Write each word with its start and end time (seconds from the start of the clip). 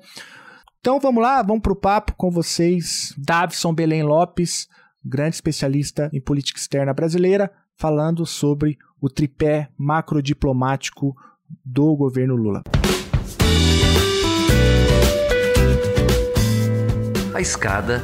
Então 0.79 0.99
vamos 0.99 1.21
lá, 1.21 1.43
vamos 1.43 1.61
para 1.61 1.73
o 1.73 1.75
papo 1.75 2.15
com 2.15 2.31
vocês. 2.31 3.13
Davison 3.17 3.71
Belém 3.71 4.01
Lopes, 4.01 4.67
grande 5.05 5.35
especialista 5.35 6.09
em 6.11 6.19
política 6.19 6.59
externa 6.59 6.91
brasileira, 6.91 7.51
falando 7.77 8.25
sobre 8.25 8.79
o 8.99 9.09
tripé 9.09 9.69
macrodiplomático 9.77 11.15
do 11.63 11.95
governo 11.95 12.35
Lula. 12.35 12.63
A 17.33 17.41
escada 17.41 18.03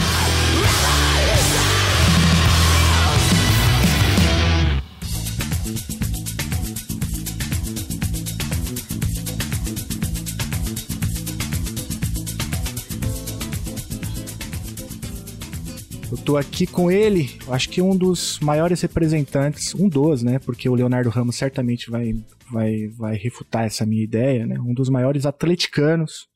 Tô 16.31 16.37
aqui 16.37 16.65
com 16.65 16.89
ele, 16.89 17.29
acho 17.49 17.67
que 17.67 17.81
um 17.81 17.93
dos 17.93 18.39
maiores 18.39 18.79
representantes, 18.79 19.75
um 19.75 19.89
dos, 19.89 20.23
né? 20.23 20.39
Porque 20.39 20.69
o 20.69 20.73
Leonardo 20.73 21.09
Ramos 21.09 21.35
certamente 21.35 21.91
vai, 21.91 22.13
vai, 22.49 22.87
vai 22.97 23.17
refutar 23.17 23.65
essa 23.65 23.85
minha 23.85 24.01
ideia, 24.01 24.47
né? 24.47 24.57
Um 24.57 24.73
dos 24.73 24.87
maiores 24.87 25.25
atleticanos 25.25 26.29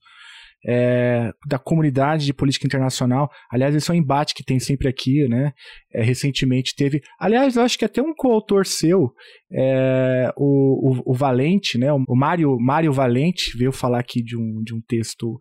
é, 0.67 1.31
da 1.47 1.57
comunidade 1.57 2.25
de 2.25 2.33
política 2.33 2.67
internacional. 2.67 3.29
Aliás, 3.49 3.73
esse 3.73 3.89
é 3.89 3.93
um 3.93 3.97
embate 3.97 4.33
que 4.33 4.43
tem 4.43 4.59
sempre 4.59 4.89
aqui, 4.89 5.29
né? 5.29 5.53
É, 5.93 6.03
recentemente 6.03 6.75
teve. 6.75 7.01
Aliás, 7.17 7.55
eu 7.55 7.63
acho 7.63 7.79
que 7.79 7.85
até 7.85 8.01
um 8.01 8.13
coautor 8.13 8.65
seu, 8.65 9.13
é, 9.49 10.29
o, 10.35 10.91
o, 10.91 11.13
o, 11.13 11.13
Valente, 11.13 11.77
né? 11.77 11.93
O 11.93 12.15
Mário, 12.17 12.57
Mário 12.59 12.91
Valente, 12.91 13.57
veio 13.57 13.71
falar 13.71 13.99
aqui 13.99 14.21
de 14.21 14.35
um, 14.35 14.61
de 14.61 14.75
um 14.75 14.81
texto 14.85 15.39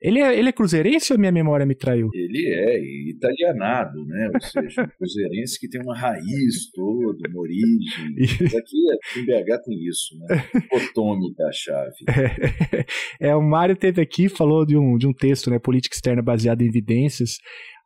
ele 0.00 0.20
é, 0.20 0.38
ele 0.38 0.48
é 0.48 0.52
cruzeirense 0.52 1.12
ou 1.12 1.18
minha 1.18 1.32
memória 1.32 1.64
me 1.64 1.74
traiu? 1.74 2.10
Ele 2.12 2.46
é 2.46 2.78
italianado, 3.10 4.04
né? 4.06 4.30
Ou 4.34 4.40
seja, 4.40 4.82
um 4.82 4.88
cruzeirense 4.98 5.58
que 5.58 5.68
tem 5.68 5.80
uma 5.80 5.96
raiz 5.96 6.70
toda, 6.72 7.28
uma 7.28 7.40
origem. 7.40 8.14
Mas 8.40 8.54
aqui 8.54 8.76
em 9.16 9.24
BH 9.24 9.62
tem 9.64 9.84
isso, 9.86 10.18
né? 10.18 10.44
Otômica 10.72 11.44
a 11.46 11.52
chave. 11.52 11.94
É, 13.20 13.28
é, 13.28 13.36
o 13.36 13.42
Mário 13.42 13.76
teve 13.76 14.00
aqui, 14.00 14.28
falou 14.28 14.66
de 14.66 14.76
um, 14.76 14.96
de 14.96 15.06
um 15.06 15.12
texto, 15.12 15.50
né? 15.50 15.58
Política 15.58 15.94
externa 15.94 16.22
baseada 16.22 16.62
em 16.62 16.66
evidências, 16.66 17.38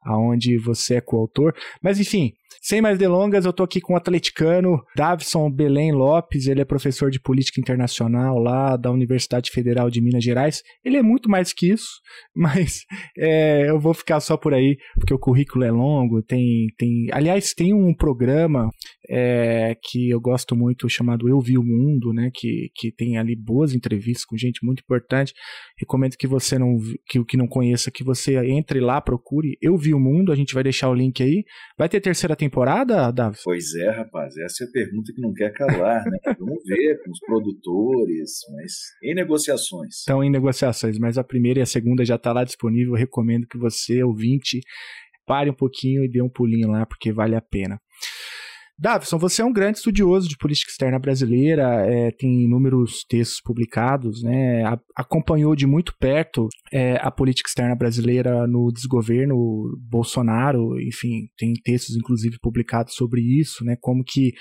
aonde 0.03 0.57
você 0.59 0.97
é 0.97 1.01
coautor. 1.01 1.55
Mas 1.83 2.01
enfim, 2.01 2.33
sem 2.61 2.81
mais 2.81 2.99
delongas, 2.99 3.45
eu 3.45 3.53
tô 3.53 3.63
aqui 3.63 3.81
com 3.81 3.95
o 3.95 3.97
atleticano 3.97 4.83
Davison 4.97 5.51
Belém 5.51 5.93
Lopes, 5.93 6.47
ele 6.47 6.61
é 6.61 6.65
professor 6.65 7.11
de 7.11 7.21
política 7.21 7.61
internacional 7.61 8.39
lá 8.39 8.77
da 8.77 8.91
Universidade 8.91 9.51
Federal 9.51 9.91
de 9.91 10.01
Minas 10.01 10.25
Gerais. 10.25 10.63
Ele 10.85 10.97
é 10.97 11.03
muito 11.03 11.31
mais 11.31 11.53
que 11.53 11.71
isso, 11.73 11.89
mas 12.35 12.81
é, 13.17 13.71
eu 13.71 13.79
vou 13.79 13.95
ficar 13.95 14.21
só 14.21 14.37
por 14.37 14.53
aí, 14.53 14.77
porque 14.97 15.15
o 15.15 15.19
currículo 15.19 15.65
é 15.65 15.71
longo, 15.71 16.23
tem, 16.23 16.67
tem... 16.77 17.07
Aliás, 17.13 17.53
tem 17.55 17.73
um 17.73 17.95
programa 17.95 18.71
é, 19.09 19.77
que 19.83 20.11
eu 20.11 20.21
gosto 20.21 20.57
muito 20.57 20.89
chamado 20.89 21.29
Eu 21.29 21.41
Vi 21.41 21.57
o 21.57 21.63
Mundo, 21.63 22.13
né, 22.13 22.31
que, 22.35 22.71
que 22.75 22.93
tem 22.93 23.17
ali 23.19 23.35
boas 23.37 23.75
entrevistas 23.75 24.25
com 24.25 24.37
gente 24.37 24.65
muito 24.65 24.81
importante. 24.81 25.33
Recomendo 25.79 26.17
que 26.19 26.27
você 26.27 26.59
não 26.59 26.77
que 27.09 27.25
que 27.25 27.37
não 27.37 27.47
conheça 27.47 27.91
que 27.91 28.05
você 28.05 28.37
entre 28.47 28.81
lá, 28.81 29.01
procure 29.01 29.57
Eu 29.61 29.77
Vi 29.77 29.95
o 29.95 30.01
Mundo, 30.01 30.33
a 30.33 30.37
gente 30.37 30.55
vai 30.55 30.63
deixar 30.63 30.89
o 30.91 30.95
link 30.95 31.23
aí. 31.23 31.45
Vai 31.77 31.89
ter 31.89 32.01
terceira 32.01 32.37
temporada, 32.39 33.11
Davi? 33.11 33.39
Pois 33.45 33.75
é, 33.75 33.91
rapaz, 33.91 34.37
essa 34.39 34.65
é 34.65 34.67
a 34.67 34.71
pergunta 34.71 35.13
que 35.13 35.21
não 35.21 35.35
quer 35.35 35.53
calar, 35.53 36.05
né? 36.05 36.19
Vamos 36.39 36.63
ver 36.65 37.03
com 37.05 37.11
os 37.11 37.21
produtores, 37.21 38.31
mas 38.53 38.73
em 39.03 39.15
negociações. 39.15 39.99
Estão 39.99 40.25
em 40.25 40.31
negociações, 40.31 40.99
mas 40.99 41.19
a 41.19 41.25
primeira 41.25 41.59
e 41.59 41.63
a 41.63 41.67
segunda 41.67 42.05
já 42.05 42.15
está 42.15 42.33
lá 42.33 42.45
disponível. 42.45 42.95
Eu 42.95 42.99
recomendo 42.99 43.47
que 43.47 43.59
você, 43.59 44.03
ouvinte, 44.03 44.61
pare 45.27 45.51
um 45.51 45.55
pouquinho 45.55 46.05
e 46.05 46.09
dê 46.09 46.23
um 46.23 46.31
pulinho 46.31 46.71
lá, 46.71 46.87
porque 46.87 47.13
vale 47.13 47.37
a 47.37 47.43
pena. 47.43 47.79
Davison, 48.79 49.19
você 49.19 49.43
é 49.43 49.45
um 49.45 49.53
grande 49.53 49.79
estudioso 49.79 50.29
de 50.29 50.37
política 50.37 50.71
externa 50.71 51.01
brasileira, 51.01 51.85
é, 51.85 52.13
tem 52.13 52.45
inúmeros 52.45 53.05
textos 53.09 53.41
publicados, 53.41 54.23
né, 54.23 54.65
a, 54.65 54.79
acompanhou 54.95 55.57
de 55.57 55.67
muito 55.67 55.93
perto 55.99 56.49
é, 56.73 56.97
a 57.01 57.11
política 57.11 57.49
externa 57.49 57.75
brasileira 57.75 58.47
no 58.47 58.71
desgoverno 58.73 59.35
Bolsonaro, 59.81 60.81
enfim, 60.81 61.29
tem 61.37 61.55
textos 61.55 61.97
inclusive 61.97 62.39
publicados 62.41 62.95
sobre 62.95 63.21
isso, 63.21 63.65
né, 63.65 63.77
como 63.81 64.05
que 64.05 64.33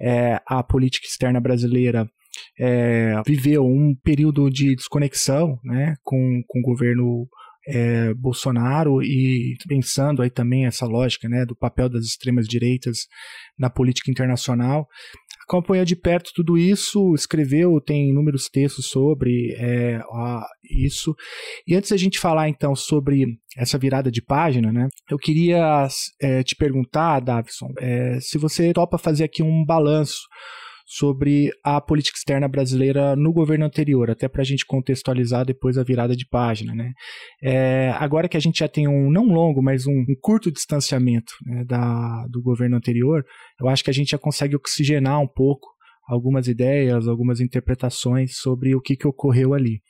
é, 0.00 0.40
a 0.46 0.62
política 0.62 1.06
externa 1.06 1.38
brasileira 1.38 2.08
é, 2.58 3.20
viveu 3.26 3.64
um 3.64 3.94
período 4.02 4.48
de 4.48 4.74
desconexão 4.74 5.58
né, 5.62 5.96
com, 6.02 6.42
com 6.48 6.60
o 6.60 6.62
governo 6.62 7.28
é, 7.66 8.12
Bolsonaro 8.14 9.02
e 9.02 9.56
pensando 9.68 10.22
aí 10.22 10.30
também 10.30 10.66
essa 10.66 10.86
lógica 10.86 11.28
né, 11.28 11.44
do 11.44 11.56
papel 11.56 11.88
das 11.88 12.04
extremas 12.04 12.46
direitas 12.46 13.06
na 13.58 13.70
política 13.70 14.10
internacional. 14.10 14.86
Acompanhou 15.48 15.84
de 15.84 15.96
perto 15.96 16.30
tudo 16.34 16.56
isso, 16.56 17.14
escreveu, 17.14 17.80
tem 17.80 18.10
inúmeros 18.10 18.48
textos 18.48 18.86
sobre 18.86 19.54
é, 19.58 20.00
isso. 20.70 21.14
E 21.66 21.74
antes 21.74 21.90
da 21.90 21.96
gente 21.96 22.18
falar 22.18 22.48
então 22.48 22.74
sobre 22.74 23.26
essa 23.56 23.76
virada 23.76 24.10
de 24.10 24.22
página, 24.22 24.72
né, 24.72 24.88
eu 25.10 25.18
queria 25.18 25.88
é, 26.20 26.42
te 26.42 26.56
perguntar, 26.56 27.20
Davison, 27.20 27.68
é, 27.78 28.18
se 28.20 28.38
você 28.38 28.72
topa 28.72 28.96
fazer 28.98 29.24
aqui 29.24 29.42
um 29.42 29.64
balanço 29.64 30.20
sobre 30.86 31.50
a 31.64 31.80
política 31.80 32.16
externa 32.16 32.48
brasileira 32.48 33.16
no 33.16 33.32
governo 33.32 33.64
anterior, 33.64 34.10
até 34.10 34.28
para 34.28 34.42
a 34.42 34.44
gente 34.44 34.66
contextualizar 34.66 35.44
depois 35.44 35.78
a 35.78 35.82
virada 35.82 36.14
de 36.16 36.26
página. 36.26 36.74
Né? 36.74 36.92
É, 37.42 37.90
agora 37.98 38.28
que 38.28 38.36
a 38.36 38.40
gente 38.40 38.60
já 38.60 38.68
tem 38.68 38.88
um, 38.88 39.10
não 39.10 39.24
longo, 39.26 39.62
mas 39.62 39.86
um, 39.86 39.92
um 39.92 40.14
curto 40.20 40.50
distanciamento 40.50 41.32
né, 41.44 41.64
da, 41.64 42.26
do 42.28 42.42
governo 42.42 42.76
anterior, 42.76 43.24
eu 43.60 43.68
acho 43.68 43.84
que 43.84 43.90
a 43.90 43.94
gente 43.94 44.10
já 44.10 44.18
consegue 44.18 44.56
oxigenar 44.56 45.20
um 45.20 45.28
pouco 45.28 45.72
algumas 46.06 46.48
ideias, 46.48 47.06
algumas 47.06 47.40
interpretações 47.40 48.36
sobre 48.36 48.74
o 48.74 48.80
que, 48.80 48.96
que 48.96 49.06
ocorreu 49.06 49.54
ali. 49.54 49.80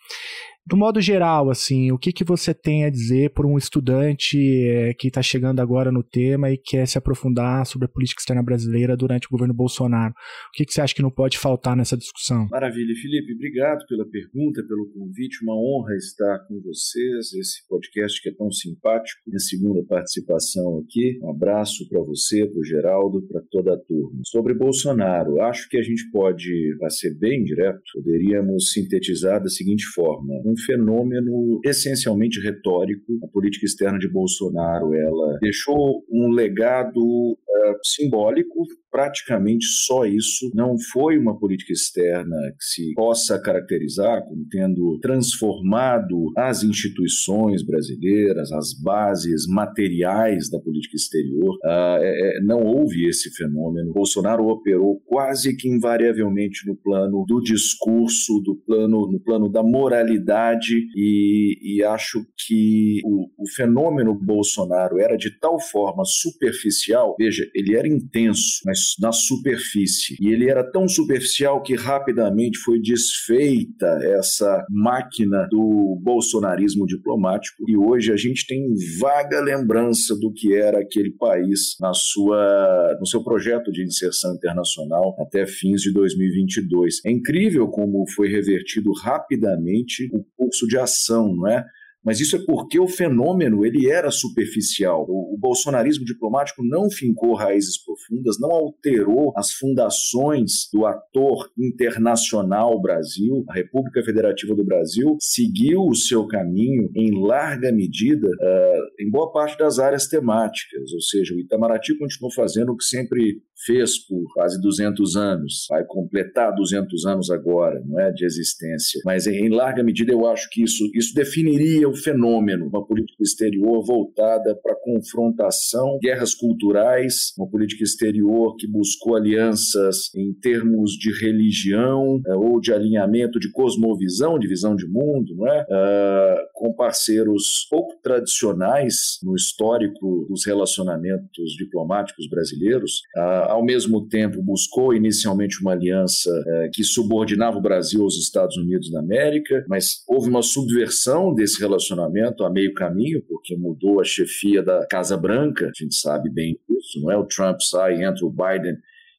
Do 0.65 0.77
modo 0.77 1.01
geral, 1.01 1.51
assim, 1.51 1.91
o 1.91 1.99
que, 1.99 2.13
que 2.13 2.23
você 2.23 2.55
tem 2.55 2.85
a 2.85 2.91
dizer 2.91 3.31
por 3.31 3.45
um 3.45 3.59
estudante 3.59 4.39
é, 4.69 4.95
que 4.95 5.09
está 5.09 5.21
chegando 5.21 5.59
agora 5.59 5.91
no 5.91 6.05
tema 6.05 6.53
e 6.53 6.57
quer 6.57 6.87
se 6.87 6.97
aprofundar 6.97 7.67
sobre 7.67 7.87
a 7.87 7.89
política 7.89 8.21
externa 8.21 8.45
brasileira 8.45 8.97
durante 8.97 9.27
o 9.27 9.31
governo 9.31 9.53
Bolsonaro? 9.53 10.13
O 10.13 10.53
que, 10.55 10.65
que 10.65 10.73
você 10.73 10.81
acha 10.81 10.95
que 10.95 11.03
não 11.03 11.11
pode 11.11 11.37
faltar 11.37 11.77
nessa 11.77 11.97
discussão? 11.97 12.47
Maravilha, 12.49 12.95
Felipe. 12.95 13.35
Obrigado 13.35 13.85
pela 13.89 14.09
pergunta, 14.09 14.63
pelo 14.63 14.89
convite. 14.93 15.43
Uma 15.43 15.57
honra 15.57 15.97
estar 15.97 16.39
com 16.47 16.61
vocês. 16.61 17.33
Esse 17.33 17.67
podcast 17.69 18.23
que 18.23 18.29
é 18.29 18.33
tão 18.35 18.51
simpático. 18.53 19.21
Minha 19.27 19.41
segunda 19.41 19.85
participação 19.85 20.79
aqui. 20.79 21.19
Um 21.23 21.31
abraço 21.31 21.89
para 21.89 22.01
você, 22.03 22.47
para 22.47 22.61
o 22.61 22.65
Geraldo, 22.65 23.21
para 23.27 23.43
toda 23.51 23.75
a 23.75 23.79
turma. 23.79 24.21
Sobre 24.27 24.55
Bolsonaro, 24.55 25.41
acho 25.43 25.69
que 25.69 25.77
a 25.77 25.83
gente 25.83 26.09
pode, 26.13 26.77
para 26.79 26.89
ser 26.89 27.19
bem 27.19 27.43
direto, 27.43 27.83
poderíamos 27.95 28.71
sintetizar 28.71 29.43
da 29.43 29.49
seguinte 29.49 29.85
forma: 29.87 30.35
um 30.53 30.57
fenômeno 30.57 31.61
essencialmente 31.65 32.41
retórico. 32.41 33.19
A 33.25 33.29
política 33.29 33.67
externa 33.67 33.99
de 33.99 34.09
Bolsonaro 34.09 34.95
ela 34.95 35.39
deixou 35.41 36.05
um 36.11 36.31
legado 36.31 37.01
uh, 37.01 37.37
simbólico 37.83 38.67
praticamente 38.93 39.65
só 39.65 40.05
isso. 40.05 40.51
Não 40.55 40.77
foi 40.93 41.19
uma 41.19 41.37
política 41.37 41.73
externa 41.73 42.37
que 42.59 42.65
se 42.65 42.93
possa 42.95 43.41
caracterizar 43.41 44.23
como 44.25 44.47
tendo 44.51 44.99
transformado 45.01 46.31
as 46.37 46.63
instituições 46.63 47.65
brasileiras, 47.65 48.53
as 48.53 48.75
bases 48.79 49.47
materiais 49.49 50.51
da 50.51 50.61
política 50.61 50.95
exterior. 50.95 51.57
Ah, 51.65 51.99
é, 52.01 52.39
é, 52.39 52.41
não 52.43 52.61
houve 52.61 53.09
esse 53.09 53.35
fenômeno. 53.35 53.95
Bolsonaro 53.95 54.47
operou 54.47 55.01
quase 55.07 55.57
que 55.57 55.69
invariavelmente 55.69 56.67
no 56.67 56.77
plano 56.77 57.25
do 57.27 57.41
discurso, 57.41 58.41
do 58.41 58.57
plano, 58.67 59.11
no 59.11 59.21
plano 59.21 59.51
da 59.51 59.63
moralidade 59.63 60.77
e, 60.95 61.77
e 61.79 61.83
acho 61.83 62.25
que 62.47 63.01
o, 63.05 63.29
o 63.43 63.49
fenômeno 63.57 64.15
Bolsonaro 64.15 65.01
era 65.01 65.17
de 65.17 65.31
tal 65.39 65.59
forma 65.59 66.05
superficial. 66.05 67.17
Veja, 67.19 67.49
ele 67.55 67.75
era 67.75 67.89
intenso, 67.89 68.61
mas 68.67 68.82
na 69.01 69.13
superfície. 69.13 70.17
E 70.21 70.29
ele 70.29 70.51
era 70.51 70.69
tão 70.71 70.89
superficial 70.89 71.63
que 71.63 71.75
rapidamente 71.75 72.59
foi 72.59 72.81
desfeita 72.81 73.87
essa 74.19 74.65
máquina 74.71 75.47
do 75.51 75.99
bolsonarismo 76.03 76.87
diplomático 76.87 77.65
e 77.69 77.77
hoje 77.77 78.13
a 78.13 78.17
gente 78.17 78.47
tem 78.47 78.67
vaga 79.01 79.41
lembrança 79.41 80.15
do 80.17 80.33
que 80.33 80.55
era 80.55 80.81
aquele 80.81 81.11
país 81.13 81.77
na 81.81 81.93
sua 81.95 82.97
no 82.99 83.07
seu 83.07 83.23
projeto 83.23 83.71
de 83.71 83.85
inserção 83.85 84.35
internacional 84.35 85.15
até 85.21 85.47
fins 85.47 85.83
de 85.83 85.93
2022. 85.93 87.01
É 87.05 87.11
incrível 87.11 87.69
como 87.69 88.05
foi 88.15 88.29
revertido 88.29 88.93
rapidamente 89.03 90.09
o 90.13 90.25
curso 90.37 90.67
de 90.67 90.79
ação, 90.79 91.35
não 91.35 91.49
é? 91.49 91.65
Mas 92.05 92.21
isso 92.21 92.37
é 92.37 92.45
porque 92.45 92.79
o 92.79 92.89
fenômeno 92.89 93.65
ele 93.65 93.89
era 93.89 94.11
superficial. 94.11 95.05
O, 95.09 95.35
o, 95.35 95.39
bolsonarismo 95.39 96.05
diplomático 96.05 96.63
não 96.65 96.91
fincou 96.91 97.35
raízes 97.35 97.83
profundas, 97.83 98.39
não 98.41 98.51
alterou 98.51 99.33
as 99.37 99.53
fundações 99.53 100.69
do 100.73 100.87
ator 100.87 101.51
internacional 101.59 102.81
Brasil. 102.81 103.45
A 103.49 103.55
República 103.55 104.03
Federativa 104.03 104.55
do 104.55 104.65
Brasil 104.65 105.17
seguiu 105.21 105.83
o 105.83 105.95
seu 105.95 106.27
caminho 106.27 106.91
em 106.95 107.21
larga 107.21 107.73
medida 107.73 108.27
uh, 108.29 109.03
em 109.03 109.11
boa 109.11 109.31
parte 109.33 109.57
das 109.59 109.79
áreas 109.79 110.07
temáticas, 110.07 110.93
ou 110.93 111.01
seja, 111.01 111.35
o 111.35 111.41
Itamaraty 111.41 111.97
continuou 111.99 112.33
fazendo 112.33 112.73
o 112.73 112.77
que 112.77 112.85
sempre 112.85 113.43
fez 113.65 113.99
por 114.07 114.25
quase 114.35 114.61
200 114.61 115.17
anos, 115.17 115.67
vai 115.69 115.85
completar 115.85 116.55
200 116.55 117.07
anos 117.07 117.31
agora, 117.31 117.81
não 117.85 118.01
é, 118.01 118.11
de 118.11 118.25
existência. 118.25 119.01
Mas 119.05 119.27
em 119.27 119.49
larga 119.49 119.83
medida 119.83 120.13
eu 120.13 120.27
acho 120.27 120.49
que 120.51 120.63
isso 120.63 120.91
isso 120.95 121.15
definiria 121.15 121.89
fenômeno, 121.95 122.67
uma 122.69 122.85
política 122.85 123.23
exterior 123.23 123.85
voltada 123.85 124.55
para 124.63 124.77
confrontação, 124.77 125.99
guerras 126.01 126.35
culturais, 126.35 127.33
uma 127.39 127.49
política 127.49 127.85
exterior 127.85 128.57
que 128.57 128.67
buscou 128.67 129.17
alianças 129.17 130.11
em 130.15 130.33
termos 130.35 130.93
de 130.93 131.13
religião 131.21 132.21
eh, 132.27 132.35
ou 132.35 132.61
de 132.61 132.73
alinhamento 132.73 133.39
de 133.39 133.51
cosmovisão, 133.51 134.39
de 134.39 134.49
visão 134.49 134.75
de 134.75 134.87
mundo, 134.87 135.35
não 135.37 135.49
é? 135.49 135.63
Uh, 135.63 136.37
com 136.55 136.73
parceiros 136.73 137.67
pouco 137.71 137.95
tradicionais 138.03 139.19
no 139.23 139.35
histórico 139.35 140.27
dos 140.29 140.45
relacionamentos 140.47 141.53
diplomáticos 141.57 142.29
brasileiros. 142.29 143.03
Uh, 143.17 143.49
ao 143.49 143.65
mesmo 143.65 144.07
tempo, 144.09 144.43
buscou 144.43 144.95
inicialmente 144.95 145.61
uma 145.61 145.73
aliança 145.73 146.31
uh, 146.31 146.71
que 146.73 146.85
subordinava 146.85 147.59
o 147.59 147.63
Brasil 147.63 148.03
aos 148.03 148.17
Estados 148.17 148.57
Unidos 148.57 148.91
da 148.91 149.01
América, 149.01 149.65
mas 149.69 150.03
houve 150.09 150.29
uma 150.29 150.43
subversão 150.43 151.35
desse 151.35 151.61
relacionamento 151.61 151.82
relacionamento 151.83 152.45
a 152.45 152.51
meio 152.51 152.73
caminho, 152.75 153.23
porque 153.29 153.57
mudou 153.57 154.01
a 154.01 154.05
chefia 154.05 154.63
da 154.63 154.87
Casa 154.87 155.17
Branca, 155.17 155.67
a 155.67 155.83
gente 155.83 155.95
sabe 155.95 156.31
bem 156.31 156.59
isso, 156.79 157.01
não 157.01 157.11
é? 157.11 157.17
O 157.17 157.27
Trump 157.27 157.61
sai, 157.61 158.03
entra 158.03 158.25
o 158.25 158.31
Biden 158.31 158.77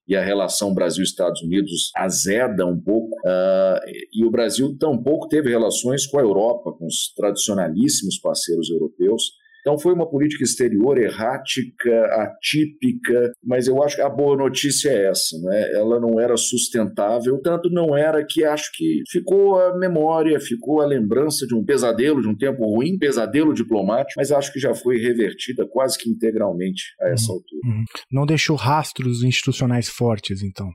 e 0.08 0.16
a 0.16 0.24
relação 0.24 0.74
Brasil-Estados 0.74 1.42
Unidos 1.42 1.92
azeda 1.96 2.66
um 2.66 2.80
pouco, 2.80 3.16
uh, 3.26 3.80
e 4.14 4.26
o 4.26 4.32
Brasil 4.32 4.76
tampouco 4.78 5.28
teve 5.28 5.50
relações 5.50 6.06
com 6.06 6.20
a 6.20 6.22
Europa, 6.22 6.74
com 6.74 6.86
os 6.86 7.14
tradicionalíssimos 7.16 8.20
parceiros 8.20 8.70
europeus, 8.70 9.32
então 9.64 9.80
foi 9.80 9.94
uma 9.94 10.08
política 10.08 10.44
exterior 10.44 10.98
errática, 10.98 12.06
atípica, 12.22 13.32
mas 13.42 13.66
eu 13.66 13.82
acho 13.82 13.96
que 13.96 14.02
a 14.02 14.10
boa 14.10 14.36
notícia 14.36 14.90
é 14.90 15.10
essa, 15.10 15.38
né? 15.40 15.72
Ela 15.72 16.02
não 16.02 16.20
era 16.20 16.36
sustentável, 16.36 17.40
tanto 17.42 17.70
não 17.70 17.96
era 17.96 18.26
que 18.26 18.44
acho 18.44 18.70
que 18.74 19.02
ficou 19.10 19.58
a 19.58 19.78
memória, 19.78 20.38
ficou 20.38 20.82
a 20.82 20.86
lembrança 20.86 21.48
de 21.48 21.56
um 21.56 21.64
pesadelo, 21.64 22.22
de 22.22 22.28
um 22.28 22.36
tempo 22.36 22.66
ruim, 22.66 22.98
pesadelo 22.98 23.54
diplomático, 23.54 24.16
mas 24.18 24.34
acho 24.34 24.52
que 24.52 24.60
já 24.60 24.74
foi 24.74 24.98
revertida 24.98 25.66
quase 25.66 25.98
que 25.98 26.10
integralmente 26.10 26.84
a 27.00 27.10
essa 27.10 27.32
uhum. 27.32 27.38
altura. 27.38 27.62
Uhum. 27.66 27.84
Não 28.12 28.26
deixou 28.26 28.58
rastros 28.58 29.24
institucionais 29.24 29.88
fortes, 29.88 30.44
então. 30.44 30.70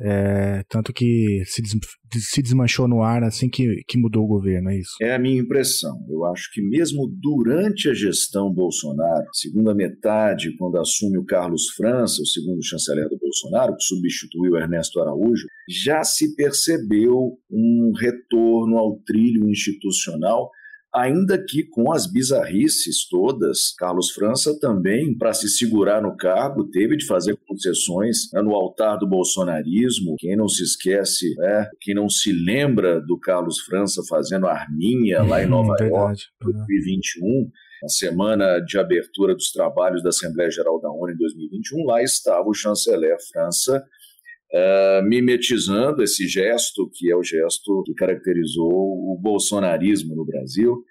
É, 0.00 0.64
tanto 0.68 0.92
que 0.92 1.44
se, 1.46 1.62
des, 1.62 1.76
se 2.18 2.42
desmanchou 2.42 2.88
no 2.88 3.02
ar 3.02 3.22
assim 3.22 3.48
que, 3.48 3.82
que 3.86 3.96
mudou 3.96 4.24
o 4.24 4.28
governo, 4.28 4.70
é 4.70 4.78
isso? 4.78 4.96
É 5.00 5.14
a 5.14 5.18
minha 5.18 5.40
impressão. 5.40 6.04
Eu 6.08 6.24
acho 6.26 6.50
que 6.52 6.60
mesmo 6.60 7.06
durante 7.20 7.88
a 7.88 7.94
gestão 7.94 8.52
Bolsonaro, 8.52 9.26
segunda 9.32 9.74
metade, 9.74 10.56
quando 10.56 10.78
assume 10.78 11.18
o 11.18 11.24
Carlos 11.24 11.70
França, 11.76 12.22
o 12.22 12.26
segundo 12.26 12.64
chanceler 12.64 13.08
do 13.08 13.18
Bolsonaro, 13.18 13.76
que 13.76 13.84
substituiu 13.84 14.56
Ernesto 14.56 15.00
Araújo, 15.00 15.46
já 15.68 16.02
se 16.02 16.34
percebeu 16.34 17.38
um 17.50 17.92
retorno 17.96 18.78
ao 18.78 18.98
trilho 19.06 19.48
institucional 19.48 20.50
ainda 20.94 21.42
que 21.42 21.64
com 21.64 21.92
as 21.92 22.06
bizarrices 22.06 23.08
todas, 23.08 23.74
Carlos 23.76 24.12
França 24.12 24.56
também, 24.60 25.16
para 25.16 25.34
se 25.34 25.48
segurar 25.48 26.00
no 26.00 26.16
cargo, 26.16 26.70
teve 26.70 26.96
de 26.96 27.04
fazer 27.04 27.36
concessões 27.48 28.30
né, 28.32 28.40
no 28.40 28.54
altar 28.54 28.96
do 28.98 29.06
bolsonarismo. 29.06 30.14
Quem 30.18 30.36
não 30.36 30.48
se 30.48 30.62
esquece, 30.62 31.34
né, 31.36 31.68
quem 31.80 31.94
não 31.94 32.08
se 32.08 32.32
lembra 32.32 33.00
do 33.00 33.18
Carlos 33.18 33.60
França 33.60 34.02
fazendo 34.08 34.46
arminha 34.46 35.22
lá 35.24 35.42
em 35.42 35.46
Nova 35.46 35.74
verdade, 35.78 35.90
York, 35.90 36.22
em 36.42 36.52
2021, 36.52 37.50
na 37.82 37.88
semana 37.88 38.60
de 38.60 38.78
abertura 38.78 39.34
dos 39.34 39.50
trabalhos 39.50 40.02
da 40.02 40.10
Assembleia 40.10 40.50
Geral 40.50 40.80
da 40.80 40.90
ONU 40.90 41.10
em 41.10 41.16
2021, 41.16 41.84
lá 41.84 42.02
estava 42.02 42.48
o 42.48 42.54
chanceler 42.54 43.16
França 43.32 43.84
uh, 44.54 45.02
mimetizando 45.02 46.02
esse 46.02 46.26
gesto, 46.28 46.88
que 46.94 47.10
é 47.10 47.16
o 47.16 47.22
gesto 47.22 47.82
que 47.84 47.94
caracterizou 47.94 48.70
o 48.70 49.18
bolsonarismo 49.20 50.14
no 50.14 50.24
Brasil. 50.24 50.84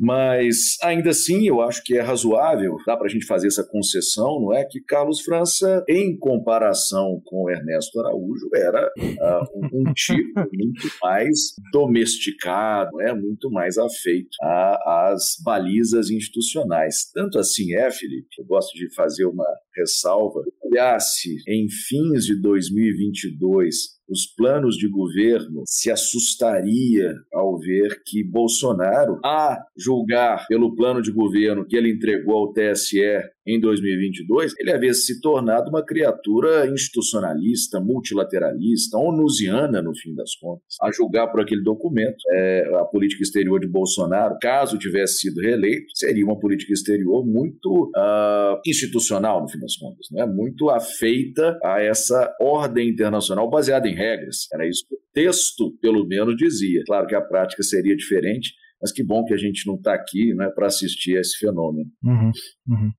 Mas 0.00 0.76
ainda 0.82 1.10
assim, 1.10 1.46
eu 1.46 1.60
acho 1.60 1.82
que 1.82 1.96
é 1.96 2.00
razoável, 2.00 2.76
dá 2.86 2.96
para 2.96 3.06
a 3.06 3.10
gente 3.10 3.26
fazer 3.26 3.48
essa 3.48 3.64
concessão, 3.64 4.40
não 4.40 4.52
é? 4.52 4.64
Que 4.64 4.80
Carlos 4.80 5.20
França, 5.20 5.84
em 5.88 6.16
comparação 6.18 7.20
com 7.24 7.50
Ernesto 7.50 8.00
Araújo, 8.00 8.48
era 8.54 8.86
uh, 8.98 9.66
um, 9.72 9.92
tipo 9.94 10.40
muito 10.52 10.88
mais 11.02 11.54
domesticado, 11.72 13.00
é 13.00 13.14
muito 13.14 13.50
mais 13.50 13.78
afeito 13.78 14.36
às 14.84 15.36
balizas 15.44 16.10
institucionais. 16.10 17.10
Tanto 17.12 17.38
assim 17.38 17.74
é, 17.74 17.90
Felipe, 17.90 18.28
eu 18.38 18.44
gosto 18.44 18.72
de 18.74 18.92
fazer 18.94 19.26
uma 19.26 19.46
ressalva. 19.76 20.40
Olhasse 20.62 21.36
em 21.48 21.68
fins 21.68 22.24
de 22.24 22.40
2022 22.40 23.96
os 24.08 24.24
planos 24.26 24.76
de 24.76 24.88
governo 24.88 25.62
se 25.66 25.90
assustaria 25.90 27.12
ao 27.32 27.58
ver 27.58 28.02
que 28.06 28.22
Bolsonaro, 28.22 29.18
a 29.24 29.58
julgar 29.76 30.46
pelo 30.46 30.74
plano 30.76 31.02
de 31.02 31.10
governo 31.10 31.66
que 31.66 31.76
ele 31.76 31.90
entregou 31.90 32.36
ao 32.36 32.52
TSE 32.52 33.00
em 33.46 33.60
2022, 33.60 34.54
ele 34.58 34.72
havia 34.72 34.92
se 34.92 35.20
tornado 35.20 35.70
uma 35.70 35.84
criatura 35.84 36.66
institucionalista, 36.66 37.80
multilateralista, 37.80 38.98
onusiana, 38.98 39.80
no 39.80 39.94
fim 39.94 40.14
das 40.14 40.34
contas. 40.34 40.76
A 40.82 40.90
julgar 40.90 41.28
por 41.28 41.40
aquele 41.40 41.62
documento, 41.62 42.16
é, 42.32 42.68
a 42.80 42.84
política 42.84 43.22
exterior 43.22 43.60
de 43.60 43.68
Bolsonaro, 43.68 44.36
caso 44.40 44.78
tivesse 44.78 45.18
sido 45.18 45.40
reeleito, 45.40 45.86
seria 45.94 46.24
uma 46.24 46.38
política 46.38 46.72
exterior 46.72 47.24
muito 47.24 47.90
uh, 47.96 48.60
institucional, 48.66 49.42
no 49.42 49.48
fim 49.48 49.60
das 49.60 49.76
contas, 49.76 50.06
né? 50.10 50.26
muito 50.26 50.68
afeita 50.68 51.56
a 51.62 51.80
essa 51.80 52.34
ordem 52.40 52.88
internacional 52.88 53.48
baseada 53.48 53.88
em 53.88 53.94
regras. 53.94 54.46
Era 54.52 54.66
isso 54.66 54.84
que 54.88 54.94
o 54.94 54.98
texto, 55.12 55.76
pelo 55.80 56.06
menos, 56.06 56.36
dizia. 56.36 56.82
Claro 56.86 57.06
que 57.06 57.14
a 57.14 57.20
prática 57.20 57.62
seria 57.62 57.94
diferente, 57.96 58.52
Mas 58.80 58.92
que 58.92 59.04
bom 59.04 59.24
que 59.24 59.34
a 59.34 59.38
gente 59.38 59.66
não 59.66 59.76
está 59.76 59.94
aqui 59.94 60.34
né, 60.34 60.48
para 60.54 60.66
assistir 60.66 61.16
a 61.16 61.20
esse 61.20 61.38
fenômeno. 61.38 61.90
Uhum, 62.04 62.32
uhum. 62.68 62.90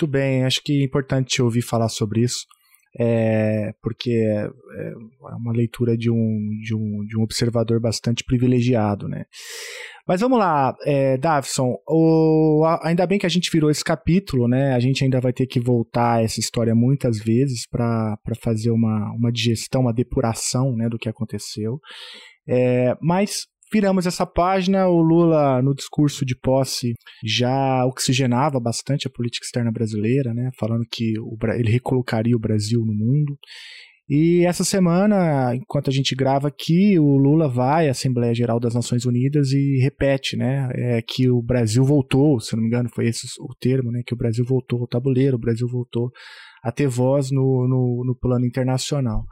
Muito 0.00 0.06
bem, 0.08 0.44
acho 0.44 0.62
que 0.62 0.80
é 0.80 0.84
importante 0.84 1.42
ouvir 1.42 1.62
falar 1.62 1.88
sobre 1.88 2.22
isso 2.22 2.46
é, 2.98 3.72
porque 3.82 4.10
é, 4.10 4.46
é, 4.46 4.92
uma 5.36 5.52
leitura 5.52 5.96
de 5.96 6.10
um, 6.10 6.48
de, 6.60 6.74
um, 6.74 7.04
de 7.06 7.16
um 7.16 7.22
observador 7.22 7.80
bastante 7.80 8.24
privilegiado, 8.24 9.08
né? 9.08 9.24
Mas 10.08 10.20
vamos 10.20 10.38
lá, 10.38 10.74
é, 10.84 11.16
Davison, 11.16 11.76
o, 11.86 12.64
ainda 12.82 13.06
bem 13.06 13.18
que 13.18 13.26
a 13.26 13.30
gente 13.30 13.50
virou 13.50 13.70
esse 13.70 13.84
capítulo, 13.84 14.48
né? 14.48 14.74
A 14.74 14.80
gente 14.80 15.04
ainda 15.04 15.20
vai 15.20 15.32
ter 15.32 15.46
que 15.46 15.60
voltar 15.60 16.16
a 16.16 16.22
essa 16.22 16.40
história 16.40 16.74
muitas 16.74 17.18
vezes 17.18 17.68
para 17.68 18.18
fazer 18.42 18.70
uma, 18.70 19.12
uma 19.12 19.30
digestão, 19.30 19.82
uma 19.82 19.94
depuração 19.94 20.74
né, 20.74 20.88
do 20.88 20.98
que 20.98 21.08
aconteceu. 21.08 21.78
É, 22.48 22.96
mas 23.00 23.46
viramos 23.72 24.06
essa 24.06 24.26
página. 24.26 24.88
O 24.88 25.00
Lula, 25.00 25.62
no 25.62 25.74
discurso 25.74 26.24
de 26.24 26.36
posse, 26.36 26.94
já 27.24 27.84
oxigenava 27.86 28.58
bastante 28.60 29.06
a 29.06 29.10
política 29.10 29.44
externa 29.44 29.70
brasileira, 29.70 30.34
né? 30.34 30.50
Falando 30.58 30.84
que 30.90 31.14
ele 31.58 31.70
recolocaria 31.70 32.36
o 32.36 32.40
Brasil 32.40 32.80
no 32.80 32.94
mundo. 32.94 33.38
E 34.12 34.44
essa 34.44 34.64
semana, 34.64 35.54
enquanto 35.54 35.88
a 35.88 35.92
gente 35.92 36.16
grava 36.16 36.48
aqui, 36.48 36.98
o 36.98 37.16
Lula 37.16 37.48
vai 37.48 37.86
à 37.86 37.92
Assembleia 37.92 38.34
Geral 38.34 38.58
das 38.58 38.74
Nações 38.74 39.04
Unidas 39.04 39.52
e 39.52 39.78
repete, 39.80 40.36
né, 40.36 40.68
é, 40.74 41.00
que 41.00 41.30
o 41.30 41.40
Brasil 41.40 41.84
voltou, 41.84 42.40
se 42.40 42.56
não 42.56 42.60
me 42.60 42.66
engano, 42.66 42.88
foi 42.92 43.06
esse 43.06 43.28
o 43.38 43.54
termo, 43.54 43.92
né, 43.92 44.02
que 44.04 44.12
o 44.12 44.16
Brasil 44.16 44.44
voltou 44.44 44.80
ao 44.80 44.88
tabuleiro, 44.88 45.36
o 45.36 45.40
Brasil 45.40 45.68
voltou 45.68 46.10
a 46.62 46.70
ter 46.70 46.88
voz 46.88 47.30
no, 47.30 47.66
no, 47.68 48.04
no 48.06 48.14
plano 48.14 48.44
internacional. 48.44 49.24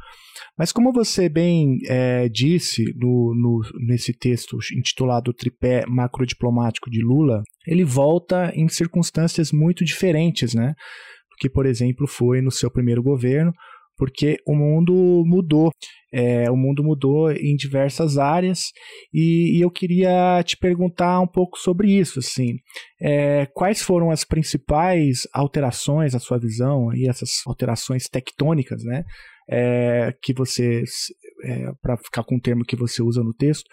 Mas 0.57 0.73
como 0.73 0.93
você 0.93 1.29
bem 1.29 1.79
é, 1.87 2.29
disse 2.29 2.85
no, 2.97 3.35
no, 3.35 3.61
nesse 3.87 4.13
texto 4.13 4.57
intitulado 4.77 5.33
Tripé 5.33 5.85
Macrodiplomático 5.87 6.91
de 6.91 7.03
Lula, 7.03 7.43
ele 7.67 7.85
volta 7.85 8.53
em 8.55 8.69
circunstâncias 8.69 9.53
muito 9.53 9.85
diferentes, 9.85 10.55
né? 10.55 10.75
Do 11.31 11.37
que, 11.39 11.51
por 11.51 11.67
exemplo, 11.67 12.07
foi 12.07 12.41
no 12.41 12.51
seu 12.51 12.71
primeiro 12.71 13.03
governo, 13.03 13.53
porque 13.99 14.37
o 14.47 14.55
mundo 14.55 15.25
mudou. 15.27 15.71
É, 16.11 16.51
o 16.51 16.57
mundo 16.57 16.83
mudou 16.83 17.31
em 17.31 17.55
diversas 17.55 18.17
áreas 18.17 18.73
e, 19.13 19.59
e, 19.59 19.61
eu 19.61 19.71
queria 19.71 20.43
te 20.43 20.57
perguntar 20.57 21.21
um 21.21 21.27
pouco 21.27 21.59
sobre 21.59 21.93
isso. 21.93 22.21
Assim, 22.21 22.55
é, 23.03 23.45
quais 23.53 23.83
foram 23.83 24.11
as 24.11 24.25
principais 24.25 25.29
alterações, 25.35 26.15
a 26.15 26.19
sua 26.19 26.39
visão, 26.39 26.95
e 26.95 27.07
essas 27.07 27.43
alterações 27.47 28.09
tectônicas, 28.09 28.83
né? 28.85 29.05
É, 29.51 30.15
que 30.23 30.33
você, 30.33 30.83
é, 31.45 31.73
para 31.83 31.97
ficar 31.99 32.23
com 32.23 32.37
o 32.37 32.41
termo 32.41 32.65
que 32.65 32.77
você 32.77 33.03
usa 33.03 33.23
no 33.23 33.35
texto, 33.35 33.65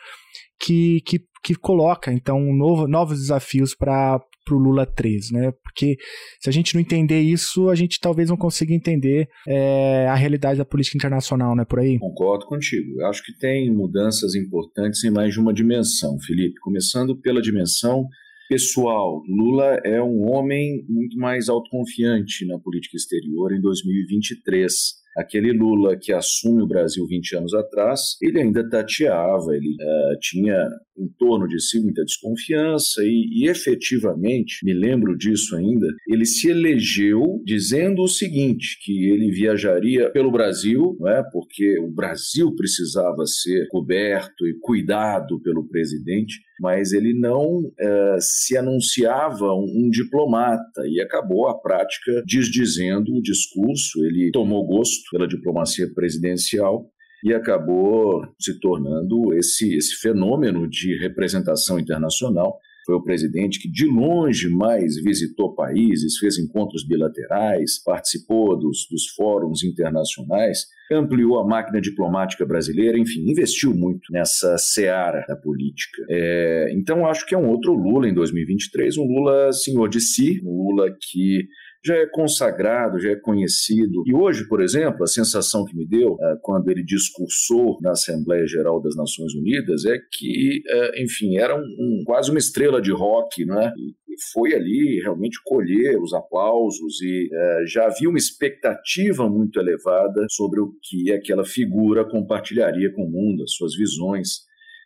que, 0.60 1.02
que, 1.06 1.20
que 1.44 1.56
coloca 1.56 2.12
então 2.12 2.40
novo, 2.54 2.88
novos 2.88 3.20
desafios 3.20 3.76
para 3.76 4.20
para 4.46 4.56
o 4.56 4.60
Lula 4.60 4.86
3, 4.86 5.32
né? 5.32 5.52
Porque 5.64 5.98
se 6.40 6.48
a 6.48 6.54
gente 6.54 6.76
não 6.76 6.82
entender 6.82 7.20
isso, 7.20 7.70
a 7.70 7.76
gente 7.76 8.00
talvez 8.00 8.30
não 8.30 8.38
consiga 8.38 8.74
entender 8.74 9.28
é, 9.48 10.08
a 10.08 10.16
realidade 10.16 10.60
da 10.60 10.66
política 10.66 10.98
internacional, 10.98 11.56
né? 11.56 11.66
Por 11.66 11.80
aí. 11.80 11.98
Concordo 12.00 12.46
contigo. 12.46 13.04
Acho 13.06 13.24
que 13.24 13.38
tem 13.38 13.74
mudanças 13.74 14.36
importantes 14.36 15.04
em 15.04 15.12
mais 15.12 15.34
de 15.34 15.40
uma 15.40 15.54
dimensão, 15.54 16.18
Felipe. 16.20 16.60
Começando 16.62 17.20
pela 17.20 17.42
dimensão 17.42 18.08
pessoal. 18.48 19.24
Lula 19.28 19.82
é 19.84 20.02
um 20.02 20.30
homem 20.32 20.86
muito 20.88 21.18
mais 21.18 21.50
autoconfiante 21.50 22.46
na 22.46 22.60
política 22.60 22.96
exterior 22.96 23.52
em 23.52 23.60
2023 23.60 25.05
aquele 25.16 25.52
Lula 25.52 25.98
que 25.98 26.12
assume 26.12 26.64
o 26.64 26.68
Brasil 26.68 27.06
20 27.08 27.38
anos 27.38 27.54
atrás, 27.54 28.18
ele 28.22 28.40
ainda 28.40 28.68
tateava, 28.68 29.56
ele 29.56 29.70
uh, 29.70 30.20
tinha 30.20 30.58
em 30.98 31.08
torno 31.18 31.48
de 31.48 31.62
si 31.62 31.80
muita 31.80 32.04
desconfiança 32.04 33.04
e, 33.04 33.44
e, 33.44 33.50
efetivamente, 33.50 34.64
me 34.64 34.74
lembro 34.74 35.18
disso 35.18 35.56
ainda, 35.56 35.88
ele 36.08 36.26
se 36.26 36.50
elegeu 36.50 37.42
dizendo 37.44 38.02
o 38.02 38.08
seguinte, 38.08 38.78
que 38.82 39.10
ele 39.10 39.32
viajaria 39.32 40.10
pelo 40.12 40.32
Brasil, 40.32 40.96
não 41.00 41.10
é? 41.10 41.24
porque 41.32 41.80
o 41.80 41.92
Brasil 41.92 42.54
precisava 42.56 43.26
ser 43.26 43.68
coberto 43.68 44.48
e 44.48 44.58
cuidado 44.62 45.42
pelo 45.42 45.68
presidente, 45.68 46.40
mas 46.60 46.94
ele 46.94 47.14
não 47.14 47.60
uh, 47.60 48.20
se 48.20 48.58
anunciava 48.58 49.54
um, 49.54 49.86
um 49.86 49.90
diplomata 49.90 50.88
e 50.88 51.02
acabou 51.02 51.48
a 51.48 51.58
prática 51.60 52.24
desdizendo 52.26 53.14
o 53.14 53.22
discurso, 53.22 54.04
ele 54.06 54.32
tomou 54.32 54.66
gosto 54.66 55.10
pela 55.12 55.28
diplomacia 55.28 55.88
presidencial 55.94 56.90
e 57.24 57.34
acabou 57.34 58.22
se 58.40 58.60
tornando 58.60 59.34
esse, 59.34 59.76
esse 59.76 59.96
fenômeno 59.96 60.70
de 60.70 60.96
representação 61.00 61.80
internacional. 61.80 62.60
Foi 62.86 62.96
o 62.96 63.02
presidente 63.02 63.60
que 63.60 63.70
de 63.70 63.86
longe 63.86 64.48
mais 64.48 64.96
visitou 65.02 65.56
países, 65.56 66.18
fez 66.18 66.38
encontros 66.38 66.86
bilaterais, 66.88 67.82
participou 67.84 68.58
dos, 68.58 68.88
dos 68.90 69.08
fóruns 69.16 69.64
internacionais, 69.64 70.68
ampliou 70.92 71.40
a 71.40 71.48
máquina 71.48 71.82
diplomática 71.82 72.46
brasileira, 72.46 72.98
enfim, 72.98 73.30
investiu 73.30 73.74
muito 73.74 74.12
nessa 74.12 74.58
seara 74.58 75.26
da 75.28 75.36
política. 75.36 76.06
É, 76.10 76.72
então, 76.74 77.08
acho 77.08 77.26
que 77.26 77.34
é 77.34 77.38
um 77.38 77.50
outro 77.50 77.74
Lula 77.74 78.08
em 78.08 78.14
2023, 78.14 78.98
um 78.98 79.06
Lula 79.06 79.52
senhor 79.52 79.90
de 79.90 80.00
si, 80.00 80.42
um 80.46 80.56
Lula 80.56 80.90
que 80.92 81.48
já 81.86 81.96
é 81.96 82.08
consagrado, 82.08 83.00
já 83.00 83.12
é 83.12 83.16
conhecido. 83.16 84.04
E 84.08 84.14
hoje, 84.14 84.48
por 84.48 84.62
exemplo, 84.62 85.04
a 85.04 85.08
sensação 85.08 85.64
que 85.64 85.76
me 85.76 85.86
deu 85.86 86.14
uh, 86.14 86.18
quando 86.42 86.70
ele 86.70 86.84
discursou 86.84 87.78
na 87.80 87.92
Assembleia 87.92 88.48
Geral 88.48 88.82
das 88.82 88.96
Nações 88.96 89.36
Unidas 89.36 89.86
é 89.86 90.00
que, 90.12 90.64
uh, 90.68 91.04
enfim, 91.04 91.38
era 91.38 91.56
um, 91.56 91.60
um, 91.60 92.04
quase 92.04 92.32
uma 92.32 92.40
estrela 92.40 92.82
de 92.82 92.92
rock, 92.92 93.46
né? 93.46 93.72
E, 93.78 94.06
foi 94.32 94.56
ali 94.56 95.02
realmente 95.02 95.38
colher 95.44 96.02
os 96.02 96.14
aplausos 96.14 97.02
e 97.02 97.28
uh, 97.28 97.68
já 97.68 97.86
havia 97.88 98.08
uma 98.08 98.18
expectativa 98.18 99.30
muito 99.30 99.60
elevada 99.60 100.26
sobre 100.30 100.62
o 100.62 100.72
que 100.82 101.12
aquela 101.12 101.44
figura 101.44 102.10
compartilharia 102.10 102.94
com 102.94 103.04
o 103.04 103.12
mundo, 103.12 103.44
as 103.44 103.52
suas 103.52 103.76
visões. 103.76 104.46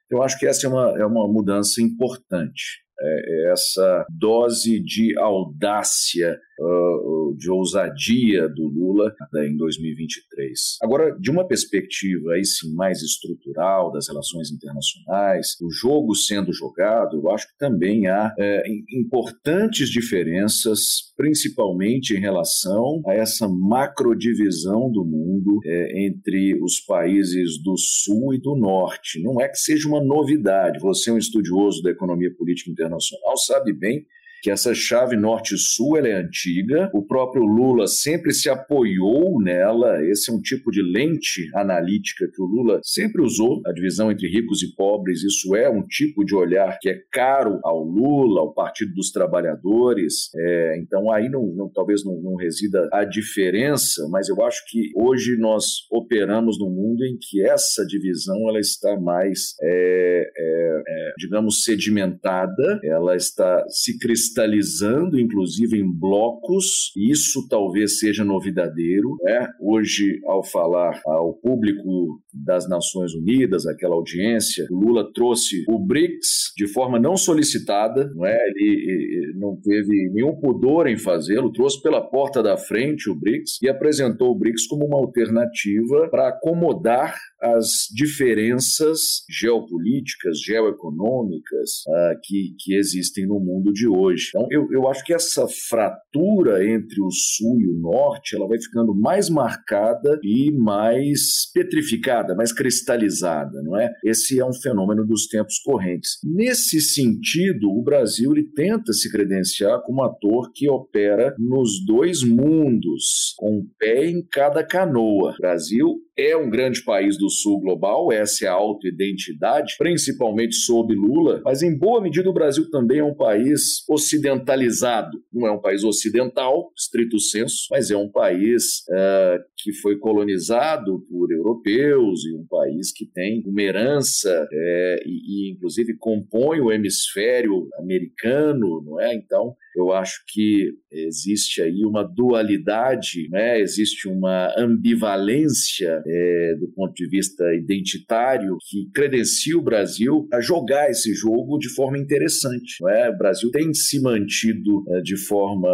Eu 0.10 0.24
acho 0.24 0.38
que 0.40 0.48
essa 0.48 0.66
é 0.66 0.70
uma, 0.70 1.00
é 1.00 1.06
uma 1.06 1.28
mudança 1.28 1.80
importante. 1.80 2.82
É, 3.02 3.48
é 3.48 3.52
essa 3.52 4.06
dose 4.10 4.80
de 4.80 5.18
audácia 5.18 6.40
uh, 6.60 7.36
de 7.38 7.50
ousadia 7.50 8.48
do 8.50 8.68
Lula 8.68 9.14
né, 9.34 9.48
em 9.48 9.56
2023. 9.56 10.78
Agora, 10.82 11.18
de 11.20 11.32
uma 11.32 11.48
perspectiva 11.48 12.34
aí 12.34 12.44
sim 12.44 12.74
mais 12.74 13.02
estrutural 13.02 13.92
das 13.92 14.08
relações 14.08 14.52
internacionais, 14.52 15.56
o 15.62 15.72
jogo 15.72 16.16
sendo 16.16 16.52
jogado, 16.52 17.18
eu 17.18 17.32
acho 17.32 17.48
que 17.48 17.58
também 17.58 18.08
há 18.08 18.34
é, 18.38 18.64
importantes 18.92 19.90
diferenças, 19.90 21.14
principalmente 21.16 22.16
em 22.16 22.20
relação 22.20 23.02
a 23.08 23.14
essa 23.14 23.48
macrodivisão 23.48 24.92
do 24.92 25.06
mundo 25.06 25.60
entre 25.66 26.60
os 26.64 26.80
países 26.80 27.62
do 27.62 27.78
Sul 27.78 28.34
e 28.34 28.40
do 28.40 28.56
Norte. 28.56 29.22
Não 29.22 29.40
é 29.42 29.48
que 29.48 29.58
seja 29.58 29.88
uma 29.88 30.04
novidade. 30.04 30.80
Você 30.80 31.10
é 31.10 31.14
um 31.14 31.18
estudioso 31.18 31.82
da 31.82 31.92
economia 31.92 32.34
política 32.36 32.72
internacional, 32.72 32.89
sabe 33.38 33.74
bem 33.74 34.06
que 34.42 34.50
essa 34.50 34.74
chave 34.74 35.16
norte-sul 35.16 35.98
é 35.98 36.14
antiga, 36.14 36.90
o 36.94 37.06
próprio 37.06 37.44
Lula 37.44 37.88
sempre 37.88 38.34
se 38.34 38.50
apoiou 38.50 39.42
nela, 39.42 40.04
esse 40.06 40.32
é 40.32 40.34
um 40.34 40.42
tipo 40.42 40.72
de 40.72 40.82
lente 40.82 41.50
analítica 41.54 42.30
que 42.34 42.42
o 42.42 42.46
Lula 42.46 42.80
sempre 42.84 43.22
usou, 43.22 43.62
a 43.66 43.72
divisão 43.72 44.12
entre 44.12 44.28
ricos 44.28 44.64
e 44.64 44.74
pobres, 44.76 45.24
isso 45.24 45.56
é 45.56 45.70
um 45.70 45.86
tipo 45.86 46.24
de 46.24 46.36
olhar 46.36 46.78
que 46.80 46.90
é 46.90 47.00
caro 47.12 47.60
ao 47.64 47.84
Lula, 47.84 48.42
ao 48.42 48.54
Partido 48.54 48.94
dos 48.94 49.12
Trabalhadores, 49.12 50.30
é, 50.36 50.80
então 50.80 51.12
aí 51.12 51.30
não, 51.30 51.46
não 51.48 51.70
talvez 51.70 52.06
não, 52.06 52.20
não, 52.22 52.36
resida 52.36 52.88
a 52.94 53.04
diferença, 53.04 54.08
mas 54.10 54.30
eu 54.30 54.42
acho 54.44 54.64
que 54.68 54.92
hoje 54.96 55.38
nós 55.38 55.88
operamos 55.92 56.58
num 56.60 56.70
mundo 56.70 57.04
em 57.04 57.18
que 57.20 57.46
essa 57.46 57.86
divisão 57.86 58.48
ela 58.48 58.60
está 58.60 59.00
mais, 59.00 59.56
é, 59.62 60.32
é, 60.38 60.84
é 60.88 61.14
digamos, 61.18 61.64
sedimentada, 61.64 62.80
ela 62.84 63.16
está 63.16 63.66
se 63.68 63.98
cristalizando 63.98 64.29
cristalizando, 64.30 65.20
inclusive 65.20 65.78
em 65.78 65.92
blocos. 65.92 66.92
Isso 66.96 67.48
talvez 67.50 68.00
seja 68.00 68.24
novidadeiro. 68.24 69.18
Né? 69.24 69.48
Hoje, 69.60 70.20
ao 70.26 70.44
falar 70.44 71.02
ao 71.06 71.34
público 71.34 72.22
das 72.34 72.68
Nações 72.70 73.14
Unidas, 73.14 73.66
aquela 73.66 73.96
audiência, 73.96 74.68
Lula 74.70 75.12
trouxe 75.14 75.64
o 75.68 75.80
BRICS 75.80 76.54
de 76.56 76.68
forma 76.68 77.00
não 77.00 77.18
solicitada, 77.18 78.12
não 78.14 78.26
é? 78.26 78.38
ele, 78.48 79.24
ele 79.24 79.34
não 79.40 79.56
teve 79.56 80.10
nenhum 80.12 80.36
pudor 80.36 80.88
em 80.88 80.98
fazê-lo, 80.98 81.52
trouxe 81.52 81.82
pela 81.82 82.02
porta 82.02 82.44
da 82.44 82.58
frente 82.58 83.10
o 83.10 83.16
BRICS 83.16 83.60
e 83.62 83.70
apresentou 83.70 84.32
o 84.32 84.38
BRICS 84.38 84.68
como 84.68 84.86
uma 84.86 84.98
alternativa 84.98 86.08
para 86.10 86.30
acomodar 86.30 87.16
as 87.42 87.88
diferenças 87.94 89.24
geopolíticas, 89.30 90.40
geoeconômicas 90.42 91.84
uh, 91.88 92.20
que, 92.24 92.54
que 92.60 92.76
existem 92.76 93.26
no 93.26 93.40
mundo 93.40 93.72
de 93.72 93.88
hoje. 93.88 94.30
Então, 94.30 94.48
eu, 94.52 94.68
eu 94.72 94.88
acho 94.88 95.04
que 95.04 95.14
essa 95.14 95.48
fratura 95.48 96.68
entre 96.68 97.02
o 97.02 97.10
sul 97.12 97.62
e 97.62 97.68
o 97.68 97.80
norte 97.80 98.36
ela 98.36 98.48
vai 98.48 98.60
ficando 98.60 98.94
mais 98.94 99.30
marcada 99.30 100.20
e 100.24 100.52
mais 100.52 101.50
petrificada, 101.54 102.19
mais 102.36 102.52
cristalizada, 102.52 103.62
não 103.64 103.78
é? 103.78 103.92
Esse 104.04 104.40
é 104.40 104.46
um 104.46 104.54
fenômeno 104.54 105.06
dos 105.06 105.28
tempos 105.28 105.60
correntes. 105.60 106.18
Nesse 106.24 106.80
sentido, 106.82 107.70
o 107.70 107.84
Brasil 107.84 108.32
ele 108.32 108.50
tenta 108.56 108.94
se 108.94 109.12
credenciar 109.12 109.82
como 109.84 110.04
ator 110.04 110.52
que 110.54 110.70
opera 110.70 111.36
nos 111.38 111.84
dois 111.86 112.24
mundos, 112.24 113.34
com 113.38 113.60
um 113.60 113.68
pé 113.78 114.08
em 114.08 114.26
cada 114.26 114.64
canoa. 114.64 115.34
O 115.34 115.42
Brasil 115.42 116.00
é 116.18 116.36
um 116.36 116.50
grande 116.50 116.84
país 116.84 117.18
do 117.18 117.30
sul 117.30 117.62
global, 117.62 118.12
essa 118.12 118.46
é 118.46 118.48
a 118.50 118.54
autoidentidade, 118.54 119.76
principalmente 119.78 120.56
sob 120.56 120.94
Lula, 120.94 121.42
mas 121.46 121.64
em 121.64 121.78
boa 121.78 122.02
medida 122.02 122.30
o 122.30 122.34
Brasil 122.34 122.70
também 122.70 123.00
é 123.00 123.04
um 123.04 123.16
país 123.16 123.88
ocidentalizado. 123.90 125.18
Não 125.32 125.48
é 125.48 125.52
um 125.52 125.62
país 125.62 125.84
ocidental, 125.84 126.72
estrito 126.78 127.20
senso, 127.20 127.68
mas 127.72 127.90
é 127.90 127.96
um 127.96 128.10
país 128.10 128.84
uh, 128.90 129.40
que 129.62 129.74
foi 129.74 129.98
colonizado 129.98 131.06
por 131.10 131.32
europeus 131.32 132.26
e 132.26 132.34
um 132.34 132.46
país 132.48 132.92
que 132.92 133.06
tem 133.06 133.44
uma 133.46 133.62
herança 133.62 134.48
é, 134.52 135.04
e, 135.06 135.50
e, 135.50 135.52
inclusive, 135.52 135.98
compõe 135.98 136.62
o 136.62 136.72
hemisfério 136.72 137.68
americano, 137.78 138.82
não 138.86 139.00
é? 139.00 139.14
Então, 139.14 139.56
eu 139.76 139.92
acho 139.92 140.24
que 140.28 140.74
existe 140.92 141.62
aí 141.62 141.86
uma 141.86 142.04
dualidade, 142.04 143.30
né? 143.30 143.60
existe 143.60 144.08
uma 144.08 144.54
ambivalência 144.58 146.02
é, 146.06 146.56
do 146.60 146.68
ponto 146.74 146.94
de 146.94 147.08
vista 147.08 147.44
identitário 147.54 148.58
que 148.70 148.90
credencia 148.94 149.58
o 149.58 149.62
Brasil 149.62 150.28
a 150.34 150.42
jogar 150.42 150.90
esse 150.90 151.14
jogo 151.14 151.58
de 151.58 151.70
forma 151.70 151.98
interessante. 151.98 152.78
É? 152.90 153.10
O 153.10 153.18
Brasil 153.18 153.52
tem 153.52 153.74
se 153.74 154.02
mantido 154.02 154.84
é, 154.90 155.02
de 155.02 155.18
forma 155.18 155.70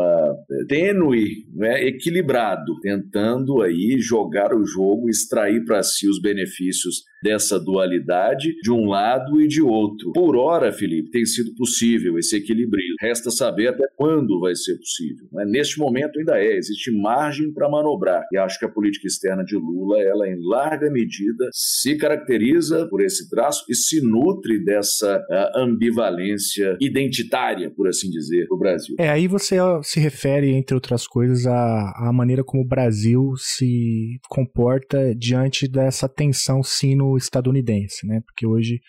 é, 0.52 0.66
tênue, 0.66 1.46
é? 1.62 1.88
equilibrado, 1.88 2.80
tentando 2.82 3.62
aí 3.62 3.75
jogar 4.00 4.54
o 4.54 4.66
jogo, 4.66 5.10
extrair 5.10 5.64
para 5.66 5.84
si 5.84 6.08
os 6.08 6.22
benefícios 6.22 7.04
dessa 7.26 7.60
dualidade 7.60 8.56
de 8.62 8.72
um 8.72 8.86
lado 8.86 9.42
e 9.42 9.48
de 9.48 9.60
outro. 9.60 10.12
Por 10.14 10.36
hora, 10.36 10.72
Felipe, 10.72 11.10
tem 11.10 11.26
sido 11.26 11.56
possível 11.56 12.20
esse 12.20 12.36
equilíbrio. 12.38 12.84
Resta 13.02 13.32
saber 13.32 13.70
até 13.70 13.84
quando 13.96 14.40
vai 14.40 14.54
ser 14.54 14.78
possível. 14.78 15.28
Né? 15.34 15.44
Neste 15.48 15.80
momento 15.80 16.20
ainda 16.20 16.38
é, 16.38 16.56
existe 16.56 16.92
margem 16.92 17.52
para 17.52 17.68
manobrar. 17.68 18.24
E 18.32 18.38
acho 18.38 18.60
que 18.60 18.66
a 18.66 18.70
política 18.70 19.08
externa 19.08 19.44
de 19.44 19.56
Lula, 19.56 20.00
ela 20.04 20.30
em 20.30 20.38
larga 20.40 20.92
medida 20.92 21.50
se 21.52 21.98
caracteriza 21.98 22.88
por 22.90 23.02
esse 23.02 23.28
traço 23.28 23.66
e 23.68 23.74
se 23.74 24.02
nutre 24.02 24.64
dessa 24.64 25.18
uh, 25.18 25.60
ambivalência 25.60 26.78
identitária, 26.80 27.72
por 27.72 27.88
assim 27.88 28.08
dizer, 28.12 28.46
do 28.48 28.58
Brasil. 28.58 28.96
É, 29.00 29.10
aí 29.10 29.28
você 29.28 29.56
se 29.82 30.00
refere, 30.00 30.52
entre 30.52 30.76
outras 30.76 31.08
coisas, 31.08 31.48
à, 31.48 32.08
à 32.08 32.14
maneira 32.14 32.44
como 32.44 32.62
o 32.62 32.68
Brasil 32.68 33.34
se 33.38 34.20
comporta 34.30 35.16
diante 35.16 35.68
dessa 35.68 36.08
tensão 36.08 36.62
sino 36.62 37.15
estadunidense, 37.18 38.06
né? 38.06 38.22
Porque 38.26 38.46
hoje 38.46 38.82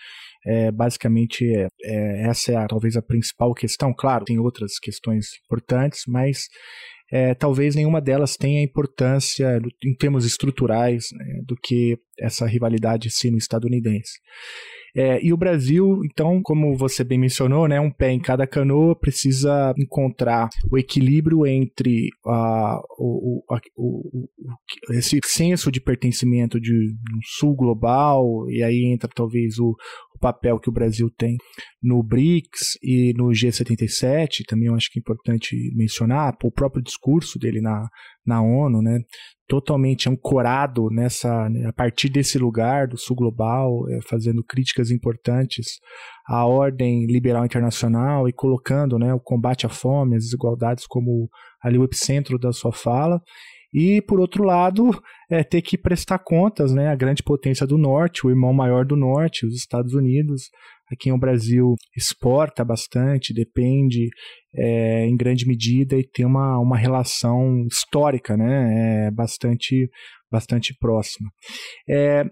é, 0.45 0.71
basicamente 0.71 1.45
é, 1.53 1.69
é, 1.83 2.29
essa 2.29 2.53
é 2.53 2.57
a, 2.57 2.67
talvez 2.67 2.97
a 2.97 3.03
principal 3.03 3.53
questão. 3.55 3.93
Claro, 3.93 4.25
tem 4.25 4.39
outras 4.39 4.79
questões 4.79 5.31
importantes, 5.45 6.03
mas 6.07 6.49
é, 7.11 7.35
talvez 7.35 7.75
nenhuma 7.75 8.01
delas 8.01 8.37
tenha 8.37 8.63
importância 8.63 9.61
em 9.85 9.95
termos 9.95 10.25
estruturais 10.25 11.07
né, 11.13 11.41
do 11.47 11.57
que 11.57 11.99
essa 12.19 12.47
rivalidade 12.47 13.11
sino-estadunidense. 13.11 14.19
É, 14.99 15.23
e 15.23 15.31
o 15.31 15.37
Brasil, 15.37 16.01
então, 16.07 16.41
como 16.43 16.75
você 16.75 17.05
bem 17.05 17.19
mencionou, 17.19 17.69
né, 17.69 17.79
um 17.79 17.91
pé 17.91 18.13
em 18.13 18.19
cada 18.19 18.47
canoa, 18.47 18.99
precisa 18.99 19.75
encontrar 19.79 20.49
o 20.73 20.79
equilíbrio 20.79 21.47
entre 21.47 22.09
uh, 22.25 22.81
o, 22.99 23.43
o, 23.47 23.61
o, 23.77 24.29
esse 24.95 25.21
senso 25.23 25.71
de 25.71 25.83
pertencimento 25.83 26.59
de 26.59 26.73
um 26.73 27.21
sul 27.23 27.55
global, 27.55 28.49
e 28.49 28.63
aí 28.63 28.87
entra 28.87 29.11
talvez 29.15 29.59
o, 29.59 29.77
o 30.17 30.19
papel 30.19 30.59
que 30.59 30.69
o 30.69 30.73
Brasil 30.73 31.09
tem 31.17 31.37
no 31.83 32.03
BRICS 32.03 32.79
e 32.83 33.13
no 33.17 33.27
G77, 33.27 34.45
também 34.49 34.67
eu 34.67 34.75
acho 34.75 34.91
que 34.91 34.99
é 34.99 35.01
importante 35.01 35.55
mencionar, 35.77 36.35
o 36.43 36.51
próprio 36.51 36.83
discurso 36.83 37.39
dele 37.39 37.61
na, 37.61 37.87
na 38.27 38.43
ONU, 38.43 38.83
né, 38.83 38.99
totalmente 39.47 40.09
ancorado 40.09 40.89
nessa, 40.91 41.47
a 41.69 41.73
partir 41.73 42.09
desse 42.09 42.39
lugar 42.39 42.89
do 42.89 42.99
sul 42.99 43.15
global, 43.15 43.89
é, 43.89 44.01
fazendo 44.03 44.43
críticas 44.43 44.91
importantes 44.91 45.79
à 46.27 46.45
ordem 46.45 47.07
liberal 47.07 47.45
internacional 47.45 48.29
e 48.29 48.33
colocando 48.33 48.99
né, 48.99 49.15
o 49.15 49.21
combate 49.21 49.67
à 49.67 49.69
fome, 49.69 50.17
as 50.17 50.25
desigualdades 50.25 50.87
como 50.87 51.29
ali 51.63 51.79
o 51.79 51.85
epicentro 51.85 52.39
da 52.39 52.53
sua 52.53 52.73
fala. 52.73 53.21
E, 53.73 54.01
por 54.03 54.21
outro 54.21 54.45
lado, 54.45 54.91
é, 55.31 55.43
ter 55.43 55.63
que 55.63 55.77
prestar 55.77 56.19
contas 56.19 56.73
né, 56.73 56.89
à 56.89 56.95
grande 56.95 57.23
potência 57.23 57.67
do 57.67 57.77
Norte, 57.79 58.27
o 58.27 58.31
irmão 58.31 58.53
maior 58.53 58.85
do 58.85 58.97
Norte, 58.97 59.47
os 59.47 59.55
Estados 59.55 59.95
Unidos, 59.95 60.49
a 60.91 60.97
quem 60.97 61.13
o 61.13 61.19
Brasil 61.19 61.75
exporta 61.97 62.65
bastante, 62.65 63.35
depende 63.35 64.09
é, 64.55 65.07
em 65.07 65.17
grande 65.17 65.47
medida 65.47 65.97
e 65.97 66.09
tem 66.09 66.25
uma, 66.25 66.59
uma 66.59 66.77
relação 66.77 67.67
histórica 67.67 68.37
né, 68.37 69.07
é, 69.07 69.11
bastante, 69.11 69.89
bastante 70.31 70.75
próxima. 70.79 71.29
É, 71.89 72.25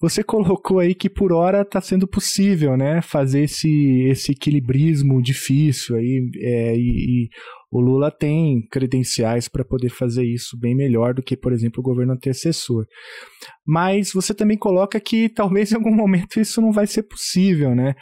você 0.00 0.22
colocou 0.24 0.78
aí 0.78 0.94
que 0.94 1.10
por 1.10 1.32
hora 1.32 1.62
está 1.62 1.80
sendo 1.80 2.06
possível, 2.06 2.76
né, 2.76 3.02
fazer 3.02 3.42
esse, 3.42 4.06
esse 4.08 4.32
equilibrismo 4.32 5.20
difícil 5.20 5.96
aí, 5.96 6.30
é, 6.36 6.76
e, 6.76 7.24
e, 7.24 7.28
o 7.70 7.80
Lula 7.80 8.10
tem 8.10 8.62
credenciais 8.70 9.48
para 9.48 9.64
poder 9.64 9.90
fazer 9.90 10.24
isso 10.24 10.56
bem 10.58 10.74
melhor 10.74 11.12
do 11.12 11.22
que, 11.22 11.36
por 11.36 11.52
exemplo, 11.52 11.80
o 11.80 11.82
governo 11.82 12.12
antecessor. 12.12 12.86
Mas 13.66 14.12
você 14.12 14.32
também 14.32 14.56
coloca 14.56 15.00
que 15.00 15.28
talvez 15.28 15.72
em 15.72 15.74
algum 15.74 15.94
momento 15.94 16.38
isso 16.38 16.60
não 16.60 16.70
vai 16.70 16.86
ser 16.86 17.02
possível, 17.02 17.74
né? 17.74 17.94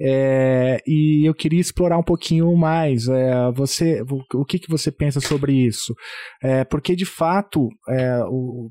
É, 0.00 0.82
e 0.86 1.28
eu 1.28 1.34
queria 1.34 1.60
explorar 1.60 1.98
um 1.98 2.02
pouquinho 2.02 2.54
mais. 2.56 3.08
É, 3.08 3.52
você, 3.52 4.02
o 4.34 4.44
que, 4.44 4.58
que 4.58 4.70
você 4.70 4.90
pensa 4.90 5.20
sobre 5.20 5.52
isso? 5.52 5.94
É, 6.42 6.64
porque 6.64 6.96
de 6.96 7.04
fato, 7.04 7.68
é, 7.88 8.24
o, 8.26 8.70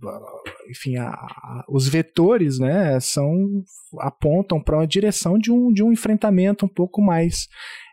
enfim, 0.70 0.98
a, 0.98 1.10
a, 1.10 1.64
os 1.70 1.88
vetores, 1.88 2.58
né, 2.58 3.00
são 3.00 3.30
apontam 4.00 4.62
para 4.62 4.78
uma 4.78 4.88
direção 4.88 5.38
de 5.38 5.52
um, 5.52 5.72
de 5.72 5.84
um 5.84 5.92
enfrentamento 5.92 6.66
um 6.66 6.70
pouco 6.70 7.02
mais 7.02 7.48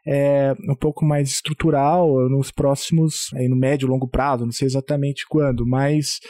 é, 0.07 0.55
um 0.69 0.77
pouco 0.77 1.05
mais 1.05 1.31
estrutural 1.31 2.29
nos 2.29 2.51
próximos, 2.51 3.29
aí 3.35 3.49
no 3.49 3.57
médio 3.57 3.89
longo 3.89 4.09
prazo, 4.09 4.45
não 4.45 4.53
sei 4.53 4.67
exatamente 4.67 5.25
quando, 5.29 5.67
mas 5.67 6.21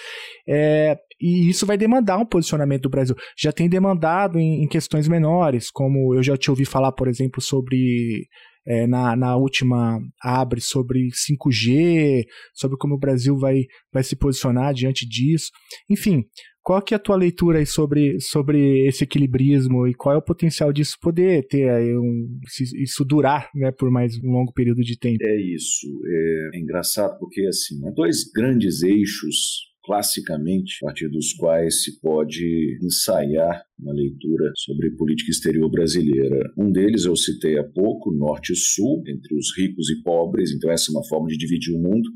é, 0.49 0.97
e 1.21 1.49
isso 1.49 1.67
vai 1.67 1.77
demandar 1.77 2.19
um 2.19 2.27
posicionamento 2.27 2.83
do 2.83 2.91
Brasil. 2.91 3.17
Já 3.39 3.53
tem 3.53 3.69
demandado 3.69 4.39
em, 4.39 4.63
em 4.63 4.69
questões 4.69 5.09
menores, 5.09 5.71
como 5.71 6.15
eu 6.15 6.23
já 6.23 6.37
te 6.37 6.51
ouvi 6.51 6.65
falar, 6.65 6.93
por 6.93 7.09
exemplo, 7.09 7.41
sobre 7.41 8.27
é, 8.67 8.87
na, 8.87 9.15
na 9.15 9.37
última 9.37 9.99
abre 10.23 10.61
sobre 10.61 11.09
5G, 11.09 12.25
sobre 12.55 12.77
como 12.77 12.95
o 12.95 12.99
Brasil 12.99 13.37
vai, 13.39 13.65
vai 13.93 14.03
se 14.03 14.17
posicionar 14.17 14.75
diante 14.75 15.07
disso. 15.09 15.51
Enfim, 15.89 16.25
qual 16.67 16.83
que 16.83 16.95
é 16.95 16.97
a 16.97 17.01
tua 17.01 17.15
leitura 17.15 17.61
aí 17.61 17.67
sobre, 17.67 18.21
sobre 18.21 18.89
esse 18.89 19.05
equilibrismo 19.05 19.87
e 19.87 19.95
qual 19.95 20.17
é 20.17 20.19
o 20.19 20.23
potencial 20.23 20.73
disso 20.73 20.97
poder 21.01 21.47
ter 21.47 21.97
um, 21.97 22.41
isso 22.83 23.05
durar 23.05 23.49
né, 23.55 23.71
por 23.71 23.89
mais 23.89 24.19
um 24.19 24.33
longo 24.33 24.53
período 24.53 24.83
de 24.83 24.99
tempo? 24.99 25.19
É 25.23 25.41
isso. 25.41 25.87
É, 26.05 26.57
é 26.57 26.61
engraçado 26.61 27.17
porque 27.21 27.43
assim, 27.47 27.87
há 27.87 27.91
dois 27.93 28.25
grandes 28.35 28.83
eixos 28.83 29.76
classicamente, 29.87 30.79
a 30.83 30.87
partir 30.87 31.09
dos 31.09 31.33
quais 31.35 31.85
se 31.85 32.01
pode 32.01 32.77
ensaiar 32.83 33.63
uma 33.79 33.95
leitura 33.95 34.51
sobre 34.57 34.91
política 34.91 35.31
exterior 35.31 35.71
brasileira. 35.71 36.53
Um 36.59 36.73
deles 36.73 37.05
eu 37.05 37.15
citei 37.15 37.57
há 37.57 37.65
pouco, 37.65 38.13
norte 38.13 38.53
e 38.53 38.57
sul, 38.57 39.05
entre 39.07 39.35
os 39.37 39.57
ricos 39.57 39.89
e 39.89 40.03
pobres, 40.03 40.53
então 40.53 40.71
essa 40.71 40.91
é 40.91 40.93
uma 40.93 41.07
forma 41.07 41.29
de 41.29 41.39
dividir 41.39 41.73
o 41.73 41.81
mundo. 41.81 42.11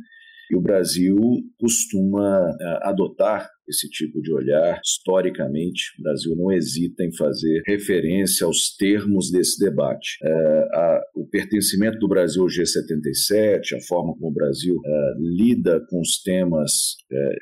E 0.50 0.56
o 0.56 0.60
Brasil 0.60 1.16
costuma 1.58 2.50
uh, 2.50 2.78
adotar 2.82 3.48
esse 3.68 3.88
tipo 3.88 4.20
de 4.20 4.32
olhar. 4.32 4.80
Historicamente, 4.84 5.92
o 5.98 6.02
Brasil 6.02 6.34
não 6.34 6.50
hesita 6.50 7.04
em 7.04 7.14
fazer 7.14 7.62
referência 7.64 8.44
aos 8.44 8.74
termos 8.76 9.30
desse 9.30 9.64
debate. 9.64 10.18
A, 10.24 11.00
o 11.14 11.24
pertencimento 11.28 11.96
do 12.00 12.08
Brasil 12.08 12.42
ao 12.42 12.48
G77, 12.48 13.76
a 13.76 13.80
forma 13.86 14.12
como 14.14 14.28
o 14.28 14.34
Brasil 14.34 14.74
uh, 14.74 15.20
lida 15.20 15.80
com 15.88 16.00
os 16.00 16.20
temas 16.20 16.96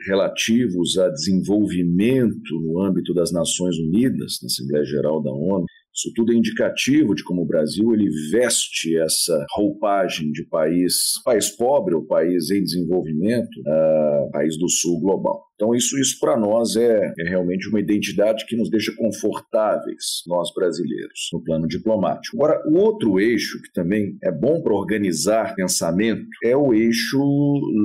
relativos 0.06 0.98
a 0.98 1.08
desenvolvimento 1.08 2.60
no 2.62 2.82
âmbito 2.82 3.14
das 3.14 3.32
Nações 3.32 3.78
Unidas, 3.78 4.38
na 4.42 4.46
Assembleia 4.46 4.84
Geral 4.84 5.22
da 5.22 5.30
ONU, 5.30 5.64
isso 5.98 6.12
tudo 6.14 6.32
é 6.32 6.36
indicativo 6.36 7.12
de 7.12 7.24
como 7.24 7.42
o 7.42 7.46
Brasil 7.46 7.92
ele 7.92 8.08
veste 8.30 8.96
essa 8.96 9.44
roupagem 9.56 10.30
de 10.30 10.44
país, 10.44 11.20
país 11.24 11.50
pobre 11.50 11.94
ou 11.96 12.06
país 12.06 12.50
em 12.50 12.62
desenvolvimento, 12.62 13.60
uh, 13.60 14.30
país 14.30 14.56
do 14.56 14.68
sul 14.68 15.00
global. 15.00 15.47
Então, 15.58 15.74
isso, 15.74 15.98
isso 15.98 16.20
para 16.20 16.36
nós 16.36 16.76
é, 16.76 17.12
é, 17.18 17.28
realmente 17.28 17.68
uma 17.68 17.80
identidade 17.80 18.46
que 18.46 18.56
nos 18.56 18.70
deixa 18.70 18.94
confortáveis, 18.96 20.22
nós 20.24 20.54
brasileiros, 20.54 21.28
no 21.32 21.42
plano 21.42 21.66
diplomático. 21.66 22.36
Agora, 22.36 22.62
o 22.68 22.78
outro 22.78 23.18
eixo 23.18 23.60
que 23.62 23.72
também 23.72 24.16
é 24.22 24.30
bom 24.30 24.62
para 24.62 24.72
organizar 24.72 25.56
pensamento 25.56 26.24
é 26.44 26.56
o 26.56 26.72
eixo 26.72 27.18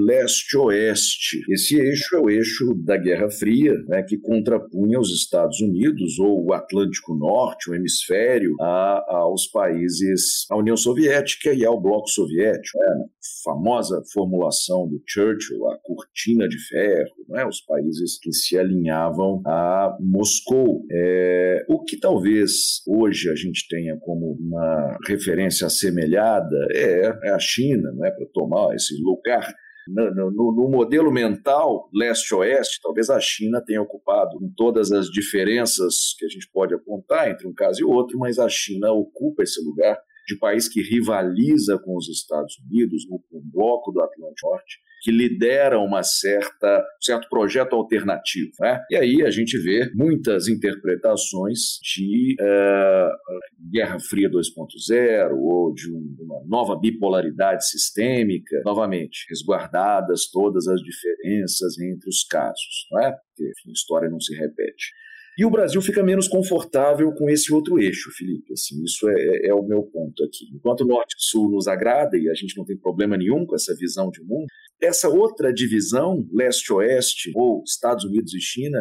leste-oeste. 0.05 1.41
Esse 1.49 1.75
eixo 1.79 2.15
é 2.15 2.19
o 2.19 2.29
eixo 2.29 2.75
da 2.85 2.95
Guerra 2.95 3.31
Fria, 3.31 3.73
né, 3.87 4.03
que 4.03 4.19
contrapunha 4.19 4.99
os 4.99 5.09
Estados 5.09 5.59
Unidos 5.59 6.19
ou 6.19 6.45
o 6.45 6.53
Atlântico 6.53 7.15
Norte, 7.15 7.71
o 7.71 7.73
hemisfério, 7.73 8.53
a, 8.61 9.03
aos 9.07 9.47
países, 9.47 10.45
à 10.51 10.57
União 10.57 10.77
Soviética 10.77 11.51
e 11.51 11.65
ao 11.65 11.81
Bloco 11.81 12.07
Soviético. 12.07 12.77
Né? 12.77 13.05
famosa 13.43 14.01
formulação 14.13 14.87
do 14.87 15.01
Churchill, 15.05 15.69
a 15.69 15.77
cortina 15.79 16.47
de 16.47 16.57
ferro, 16.67 17.13
né? 17.29 17.45
os 17.45 17.61
países 17.65 18.17
que 18.19 18.31
se 18.31 18.57
alinhavam 18.57 19.41
a 19.45 19.97
Moscou. 19.99 20.85
É, 20.91 21.65
o 21.69 21.83
que 21.83 21.97
talvez 21.97 22.81
hoje 22.87 23.29
a 23.29 23.35
gente 23.35 23.67
tenha 23.67 23.97
como 23.99 24.37
uma 24.39 24.97
referência 25.07 25.67
assemelhada 25.67 26.55
é, 26.71 27.11
é 27.23 27.29
a 27.31 27.39
China, 27.39 27.91
né? 27.93 28.11
para 28.11 28.25
tomar 28.33 28.75
esse 28.75 28.95
lugar 29.01 29.53
no, 29.87 30.31
no, 30.31 30.55
no, 30.55 30.69
modelo 30.69 31.11
mental 31.11 31.89
leste-oeste, 31.93 32.79
talvez 32.81 33.09
a 33.09 33.19
China 33.19 33.61
tenha 33.61 33.81
ocupado, 33.81 34.37
com 34.39 34.49
todas 34.55 34.91
as 34.91 35.07
diferenças 35.07 36.15
que 36.17 36.25
a 36.25 36.29
gente 36.29 36.49
pode 36.51 36.73
apontar 36.73 37.29
entre 37.29 37.47
um 37.47 37.53
caso 37.53 37.81
e 37.81 37.83
outro, 37.83 38.17
mas 38.17 38.39
a 38.39 38.47
China 38.47 38.91
ocupa 38.93 39.43
esse 39.43 39.61
lugar 39.61 39.99
de 40.25 40.37
país 40.37 40.69
que 40.69 40.81
rivaliza 40.81 41.77
com 41.77 41.97
os 41.97 42.07
Estados 42.07 42.55
Unidos, 42.59 43.05
no, 43.09 43.21
no 43.31 43.41
bloco 43.51 43.91
do 43.91 44.01
Atlântico 44.01 44.49
Norte, 44.49 44.79
que 45.03 45.11
lidera 45.11 45.77
uma 45.79 46.01
certa 46.01 46.79
um 46.79 47.05
certo 47.05 47.27
projeto 47.27 47.75
alternativo. 47.75 48.51
Né? 48.59 48.81
E 48.89 48.95
aí 48.95 49.21
a 49.21 49.29
gente 49.29 49.57
vê 49.57 49.91
muitas 49.93 50.47
interpretações 50.47 51.77
de 51.83 52.35
uh, 52.39 53.69
Guerra 53.69 53.99
Fria 53.99 54.29
2.0 54.29 55.31
ou 55.37 55.73
de 55.73 55.91
um, 55.91 56.15
uma 56.21 56.41
nova 56.47 56.79
bipolaridade 56.79 57.67
sistêmica, 57.67 58.61
novamente, 58.63 59.25
resguardadas 59.29 60.29
todas 60.31 60.67
as 60.69 60.79
diferenças 60.79 61.77
entre 61.79 62.07
os 62.07 62.23
casos, 62.23 62.87
não 62.89 63.01
é? 63.01 63.11
Porque 63.11 63.43
enfim, 63.43 63.69
a 63.69 63.73
história 63.73 64.09
não 64.09 64.21
se 64.21 64.33
repete. 64.33 64.93
E 65.37 65.45
o 65.45 65.49
Brasil 65.49 65.81
fica 65.81 66.03
menos 66.03 66.27
confortável 66.27 67.11
com 67.13 67.29
esse 67.29 67.51
outro 67.51 67.79
eixo, 67.79 68.11
Felipe. 68.11 68.53
Assim, 68.53 68.83
isso 68.83 69.09
é, 69.09 69.13
é, 69.13 69.47
é 69.49 69.53
o 69.53 69.63
meu 69.63 69.83
ponto 69.83 70.23
aqui. 70.23 70.45
Enquanto 70.53 70.81
o 70.81 70.87
Norte 70.87 71.15
e 71.17 71.23
Sul 71.23 71.49
nos 71.49 71.67
agrada 71.67 72.17
e 72.17 72.29
a 72.29 72.33
gente 72.35 72.55
não 72.55 72.63
tem 72.63 72.77
problema 72.77 73.17
nenhum 73.17 73.45
com 73.45 73.55
essa 73.55 73.75
visão 73.75 74.11
de 74.11 74.21
mundo, 74.21 74.45
essa 74.81 75.09
outra 75.09 75.51
divisão, 75.51 76.27
leste-oeste, 76.31 77.31
ou 77.35 77.63
Estados 77.65 78.05
Unidos 78.05 78.33
e 78.33 78.39
China, 78.39 78.79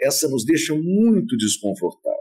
essa 0.00 0.28
nos 0.28 0.44
deixa 0.44 0.74
muito 0.74 1.36
desconfortáveis. 1.36 2.18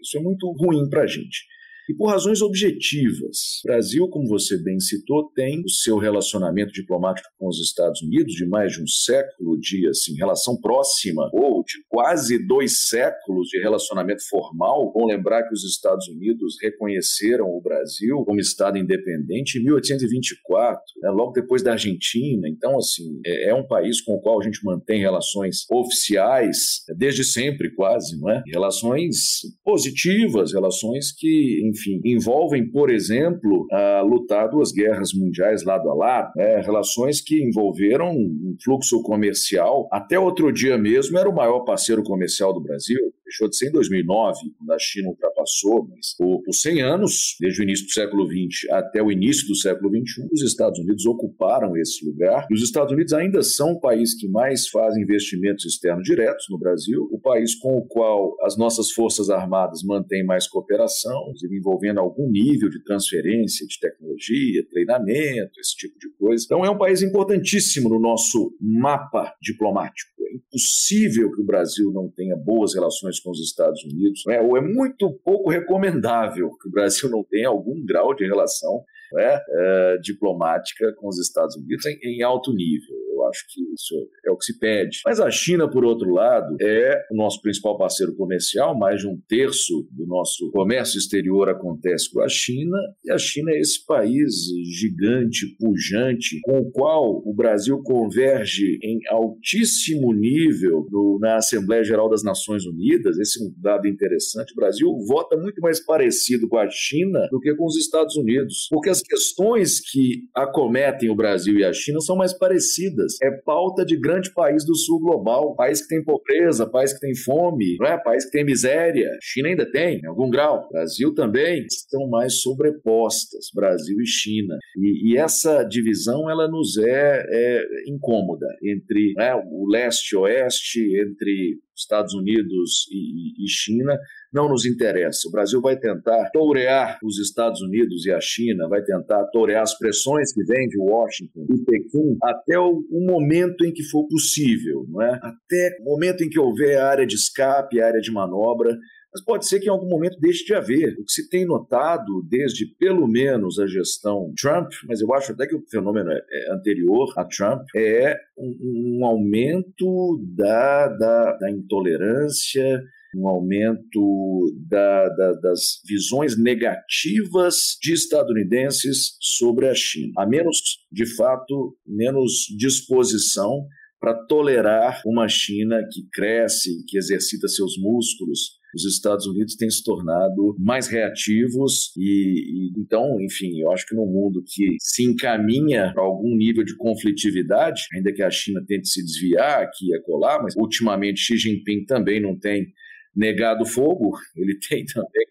Isso 0.00 0.16
é 0.16 0.20
muito 0.20 0.48
ruim 0.52 0.88
para 0.88 1.02
a 1.02 1.06
gente. 1.06 1.44
E 1.88 1.94
por 1.94 2.10
razões 2.10 2.42
objetivas. 2.42 3.60
O 3.64 3.68
Brasil, 3.68 4.08
como 4.08 4.28
você 4.28 4.62
bem 4.62 4.78
citou, 4.78 5.30
tem 5.34 5.62
o 5.64 5.70
seu 5.70 5.96
relacionamento 5.96 6.72
diplomático 6.72 7.28
com 7.38 7.48
os 7.48 7.60
Estados 7.60 8.02
Unidos 8.02 8.34
de 8.34 8.46
mais 8.46 8.72
de 8.72 8.82
um 8.82 8.86
século 8.86 9.58
de 9.58 9.88
assim, 9.88 10.14
relação 10.14 10.60
próxima, 10.60 11.28
ou 11.32 11.62
de 11.64 11.74
quase 11.88 12.46
dois 12.46 12.88
séculos 12.88 13.48
de 13.48 13.58
relacionamento 13.60 14.22
formal. 14.28 14.92
Bom 14.92 15.06
lembrar 15.06 15.44
que 15.44 15.54
os 15.54 15.64
Estados 15.64 16.08
Unidos 16.08 16.56
reconheceram 16.60 17.46
o 17.46 17.60
Brasil 17.60 18.22
como 18.24 18.40
Estado 18.40 18.78
independente 18.78 19.58
em 19.58 19.64
1824, 19.64 20.80
né, 21.02 21.10
logo 21.10 21.32
depois 21.32 21.62
da 21.62 21.72
Argentina. 21.72 22.48
Então, 22.48 22.76
assim, 22.76 23.20
é, 23.24 23.50
é 23.50 23.54
um 23.54 23.66
país 23.66 24.00
com 24.00 24.14
o 24.14 24.20
qual 24.20 24.40
a 24.40 24.44
gente 24.44 24.64
mantém 24.64 25.00
relações 25.00 25.64
oficiais 25.70 26.84
desde 26.96 27.24
sempre, 27.24 27.74
quase, 27.74 28.18
não 28.20 28.30
é? 28.30 28.42
Relações 28.46 29.40
positivas, 29.64 30.52
relações 30.52 31.12
que, 31.12 31.60
enfim, 31.78 32.00
envolvem, 32.04 32.68
por 32.68 32.90
exemplo, 32.90 33.66
a 33.70 34.02
lutar 34.02 34.48
duas 34.48 34.72
guerras 34.72 35.12
mundiais 35.14 35.64
lado 35.64 35.88
a 35.90 35.94
lado, 35.94 36.32
né? 36.36 36.60
relações 36.60 37.20
que 37.20 37.42
envolveram 37.42 38.10
um 38.10 38.56
fluxo 38.62 39.00
comercial. 39.02 39.88
Até 39.92 40.18
outro 40.18 40.52
dia 40.52 40.76
mesmo 40.76 41.18
era 41.18 41.28
o 41.28 41.34
maior 41.34 41.60
parceiro 41.60 42.02
comercial 42.02 42.52
do 42.52 42.60
Brasil, 42.60 42.98
deixou 43.28 43.48
de 43.48 43.56
ser 43.56 43.68
em 43.68 43.72
2009, 43.72 44.38
quando 44.56 44.72
a 44.72 44.78
China 44.78 45.10
ultrapassou, 45.10 45.86
mas 45.88 46.14
por, 46.16 46.42
por 46.42 46.52
100 46.52 46.82
anos, 46.82 47.36
desde 47.38 47.60
o 47.60 47.64
início 47.64 47.86
do 47.86 47.92
século 47.92 48.26
XX 48.26 48.70
até 48.70 49.02
o 49.02 49.12
início 49.12 49.46
do 49.46 49.54
século 49.54 49.90
XXI, 49.90 50.28
os 50.32 50.42
Estados 50.42 50.78
Unidos 50.80 51.04
ocuparam 51.06 51.76
esse 51.76 52.04
lugar. 52.04 52.46
E 52.50 52.54
os 52.54 52.62
Estados 52.62 52.92
Unidos 52.92 53.12
ainda 53.12 53.42
são 53.42 53.72
o 53.72 53.80
país 53.80 54.14
que 54.14 54.26
mais 54.26 54.68
faz 54.68 54.96
investimentos 54.96 55.66
externos 55.66 56.04
diretos 56.04 56.46
no 56.50 56.58
Brasil, 56.58 57.08
o 57.12 57.20
país 57.20 57.54
com 57.54 57.76
o 57.76 57.86
qual 57.86 58.34
as 58.42 58.56
nossas 58.56 58.90
Forças 58.90 59.28
Armadas 59.28 59.82
mantêm 59.84 60.24
mais 60.24 60.48
cooperação, 60.48 61.32
envolvendo 61.50 62.00
algum 62.00 62.30
nível 62.30 62.68
de 62.68 62.82
transferência 62.82 63.66
de 63.66 63.78
tecnologia, 63.78 64.66
treinamento, 64.70 65.60
esse 65.60 65.76
tipo 65.76 65.98
de 65.98 66.08
coisa. 66.16 66.42
Então 66.44 66.64
é 66.64 66.70
um 66.70 66.78
país 66.78 67.02
importantíssimo 67.02 67.88
no 67.88 68.00
nosso 68.00 68.56
mapa 68.60 69.34
diplomático. 69.40 70.17
É 70.28 70.36
impossível 70.36 71.32
que 71.32 71.40
o 71.40 71.44
Brasil 71.44 71.90
não 71.92 72.08
tenha 72.10 72.36
boas 72.36 72.74
relações 72.74 73.18
com 73.20 73.30
os 73.30 73.40
Estados 73.40 73.82
Unidos, 73.84 74.22
né? 74.26 74.40
ou 74.40 74.56
é 74.56 74.60
muito 74.60 75.10
pouco 75.24 75.50
recomendável 75.50 76.50
que 76.60 76.68
o 76.68 76.70
Brasil 76.70 77.08
não 77.10 77.24
tenha 77.24 77.48
algum 77.48 77.84
grau 77.84 78.14
de 78.14 78.26
relação 78.26 78.84
né, 79.12 79.40
é, 79.48 79.98
diplomática 80.02 80.92
com 80.96 81.08
os 81.08 81.18
Estados 81.18 81.56
Unidos 81.56 81.84
em, 81.86 81.98
em 82.02 82.22
alto 82.22 82.52
nível. 82.52 83.07
Eu 83.18 83.26
acho 83.26 83.44
que 83.48 83.60
isso 83.74 83.94
é 84.26 84.30
o 84.30 84.36
que 84.36 84.44
se 84.44 84.58
pede. 84.58 85.00
Mas 85.04 85.20
a 85.20 85.30
China, 85.30 85.68
por 85.68 85.84
outro 85.84 86.10
lado, 86.10 86.56
é 86.60 87.02
o 87.10 87.16
nosso 87.16 87.40
principal 87.42 87.76
parceiro 87.76 88.14
comercial, 88.14 88.78
mais 88.78 89.00
de 89.00 89.08
um 89.08 89.18
terço 89.28 89.86
do 89.90 90.06
nosso 90.06 90.50
comércio 90.52 90.98
exterior 90.98 91.48
acontece 91.48 92.10
com 92.10 92.20
a 92.20 92.28
China, 92.28 92.76
e 93.04 93.10
a 93.10 93.18
China 93.18 93.50
é 93.52 93.58
esse 93.58 93.84
país 93.84 94.34
gigante, 94.78 95.46
pujante, 95.58 96.40
com 96.42 96.58
o 96.58 96.70
qual 96.70 97.22
o 97.24 97.34
Brasil 97.34 97.80
converge 97.82 98.78
em 98.82 99.00
altíssimo 99.08 100.12
nível 100.12 100.86
no, 100.90 101.18
na 101.20 101.36
Assembleia 101.36 101.84
Geral 101.84 102.08
das 102.08 102.22
Nações 102.22 102.64
Unidas. 102.66 103.18
Esse 103.18 103.42
é 103.42 103.46
um 103.46 103.52
dado 103.56 103.88
interessante. 103.88 104.52
O 104.52 104.56
Brasil 104.56 104.88
vota 105.06 105.36
muito 105.36 105.60
mais 105.60 105.80
parecido 105.80 106.48
com 106.48 106.58
a 106.58 106.68
China 106.70 107.26
do 107.30 107.40
que 107.40 107.54
com 107.54 107.66
os 107.66 107.76
Estados 107.76 108.16
Unidos, 108.16 108.68
porque 108.70 108.90
as 108.90 109.02
questões 109.02 109.80
que 109.80 110.24
acometem 110.34 111.10
o 111.10 111.16
Brasil 111.16 111.58
e 111.58 111.64
a 111.64 111.72
China 111.72 112.00
são 112.00 112.16
mais 112.16 112.32
parecidas 112.32 113.07
é 113.22 113.30
pauta 113.30 113.84
de 113.84 113.98
grande 113.98 114.32
país 114.32 114.64
do 114.64 114.74
sul 114.74 115.00
global, 115.00 115.54
país 115.54 115.82
que 115.82 115.88
tem 115.88 116.04
pobreza, 116.04 116.68
país 116.68 116.92
que 116.92 117.00
tem 117.00 117.14
fome, 117.14 117.76
não 117.78 117.86
é? 117.86 117.98
país 117.98 118.24
que 118.24 118.30
tem 118.30 118.44
miséria. 118.44 119.08
China 119.22 119.48
ainda 119.48 119.70
tem, 119.70 119.98
em 119.98 120.06
algum 120.06 120.30
grau. 120.30 120.68
Brasil 120.70 121.14
também 121.14 121.64
estão 121.66 122.08
mais 122.08 122.40
sobrepostas, 122.40 123.46
Brasil 123.54 123.96
e 124.00 124.06
China. 124.06 124.56
E, 124.76 125.12
e 125.12 125.16
essa 125.16 125.62
divisão 125.64 126.30
ela 126.30 126.48
nos 126.48 126.76
é, 126.78 127.24
é 127.28 127.62
incômoda 127.86 128.46
entre 128.62 129.14
né, 129.16 129.34
o 129.34 129.66
leste 129.70 130.12
e 130.12 130.16
oeste, 130.16 130.80
entre 131.00 131.58
Estados 131.76 132.12
Unidos 132.14 132.86
e, 132.90 133.44
e 133.44 133.48
China, 133.48 133.96
não 134.32 134.48
nos 134.48 134.64
interessa. 134.66 135.28
O 135.28 135.30
Brasil 135.30 135.60
vai 135.60 135.78
tentar 135.78 136.30
tourear 136.30 136.98
os 137.02 137.18
Estados 137.18 137.60
Unidos 137.60 138.04
e 138.06 138.12
a 138.12 138.20
China, 138.20 138.68
vai 138.68 138.82
tentar 138.82 139.24
tourear 139.26 139.62
as 139.62 139.76
pressões 139.76 140.32
que 140.32 140.44
vêm 140.44 140.68
de 140.68 140.78
Washington 140.78 141.46
e 141.50 141.64
Pequim 141.64 142.16
até 142.22 142.58
o, 142.58 142.84
o, 142.90 143.06
momento 143.06 143.64
em 143.64 143.72
que 143.72 143.82
for 143.84 144.06
possível, 144.06 144.86
não 144.88 145.02
é? 145.02 145.18
Até 145.22 145.76
o 145.80 145.84
momento 145.84 146.22
em 146.22 146.28
que 146.28 146.38
houver 146.38 146.78
área 146.78 147.06
de 147.06 147.14
escape, 147.14 147.80
área 147.80 148.00
de 148.00 148.12
manobra. 148.12 148.76
Mas 149.10 149.24
pode 149.24 149.46
ser 149.46 149.58
que 149.58 149.68
em 149.68 149.70
algum 149.70 149.88
momento 149.88 150.20
deixe 150.20 150.44
de 150.44 150.54
haver. 150.54 150.92
O 150.98 151.04
que 151.04 151.12
se 151.12 151.30
tem 151.30 151.46
notado 151.46 152.22
desde 152.28 152.66
pelo 152.78 153.08
menos 153.08 153.58
a 153.58 153.66
gestão 153.66 154.32
Trump, 154.38 154.70
mas 154.86 155.00
eu 155.00 155.12
acho 155.14 155.32
até 155.32 155.46
que 155.46 155.56
o 155.56 155.64
fenômeno 155.70 156.10
é, 156.12 156.20
é 156.30 156.52
anterior 156.52 157.10
a 157.16 157.24
Trump, 157.24 157.62
é 157.74 158.14
um, 158.36 158.98
um 159.00 159.06
aumento 159.06 160.22
da, 160.36 160.88
da, 160.88 161.38
da 161.38 161.50
intolerância, 161.50 162.82
um 163.16 163.26
aumento 163.28 164.54
da, 164.68 165.08
da, 165.08 165.32
das 165.34 165.80
visões 165.86 166.38
negativas 166.38 167.76
de 167.82 167.92
estadunidenses 167.92 169.16
sobre 169.20 169.68
a 169.68 169.74
China. 169.74 170.12
Há 170.18 170.26
menos, 170.26 170.58
de 170.92 171.06
fato, 171.16 171.76
menos 171.86 172.46
disposição 172.56 173.66
para 174.00 174.14
tolerar 174.26 175.02
uma 175.04 175.28
China 175.28 175.80
que 175.90 176.02
cresce, 176.12 176.84
que 176.86 176.96
exercita 176.96 177.48
seus 177.48 177.76
músculos. 177.78 178.58
Os 178.74 178.84
Estados 178.84 179.26
Unidos 179.26 179.56
têm 179.56 179.70
se 179.70 179.82
tornado 179.82 180.54
mais 180.58 180.86
reativos 180.88 181.90
e, 181.96 182.70
e 182.76 182.80
então, 182.80 183.16
enfim, 183.20 183.58
eu 183.58 183.72
acho 183.72 183.86
que 183.86 183.94
no 183.94 184.04
mundo 184.04 184.42
que 184.46 184.76
se 184.78 185.02
encaminha 185.02 185.90
para 185.94 186.02
algum 186.02 186.36
nível 186.36 186.62
de 186.62 186.76
conflitividade, 186.76 187.82
ainda 187.94 188.12
que 188.12 188.22
a 188.22 188.30
China 188.30 188.62
tente 188.68 188.88
se 188.88 189.02
desviar 189.02 189.62
aqui 189.62 189.88
e 189.88 189.96
acolá, 189.96 190.40
mas 190.42 190.54
ultimamente 190.54 191.18
Xi 191.20 191.38
Jinping 191.38 191.86
também 191.86 192.20
não 192.20 192.38
tem 192.38 192.66
negado 193.14 193.66
fogo, 193.66 194.16
ele 194.36 194.58
tem 194.68 194.84
também 194.84 195.26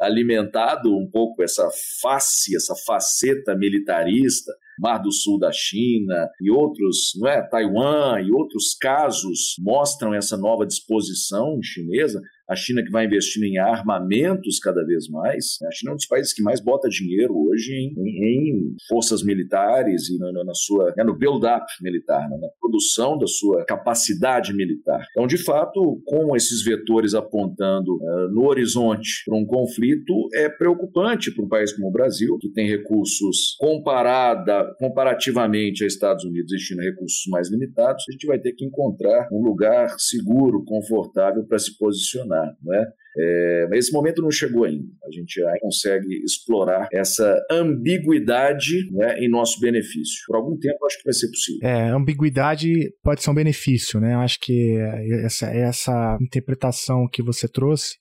alimentado 0.00 0.96
um 0.96 1.08
pouco 1.10 1.42
essa 1.42 1.68
face, 2.00 2.56
essa 2.56 2.74
faceta 2.86 3.54
militarista 3.54 4.52
Mar 4.80 4.98
do 4.98 5.12
Sul 5.12 5.38
da 5.38 5.52
China 5.52 6.26
e 6.40 6.50
outros, 6.50 7.12
não 7.16 7.28
é, 7.28 7.46
Taiwan 7.46 8.18
e 8.22 8.32
outros 8.32 8.74
casos 8.80 9.54
mostram 9.58 10.14
essa 10.14 10.38
nova 10.38 10.66
disposição 10.66 11.60
chinesa 11.62 12.20
a 12.50 12.56
China 12.56 12.82
que 12.82 12.90
vai 12.90 13.06
investindo 13.06 13.44
em 13.44 13.58
armamentos 13.58 14.58
cada 14.58 14.84
vez 14.84 15.08
mais. 15.08 15.58
A 15.62 15.70
China 15.70 15.92
é 15.92 15.94
um 15.94 15.96
dos 15.96 16.06
países 16.06 16.32
que 16.32 16.42
mais 16.42 16.60
bota 16.60 16.88
dinheiro 16.88 17.32
hoje 17.38 17.72
em, 17.72 17.94
em 17.96 18.74
forças 18.88 19.22
militares 19.22 20.10
e 20.10 20.18
na, 20.18 20.32
na 20.44 20.54
sua, 20.54 20.92
é 20.98 21.04
no 21.04 21.16
build-up 21.16 21.64
militar, 21.80 22.28
né, 22.28 22.36
na 22.40 22.48
produção 22.60 23.16
da 23.16 23.26
sua 23.28 23.64
capacidade 23.64 24.52
militar. 24.52 25.06
Então, 25.12 25.28
de 25.28 25.38
fato, 25.38 26.02
com 26.04 26.34
esses 26.34 26.64
vetores 26.64 27.14
apontando 27.14 27.94
uh, 27.94 28.34
no 28.34 28.48
horizonte 28.48 29.22
para 29.24 29.36
um 29.36 29.46
conflito, 29.46 30.28
é 30.34 30.48
preocupante 30.48 31.32
para 31.32 31.44
um 31.44 31.48
país 31.48 31.72
como 31.72 31.86
o 31.86 31.92
Brasil, 31.92 32.36
que 32.38 32.48
tem 32.48 32.66
recursos 32.66 33.56
comparada, 33.60 34.74
comparativamente 34.80 35.84
a 35.84 35.86
Estados 35.86 36.24
Unidos 36.24 36.52
e 36.52 36.58
China, 36.58 36.82
recursos 36.82 37.22
mais 37.28 37.48
limitados, 37.48 38.04
a 38.08 38.12
gente 38.12 38.26
vai 38.26 38.40
ter 38.40 38.52
que 38.52 38.64
encontrar 38.64 39.28
um 39.30 39.40
lugar 39.40 39.94
seguro, 39.98 40.64
confortável 40.64 41.44
para 41.44 41.58
se 41.58 41.78
posicionar 41.78 42.39
né? 42.62 42.86
É, 43.18 43.68
esse 43.72 43.92
momento 43.92 44.22
não 44.22 44.30
chegou 44.30 44.64
ainda. 44.64 44.88
A 45.04 45.10
gente 45.10 45.40
já 45.40 45.52
consegue 45.60 46.22
explorar 46.24 46.88
essa 46.92 47.36
ambiguidade 47.50 48.88
né, 48.92 49.18
em 49.18 49.28
nosso 49.28 49.58
benefício. 49.60 50.22
Por 50.26 50.36
algum 50.36 50.56
tempo, 50.56 50.86
acho 50.86 50.98
que 50.98 51.04
vai 51.04 51.12
ser 51.12 51.28
possível. 51.28 51.68
É, 51.68 51.90
ambiguidade 51.90 52.92
pode 53.02 53.22
ser 53.22 53.30
um 53.30 53.34
benefício, 53.34 54.00
né? 54.00 54.14
Acho 54.14 54.38
que 54.40 54.76
essa, 55.24 55.46
essa 55.46 56.18
interpretação 56.20 57.08
que 57.10 57.22
você 57.22 57.48
trouxe 57.48 57.96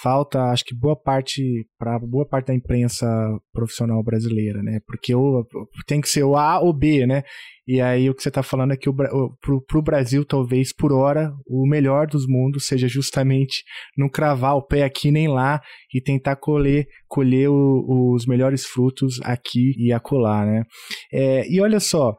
falta, 0.00 0.50
acho 0.50 0.64
que 0.64 0.74
boa 0.74 0.96
parte 0.96 1.66
para 1.78 1.98
boa 1.98 2.26
parte 2.26 2.46
da 2.46 2.54
imprensa 2.54 3.06
profissional 3.52 4.02
brasileira, 4.02 4.62
né? 4.62 4.80
Porque 4.86 5.14
o, 5.14 5.46
tem 5.86 6.00
que 6.00 6.08
ser 6.08 6.22
o 6.22 6.36
A 6.36 6.60
ou 6.60 6.72
B, 6.72 7.06
né? 7.06 7.22
E 7.66 7.80
aí 7.80 8.10
o 8.10 8.14
que 8.14 8.22
você 8.22 8.28
está 8.28 8.42
falando 8.42 8.72
é 8.72 8.76
que 8.76 8.90
para 8.92 9.78
o 9.78 9.82
Brasil, 9.82 10.24
talvez 10.24 10.72
por 10.72 10.92
hora, 10.92 11.32
o 11.46 11.66
melhor 11.66 12.06
dos 12.06 12.26
mundos 12.26 12.66
seja 12.66 12.88
justamente 12.88 13.62
não 13.96 14.08
cravar 14.08 14.56
o 14.56 14.66
pé 14.66 14.82
aqui 14.82 15.10
nem 15.12 15.28
lá 15.28 15.60
e 15.94 16.00
tentar 16.00 16.36
colher, 16.36 16.86
colher 17.06 17.48
o, 17.48 18.12
os 18.14 18.26
melhores 18.26 18.64
frutos 18.64 19.20
aqui 19.22 19.74
e 19.78 19.92
acolá, 19.92 20.44
né? 20.44 20.64
É, 21.12 21.46
e 21.48 21.60
olha 21.60 21.78
só, 21.78 22.16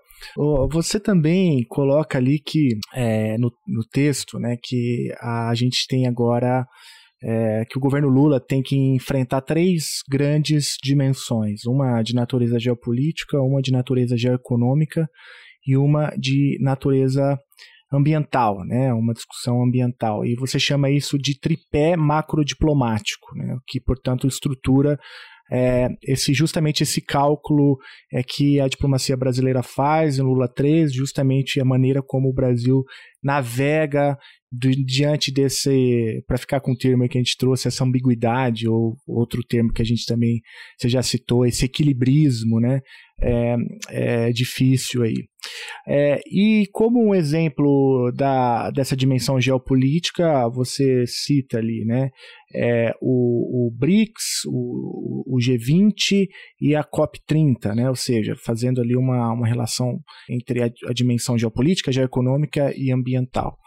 você 0.71 0.99
também 0.99 1.63
coloca 1.67 2.17
ali 2.17 2.39
que 2.39 2.77
é, 2.93 3.38
no, 3.38 3.51
no 3.67 3.83
texto, 3.91 4.39
né, 4.39 4.57
que 4.62 5.13
a 5.19 5.53
gente 5.55 5.86
tem 5.88 6.07
agora 6.07 6.65
é, 7.23 7.63
que 7.69 7.77
o 7.77 7.81
governo 7.81 8.09
Lula 8.09 8.39
tem 8.39 8.62
que 8.62 8.75
enfrentar 8.75 9.41
três 9.41 10.01
grandes 10.09 10.75
dimensões: 10.83 11.65
uma 11.65 12.01
de 12.01 12.13
natureza 12.13 12.59
geopolítica, 12.59 13.41
uma 13.41 13.62
de 13.62 13.71
natureza 13.71 14.17
geoeconômica 14.17 15.07
e 15.65 15.77
uma 15.77 16.09
de 16.17 16.57
natureza 16.62 17.39
ambiental, 17.91 18.65
né? 18.65 18.93
Uma 18.93 19.13
discussão 19.13 19.63
ambiental. 19.63 20.25
E 20.25 20.36
você 20.36 20.59
chama 20.59 20.89
isso 20.89 21.17
de 21.17 21.39
tripé 21.39 21.95
macrodiplomático, 21.95 23.36
né? 23.36 23.57
Que, 23.67 23.79
portanto, 23.79 24.27
estrutura 24.27 24.99
é, 25.51 25.89
esse 26.03 26.34
justamente 26.34 26.84
esse 26.84 27.01
cálculo 27.01 27.77
é 28.12 28.23
que 28.23 28.60
a 28.60 28.67
diplomacia 28.67 29.15
brasileira 29.15 29.62
faz 29.62 30.17
em 30.17 30.21
Lula 30.21 30.47
3, 30.47 30.93
justamente 30.93 31.60
a 31.60 31.65
maneira 31.65 32.01
como 32.01 32.29
o 32.29 32.34
Brasil 32.34 32.84
navega 33.23 34.17
diante 34.86 35.32
desse, 35.32 36.23
para 36.27 36.38
ficar 36.38 36.60
com 36.60 36.73
o 36.73 36.77
termo 36.77 37.08
que 37.10 37.17
a 37.17 37.21
gente 37.21 37.38
trouxe, 37.38 37.67
essa 37.67 37.84
ambiguidade, 37.84 38.67
ou 38.67 38.95
outro 39.08 39.41
termo 39.41 39.73
que 39.73 39.82
a 39.82 39.86
gente 39.86 40.06
também, 40.06 40.41
você 40.77 40.88
já 40.88 41.01
citou, 41.01 41.45
esse 41.45 41.65
equilibrismo, 41.65 42.60
né? 42.60 42.82
É, 43.23 43.55
é 44.27 44.31
difícil 44.31 45.03
aí. 45.03 45.27
É, 45.88 46.21
e 46.27 46.67
como 46.71 47.01
um 47.05 47.13
exemplo 47.13 48.12
da, 48.15 48.69
dessa 48.71 48.95
dimensão 48.95 49.39
geopolítica, 49.39 50.47
você 50.49 51.05
cita 51.07 51.57
ali, 51.57 51.86
né? 51.86 52.09
É, 52.55 52.93
o, 53.01 53.67
o 53.67 53.71
BRICS, 53.71 54.45
o, 54.47 55.36
o 55.36 55.38
G20 55.39 56.27
e 56.62 56.75
a 56.75 56.83
COP30, 56.83 57.75
né? 57.75 57.89
Ou 57.89 57.95
seja, 57.95 58.36
fazendo 58.36 58.81
ali 58.81 58.95
uma, 58.95 59.31
uma 59.33 59.47
relação 59.47 59.99
entre 60.29 60.63
a, 60.63 60.69
a 60.88 60.93
dimensão 60.93 61.38
geopolítica, 61.38 61.91
geoeconômica 61.91 62.73
e 62.75 62.91
ambiental 62.91 63.57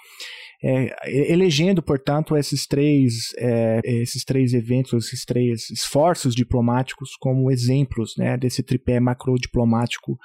é, 0.68 1.32
elegendo, 1.32 1.80
portanto, 1.80 2.36
esses 2.36 2.66
três, 2.66 3.32
é, 3.38 3.80
esses 3.84 4.24
três 4.24 4.52
eventos, 4.52 5.06
esses 5.06 5.24
três 5.24 5.70
esforços 5.70 6.34
diplomáticos 6.34 7.10
como 7.20 7.52
exemplos 7.52 8.14
né, 8.18 8.36
desse 8.36 8.64
tripé 8.64 8.98
macrodiplomático 8.98 10.18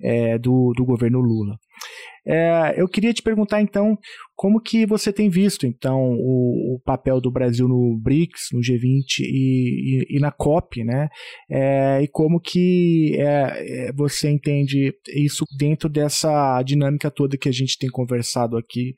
é, 0.00 0.36
do, 0.36 0.72
do 0.76 0.84
governo 0.84 1.20
Lula. 1.20 1.56
É, 2.26 2.74
eu 2.76 2.88
queria 2.88 3.12
te 3.12 3.22
perguntar 3.22 3.60
então 3.60 3.98
como 4.34 4.60
que 4.60 4.86
você 4.86 5.12
tem 5.12 5.28
visto 5.28 5.66
então 5.66 6.00
o, 6.14 6.76
o 6.76 6.80
papel 6.82 7.20
do 7.20 7.30
Brasil 7.30 7.68
no 7.68 7.98
BRICS, 8.00 8.48
no 8.52 8.60
G20 8.60 9.20
e, 9.20 10.06
e, 10.10 10.16
e 10.16 10.18
na 10.18 10.32
COP, 10.32 10.82
né? 10.82 11.08
É, 11.50 12.00
e 12.02 12.08
como 12.08 12.40
que 12.40 13.14
é, 13.18 13.88
é, 13.88 13.92
você 13.92 14.30
entende 14.30 14.94
isso 15.14 15.44
dentro 15.58 15.88
dessa 15.88 16.62
dinâmica 16.62 17.10
toda 17.10 17.36
que 17.36 17.48
a 17.48 17.52
gente 17.52 17.78
tem 17.78 17.90
conversado 17.90 18.56
aqui 18.56 18.94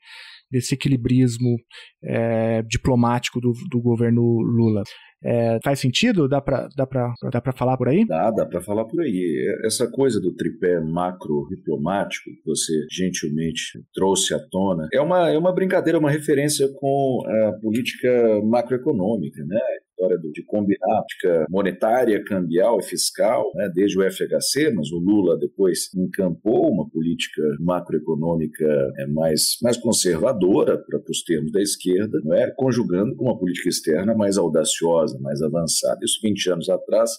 desse 0.51 0.73
equilibrismo 0.75 1.57
é, 2.03 2.61
diplomático 2.63 3.39
do, 3.39 3.53
do 3.69 3.81
governo 3.81 4.21
Lula. 4.21 4.83
É, 5.23 5.57
faz 5.63 5.79
sentido? 5.79 6.27
Dá 6.27 6.39
para 6.39 6.67
dá 6.75 6.85
dá 7.31 7.53
falar 7.53 7.75
por 7.75 7.87
aí? 7.89 8.05
Dá, 8.05 8.29
dá 8.29 8.45
para 8.45 8.61
falar 8.61 8.85
por 8.85 9.01
aí. 9.01 9.47
Essa 9.65 9.89
coisa 9.89 10.21
do 10.21 10.35
tripé 10.35 10.79
macro-diplomático 10.79 12.29
que 12.29 12.45
você 12.45 12.73
gentilmente 12.91 13.81
trouxe 13.93 14.35
à 14.35 14.39
tona 14.39 14.87
é 14.93 15.01
uma, 15.01 15.29
é 15.29 15.37
uma 15.37 15.53
brincadeira, 15.53 15.97
uma 15.97 16.11
referência 16.11 16.67
com 16.79 17.23
a 17.25 17.53
política 17.53 18.41
macroeconômica, 18.43 19.43
né? 19.45 19.59
História 19.97 20.17
de 20.17 20.43
combinar 20.45 21.01
política 21.01 21.45
monetária, 21.49 22.23
cambial 22.23 22.79
e 22.79 22.83
fiscal, 22.83 23.51
né, 23.55 23.69
desde 23.73 23.99
o 23.99 24.03
FHC, 24.03 24.71
mas 24.73 24.91
o 24.91 24.99
Lula 24.99 25.37
depois 25.37 25.89
encampou 25.95 26.71
uma 26.71 26.87
política 26.87 27.41
macroeconômica 27.59 28.65
é, 28.99 29.07
mais, 29.07 29.57
mais 29.61 29.77
conservadora, 29.77 30.77
para 30.77 30.99
os 31.09 31.23
termos 31.23 31.51
da 31.51 31.61
esquerda, 31.61 32.19
não 32.23 32.35
é? 32.35 32.51
conjugando 32.51 33.15
com 33.15 33.25
uma 33.25 33.37
política 33.37 33.69
externa 33.69 34.13
mais 34.13 34.37
audaciosa, 34.37 35.17
mais 35.19 35.41
avançada. 35.41 35.99
Isso 36.03 36.19
20 36.21 36.51
anos 36.51 36.69
atrás. 36.69 37.11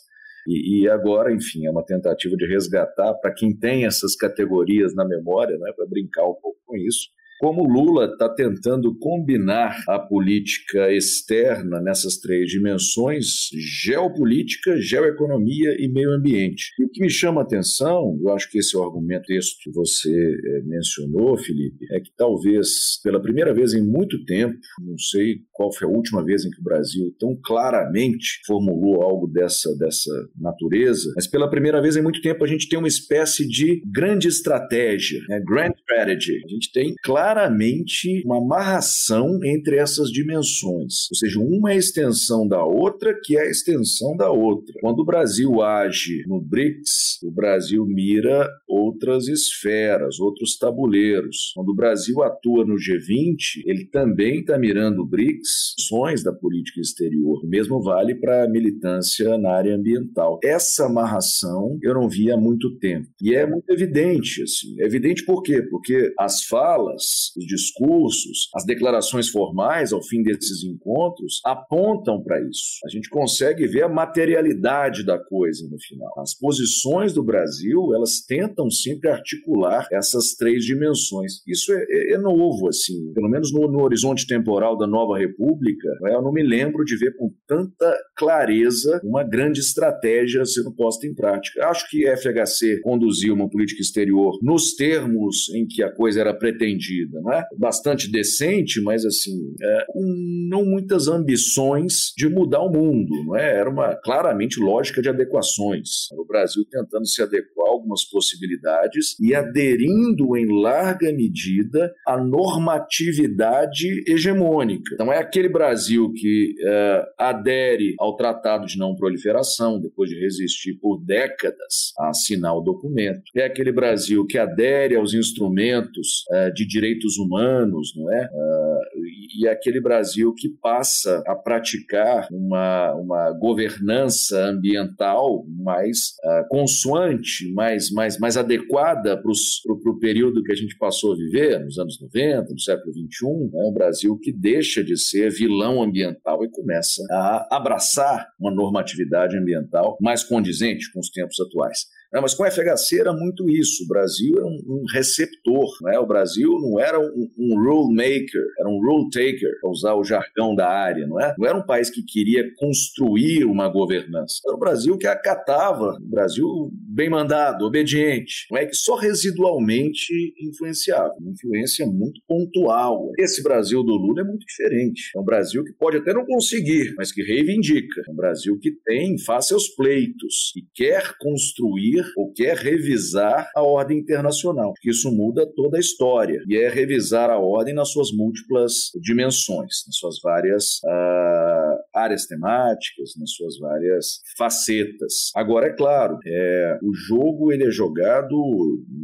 E, 0.47 0.83
e 0.83 0.89
agora, 0.89 1.33
enfim, 1.33 1.67
é 1.67 1.71
uma 1.71 1.85
tentativa 1.85 2.37
de 2.37 2.47
resgatar 2.47 3.15
para 3.15 3.35
quem 3.35 3.57
tem 3.57 3.85
essas 3.85 4.15
categorias 4.15 4.95
na 4.95 5.05
memória, 5.05 5.59
né, 5.59 5.73
para 5.75 5.87
brincar 5.87 6.25
um 6.25 6.35
pouco 6.41 6.59
com 6.65 6.77
isso, 6.77 7.09
como 7.39 7.65
Lula 7.65 8.07
está 8.07 8.29
tentando 8.29 8.97
combinar 8.99 9.77
a 9.89 9.99
política 9.99 10.93
externa 10.93 11.81
nessas 11.81 12.19
três 12.19 12.51
dimensões, 12.51 13.49
geopolítica, 13.83 14.77
geoeconomia 14.81 15.77
e 15.79 15.89
meio 15.89 16.11
ambiente. 16.11 16.73
E 16.79 16.85
o 16.85 16.89
que 16.89 17.01
me 17.01 17.11
chama 17.11 17.41
a 17.41 17.45
atenção, 17.45 18.19
eu 18.21 18.33
acho 18.33 18.51
que 18.51 18.59
esse 18.59 18.77
é 18.77 18.79
o 18.79 18.85
argumento 18.85 19.27
texto 19.27 19.59
que 19.63 19.71
você 19.71 20.11
é, 20.11 20.63
mencionou, 20.65 21.37
Felipe, 21.37 21.87
é 21.93 22.01
que 22.01 22.11
talvez 22.17 23.01
pela 23.03 23.21
primeira 23.21 23.55
vez 23.55 23.75
em 23.75 23.83
muito 23.83 24.25
tempo, 24.25 24.59
não 24.81 24.99
sei 24.99 25.41
qual 25.53 25.73
foi 25.73 25.87
a 25.87 25.91
última 25.91 26.25
vez 26.25 26.45
em 26.45 26.51
que 26.51 26.61
o 26.61 26.65
Brasil 26.65 27.15
tão 27.19 27.39
claramente 27.45 28.41
formulou 28.47 29.03
algo 29.03 29.27
dessa, 29.27 29.75
dessa 29.77 30.11
natureza, 30.37 31.13
mas 31.15 31.27
pela 31.27 31.51
primeira 31.51 31.81
vez 31.81 31.97
em 31.97 32.03
muito 32.03 32.21
tempo 32.21 32.45
a 32.45 32.49
gente 32.49 32.69
tem 32.69 32.79
uma 32.79 32.89
espécie 32.89 33.47
de 33.47 33.83
grande 33.87 34.29
estratégia, 34.29 35.21
né? 35.29 35.41
grand 35.47 35.73
strategy. 35.79 36.41
A 36.45 36.49
gente 36.49 36.73
tem 36.73 36.95
claramente 37.05 37.28
claramente 37.29 38.23
uma 38.25 38.39
amarração 38.39 39.39
entre 39.45 39.77
essas 39.77 40.11
dimensões. 40.11 41.09
Ou 41.11 41.17
seja, 41.17 41.39
uma 41.39 41.73
é 41.73 41.75
a 41.75 41.79
extensão 41.79 42.49
da 42.49 42.65
outra, 42.65 43.15
que 43.23 43.37
é 43.37 43.43
a 43.43 43.51
extensão 43.51 44.17
da 44.17 44.31
outra. 44.31 44.75
Quando 44.81 45.01
o 45.01 45.05
Brasil 45.05 45.63
age 45.63 46.25
no 46.27 46.41
BRICS, 46.41 47.19
o 47.23 47.31
Brasil 47.31 47.85
mira 47.87 48.49
outras 48.67 49.29
esferas, 49.29 50.19
outros 50.19 50.57
tabuleiros. 50.57 51.53
Quando 51.55 51.69
o 51.69 51.75
Brasil 51.75 52.23
atua 52.23 52.65
no 52.65 52.77
G20, 52.77 53.63
ele 53.67 53.85
também 53.85 54.41
está 54.41 54.59
mirando 54.59 55.03
o 55.03 55.07
BRICS, 55.07 55.75
ações 55.79 56.23
da 56.23 56.33
política 56.33 56.81
exterior. 56.81 57.45
O 57.45 57.49
mesmo 57.49 57.83
vale 57.83 58.15
para 58.15 58.45
a 58.45 58.49
militância 58.49 59.37
na 59.37 59.51
área 59.51 59.77
ambiental. 59.77 60.39
Essa 60.43 60.87
amarração 60.87 61.79
eu 61.83 61.93
não 61.93 62.09
vi 62.09 62.31
há 62.31 62.39
muito 62.39 62.79
tempo. 62.79 63.09
E 63.21 63.35
é 63.35 63.47
muito 63.47 63.71
evidente, 63.71 64.43
assim. 64.43 64.81
É 64.81 64.87
evidente 64.87 65.25
por 65.27 65.43
quê? 65.43 65.63
Porque 65.63 66.15
as 66.19 66.45
falas 66.45 67.18
os 67.37 67.47
discursos, 67.47 68.49
as 68.55 68.65
declarações 68.65 69.29
formais 69.29 69.93
ao 69.93 70.03
fim 70.03 70.23
desses 70.23 70.65
encontros 70.65 71.41
apontam 71.45 72.23
para 72.23 72.41
isso. 72.41 72.79
A 72.85 72.89
gente 72.89 73.09
consegue 73.09 73.67
ver 73.67 73.85
a 73.85 73.89
materialidade 73.89 75.05
da 75.05 75.19
coisa 75.19 75.69
no 75.69 75.79
final. 75.81 76.13
As 76.21 76.35
posições 76.35 77.13
do 77.13 77.23
Brasil, 77.23 77.95
elas 77.95 78.21
tentam 78.27 78.71
sempre 78.71 79.11
articular 79.11 79.87
essas 79.93 80.35
três 80.35 80.65
dimensões. 80.65 81.43
Isso 81.47 81.73
é, 81.73 81.85
é, 81.89 82.15
é 82.15 82.19
novo, 82.19 82.69
assim, 82.69 83.13
pelo 83.13 83.29
menos 83.29 83.53
no, 83.53 83.71
no, 83.71 83.83
horizonte 83.83 84.27
temporal 84.27 84.77
da 84.77 84.87
nova 84.87 85.19
república, 85.19 85.89
né, 86.03 86.15
eu 86.15 86.23
não 86.23 86.33
me 86.33 86.43
lembro 86.43 86.85
de 86.85 86.97
ver 86.97 87.17
com 87.17 87.33
tanta 87.47 87.97
clareza 88.17 89.01
uma 89.03 89.23
grande 89.25 89.61
estratégia 89.61 90.45
sendo 90.45 90.75
posta 90.75 91.07
em 91.07 91.15
prática. 91.15 91.67
Acho 91.67 91.89
que 91.89 92.07
FHC 92.17 92.81
conduziu 92.81 93.35
uma 93.35 93.49
política 93.49 93.81
exterior 93.81 94.39
nos 94.43 94.75
termos 94.75 95.49
em 95.55 95.67
que 95.67 95.83
a 95.83 95.93
coisa 95.93 96.21
era 96.21 96.35
pretendida, 96.35 97.08
né? 97.13 97.45
bastante 97.59 98.11
decente, 98.11 98.81
mas 98.81 99.05
assim, 99.05 99.55
é, 99.61 99.85
com 99.89 100.49
não 100.49 100.65
muitas 100.65 101.09
ambições 101.09 102.13
de 102.17 102.29
mudar 102.29 102.63
o 102.63 102.71
mundo. 102.71 103.11
Não 103.25 103.37
é? 103.37 103.59
Era 103.59 103.71
uma 103.71 103.95
claramente 103.97 104.61
lógica 104.61 105.03
de 105.03 105.09
adequações. 105.09 106.11
O 106.13 106.25
Brasil 106.25 106.65
tentando 106.71 107.07
se 107.07 107.23
adequar 107.23 107.69
a 107.69 107.71
algumas 107.71 108.05
possibilidades 108.05 109.17
e 109.21 109.35
aderindo 109.35 110.37
em 110.37 110.47
larga 110.61 111.13
medida 111.13 111.93
à 112.07 112.17
normatividade 112.17 114.05
hegemônica. 114.07 114.95
Então 114.95 115.13
é 115.13 115.19
aquele 115.19 115.49
Brasil 115.49 116.13
que 116.13 116.55
é, 116.65 117.05
adere 117.19 117.95
ao 117.99 118.17
Tratado 118.17 118.67
de 118.67 118.79
Não 118.79 118.95
Proliferação, 118.95 119.81
depois 119.81 120.11
de 120.11 120.19
resistir 120.19 120.75
por 120.75 120.99
décadas 121.05 121.93
a 121.99 122.11
assinar 122.11 122.57
o 122.57 122.61
documento. 122.61 123.23
É 123.37 123.45
aquele 123.45 123.73
Brasil 123.73 124.27
que 124.27 124.39
adere 124.39 124.97
aos 124.97 125.15
instrumentos 125.15 126.25
é, 126.31 126.51
de 126.51 126.67
direitos 126.99 127.17
humanos, 127.19 127.93
não 127.97 128.13
é? 128.13 128.27
Uh, 128.27 129.39
e 129.41 129.49
aquele 129.49 129.81
Brasil 129.81 130.35
que 130.35 130.49
passa 130.49 131.23
a 131.27 131.35
praticar 131.35 132.27
uma, 132.31 132.95
uma 132.95 133.33
governança 133.33 134.47
ambiental 134.47 135.45
mais 135.49 136.15
uh, 136.25 136.49
consoante, 136.49 137.51
mais, 137.53 137.91
mais, 137.91 138.19
mais 138.19 138.37
adequada 138.37 139.17
para 139.17 139.31
o 139.31 139.99
período 139.99 140.43
que 140.43 140.53
a 140.53 140.57
gente 140.57 140.77
passou 140.77 141.13
a 141.13 141.17
viver, 141.17 141.61
nos 141.65 141.79
anos 141.79 142.01
90, 142.01 142.53
no 142.53 142.61
século 142.61 142.93
XXI, 142.93 143.27
né? 143.53 143.69
um 143.69 143.73
Brasil 143.73 144.19
que 144.19 144.33
deixa 144.33 144.83
de 144.83 144.97
ser 144.97 145.31
vilão 145.31 145.83
ambiental 145.83 146.45
e 146.45 146.51
começa 146.51 147.03
a 147.11 147.57
abraçar 147.57 148.29
uma 148.39 148.51
normatividade 148.51 149.37
ambiental 149.37 149.97
mais 150.01 150.25
condizente 150.25 150.91
com 150.93 151.01
os 151.01 151.11
tempos 151.11 151.39
atuais. 151.41 151.87
Não, 152.13 152.23
mas 152.23 152.35
com 152.35 152.43
o 152.43 152.51
FHC 152.51 153.01
era 153.01 153.13
muito 153.13 153.49
isso. 153.51 153.85
O 153.85 153.89
Brasil 153.89 154.35
era 154.37 154.47
um, 154.47 154.59
um 154.67 154.85
receptor. 154.93 155.69
Né? 155.83 155.99
O 155.99 156.07
Brasil 156.07 156.51
não 156.59 156.81
era 156.81 156.99
um, 156.99 157.29
um, 157.39 157.63
rule 157.63 157.95
maker, 157.95 158.43
era 158.59 158.69
um 158.69 158.81
rule 158.81 159.11
taker, 159.11 159.61
para 159.61 159.71
usar 159.71 159.95
o 159.95 160.05
jargão 160.05 160.55
da 160.55 160.69
área. 160.69 161.07
Não, 161.07 161.21
é? 161.21 161.35
não 161.39 161.47
era 161.47 161.59
um 161.59 161.67
país 161.67 161.91
que 161.91 162.03
queria 162.03 162.45
construir 162.57 163.45
uma 163.45 163.69
governança. 163.69 164.41
Era 164.47 164.57
o 164.57 164.59
Brasil 164.59 164.97
que 164.97 165.07
acatava, 165.07 165.99
o 166.01 166.11
Brasil 166.11 166.71
bem 166.73 167.11
mandado, 167.11 167.65
obediente, 167.65 168.47
não 168.51 168.59
é 168.59 168.67
que 168.67 168.75
só 168.75 168.97
residualmente 168.97 170.13
influenciava. 170.41 171.15
Uma 171.21 171.33
influência 171.33 171.87
muito 171.87 172.21
pontual. 172.27 173.13
Esse 173.19 173.43
Brasil 173.43 173.83
do 173.83 173.93
Lula 173.93 174.23
é 174.23 174.25
muito 174.25 174.47
diferente. 174.47 175.11
É 175.15 175.21
um 175.21 175.25
Brasil 175.25 175.63
que 175.63 175.73
pode 175.75 175.99
até 175.99 176.13
não 176.15 176.25
conseguir, 176.25 176.95
mas 176.97 177.13
que 177.13 177.23
reivindica. 177.23 178.03
É 178.09 178.11
um 178.11 178.17
Brasil 178.17 178.59
que 178.59 178.73
tem, 178.85 179.19
faz 179.25 179.47
seus 179.47 179.69
pleitos 179.69 180.53
e 180.57 180.63
quer 180.75 181.15
construir 181.21 181.98
ou 182.17 182.33
quer 182.33 182.57
revisar 182.57 183.51
a 183.55 183.63
ordem 183.63 183.99
internacional, 183.99 184.73
porque 184.73 184.91
isso 184.91 185.11
muda 185.11 185.47
toda 185.55 185.77
a 185.77 185.81
história 185.81 186.43
e 186.49 186.57
é 186.57 186.69
revisar 186.69 187.31
a 187.31 187.39
ordem 187.39 187.75
nas 187.75 187.91
suas 187.91 188.11
múltiplas 188.13 188.91
dimensões, 189.01 189.85
nas 189.87 189.97
suas 189.97 190.17
várias 190.23 190.79
uh, 190.85 191.79
áreas 191.95 192.27
temáticas, 192.27 193.13
nas 193.19 193.31
suas 193.33 193.59
várias 193.59 194.21
facetas. 194.37 195.31
Agora, 195.35 195.67
é 195.67 195.73
claro, 195.73 196.19
é, 196.27 196.79
o 196.83 196.95
jogo 196.95 197.53
ele 197.53 197.65
é 197.65 197.71
jogado 197.71 198.37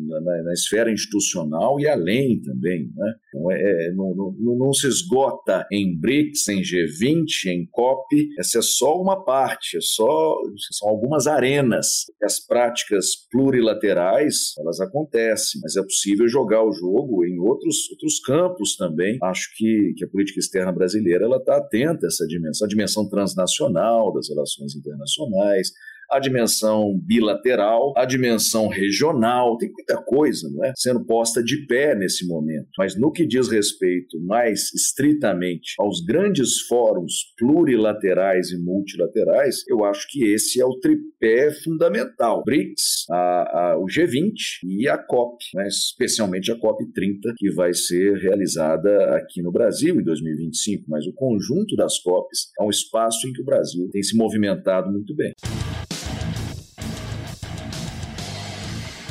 na, 0.08 0.42
na 0.42 0.52
esfera 0.52 0.90
institucional 0.90 1.78
e 1.80 1.88
além 1.88 2.40
também. 2.42 2.90
Né? 2.94 3.14
Não, 3.34 3.50
é, 3.50 3.60
é 3.60 3.90
não, 3.92 4.14
não, 4.14 4.56
não, 4.56 4.72
se 4.72 4.86
esgota 4.86 5.66
em 5.70 5.98
BRICS, 5.98 6.48
em 6.48 6.62
G20, 6.62 7.46
em 7.46 7.66
COP. 7.70 8.28
Essa 8.38 8.58
é 8.58 8.62
só 8.62 9.00
uma 9.00 9.24
parte, 9.24 9.76
é 9.76 9.80
só, 9.80 10.36
são 10.72 10.88
algumas 10.88 11.26
arenas. 11.26 12.04
As 12.22 12.38
práticas 12.44 12.83
plurilaterais, 13.30 14.54
elas 14.58 14.80
acontecem, 14.80 15.60
mas 15.62 15.76
é 15.76 15.82
possível 15.82 16.28
jogar 16.28 16.62
o 16.62 16.72
jogo 16.72 17.24
em 17.24 17.38
outros, 17.38 17.90
outros 17.90 18.20
campos 18.20 18.76
também. 18.76 19.18
Acho 19.22 19.48
que, 19.56 19.94
que 19.96 20.04
a 20.04 20.08
política 20.08 20.40
externa 20.40 20.72
brasileira 20.72 21.26
está 21.36 21.56
atenta 21.56 22.06
a 22.06 22.08
essa 22.08 22.26
dimensão, 22.26 22.66
a 22.66 22.68
dimensão 22.68 23.08
transnacional 23.08 24.12
das 24.12 24.28
relações 24.28 24.74
internacionais, 24.74 25.70
a 26.10 26.18
dimensão 26.18 26.98
bilateral, 27.04 27.92
a 27.96 28.04
dimensão 28.04 28.68
regional, 28.68 29.56
tem 29.58 29.70
muita 29.70 29.96
coisa 30.02 30.48
não 30.50 30.64
é? 30.64 30.72
sendo 30.76 31.04
posta 31.04 31.42
de 31.42 31.66
pé 31.66 31.94
nesse 31.94 32.26
momento. 32.26 32.68
Mas 32.78 32.98
no 32.98 33.12
que 33.12 33.26
diz 33.26 33.48
respeito 33.48 34.20
mais 34.20 34.72
estritamente 34.74 35.74
aos 35.78 36.00
grandes 36.04 36.60
fóruns 36.68 37.34
plurilaterais 37.38 38.50
e 38.50 38.58
multilaterais, 38.58 39.62
eu 39.68 39.84
acho 39.84 40.06
que 40.10 40.24
esse 40.24 40.60
é 40.60 40.64
o 40.64 40.78
tripé 40.78 41.50
fundamental. 41.62 42.42
BRICS, 42.44 43.04
a, 43.10 43.16
a, 43.16 43.78
o 43.78 43.86
G20 43.86 44.32
e 44.64 44.88
a 44.88 44.98
COP, 44.98 45.36
né? 45.54 45.66
especialmente 45.68 46.52
a 46.52 46.58
COP 46.58 46.84
30, 46.92 47.34
que 47.36 47.50
vai 47.52 47.72
ser 47.72 48.18
realizada 48.18 49.16
aqui 49.16 49.42
no 49.42 49.52
Brasil 49.52 49.94
em 50.00 50.04
2025. 50.04 50.84
Mas 50.88 51.06
o 51.06 51.12
conjunto 51.12 51.76
das 51.76 51.98
COPs 51.98 52.50
é 52.60 52.64
um 52.64 52.70
espaço 52.70 53.26
em 53.28 53.32
que 53.32 53.42
o 53.42 53.44
Brasil 53.44 53.88
tem 53.90 54.02
se 54.02 54.16
movimentado 54.16 54.90
muito 54.90 55.14
bem. 55.14 55.32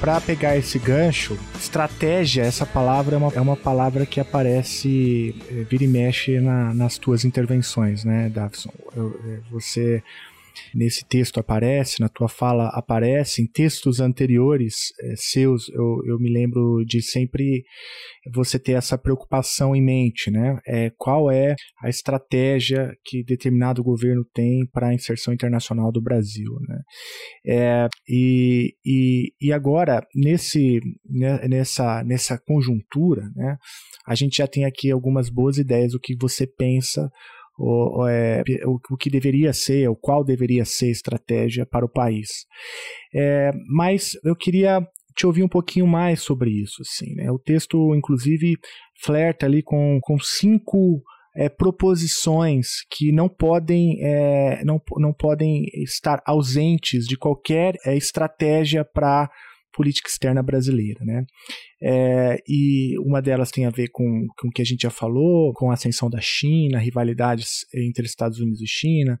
Para 0.00 0.20
pegar 0.20 0.56
esse 0.56 0.78
gancho, 0.78 1.38
estratégia, 1.60 2.42
essa 2.42 2.64
palavra 2.64 3.14
é 3.14 3.18
uma, 3.18 3.32
é 3.34 3.40
uma 3.40 3.56
palavra 3.56 4.06
que 4.06 4.18
aparece, 4.18 5.36
é, 5.50 5.62
vira 5.62 5.84
e 5.84 5.86
mexe 5.86 6.40
na, 6.40 6.72
nas 6.72 6.96
tuas 6.96 7.24
intervenções, 7.24 8.02
né, 8.02 8.30
Davison? 8.30 8.72
Eu, 8.96 9.20
é, 9.24 9.38
você 9.50 10.02
nesse 10.74 11.04
texto 11.06 11.38
aparece, 11.38 12.00
na 12.00 12.08
tua 12.08 12.28
fala 12.28 12.68
aparece, 12.68 13.42
em 13.42 13.46
textos 13.46 14.00
anteriores 14.00 14.74
é, 15.00 15.14
seus, 15.16 15.68
eu, 15.70 15.98
eu 16.06 16.18
me 16.18 16.30
lembro 16.30 16.84
de 16.84 17.02
sempre 17.02 17.64
você 18.34 18.58
ter 18.58 18.72
essa 18.72 18.98
preocupação 18.98 19.74
em 19.74 19.82
mente, 19.82 20.30
né? 20.30 20.58
É, 20.66 20.90
qual 20.96 21.30
é 21.30 21.54
a 21.82 21.88
estratégia 21.88 22.92
que 23.04 23.24
determinado 23.24 23.82
governo 23.82 24.24
tem 24.34 24.66
para 24.72 24.88
a 24.88 24.94
inserção 24.94 25.32
internacional 25.32 25.90
do 25.90 26.02
Brasil, 26.02 26.52
né? 26.68 26.80
É, 27.46 27.88
e, 28.08 28.74
e, 28.84 29.32
e 29.40 29.52
agora, 29.52 30.02
nesse, 30.14 30.80
né, 31.08 31.46
nessa, 31.48 32.04
nessa 32.04 32.38
conjuntura, 32.38 33.22
né, 33.34 33.56
a 34.06 34.14
gente 34.14 34.38
já 34.38 34.46
tem 34.46 34.64
aqui 34.64 34.90
algumas 34.90 35.28
boas 35.28 35.58
ideias 35.58 35.92
do 35.92 36.00
que 36.00 36.16
você 36.20 36.46
pensa 36.46 37.10
o, 37.60 38.08
é, 38.08 38.42
o, 38.64 38.80
o, 38.90 38.96
que 38.96 39.10
deveria 39.10 39.52
ser, 39.52 39.88
o 39.88 39.94
qual 39.94 40.24
deveria 40.24 40.64
ser 40.64 40.86
a 40.86 40.90
estratégia 40.90 41.66
para 41.66 41.84
o 41.84 41.88
país. 41.88 42.46
É, 43.14 43.50
mas 43.68 44.12
eu 44.24 44.34
queria 44.34 44.80
te 45.14 45.26
ouvir 45.26 45.42
um 45.42 45.48
pouquinho 45.48 45.86
mais 45.86 46.22
sobre 46.22 46.50
isso. 46.50 46.80
Assim, 46.80 47.14
né? 47.14 47.30
O 47.30 47.38
texto, 47.38 47.94
inclusive, 47.94 48.56
flerta 49.02 49.44
ali 49.44 49.62
com, 49.62 49.98
com 50.00 50.18
cinco 50.18 51.02
é, 51.36 51.48
proposições 51.48 52.82
que 52.90 53.12
não 53.12 53.28
podem, 53.28 53.98
é, 54.00 54.64
não, 54.64 54.80
não 54.96 55.12
podem 55.12 55.64
estar 55.74 56.22
ausentes 56.26 57.04
de 57.04 57.16
qualquer 57.16 57.74
é, 57.84 57.94
estratégia 57.94 58.84
para 58.84 59.30
política 59.72 60.08
externa 60.08 60.42
brasileira, 60.42 61.04
né? 61.04 61.24
É, 61.82 62.36
e 62.46 62.98
uma 62.98 63.20
delas 63.20 63.50
tem 63.50 63.66
a 63.66 63.70
ver 63.70 63.88
com, 63.92 64.26
com 64.38 64.48
o 64.48 64.50
que 64.50 64.62
a 64.62 64.64
gente 64.64 64.82
já 64.82 64.90
falou, 64.90 65.52
com 65.54 65.70
a 65.70 65.74
ascensão 65.74 66.08
da 66.10 66.20
China, 66.20 66.78
rivalidades 66.78 67.64
entre 67.74 68.04
Estados 68.04 68.38
Unidos 68.38 68.60
e 68.60 68.66
China, 68.66 69.18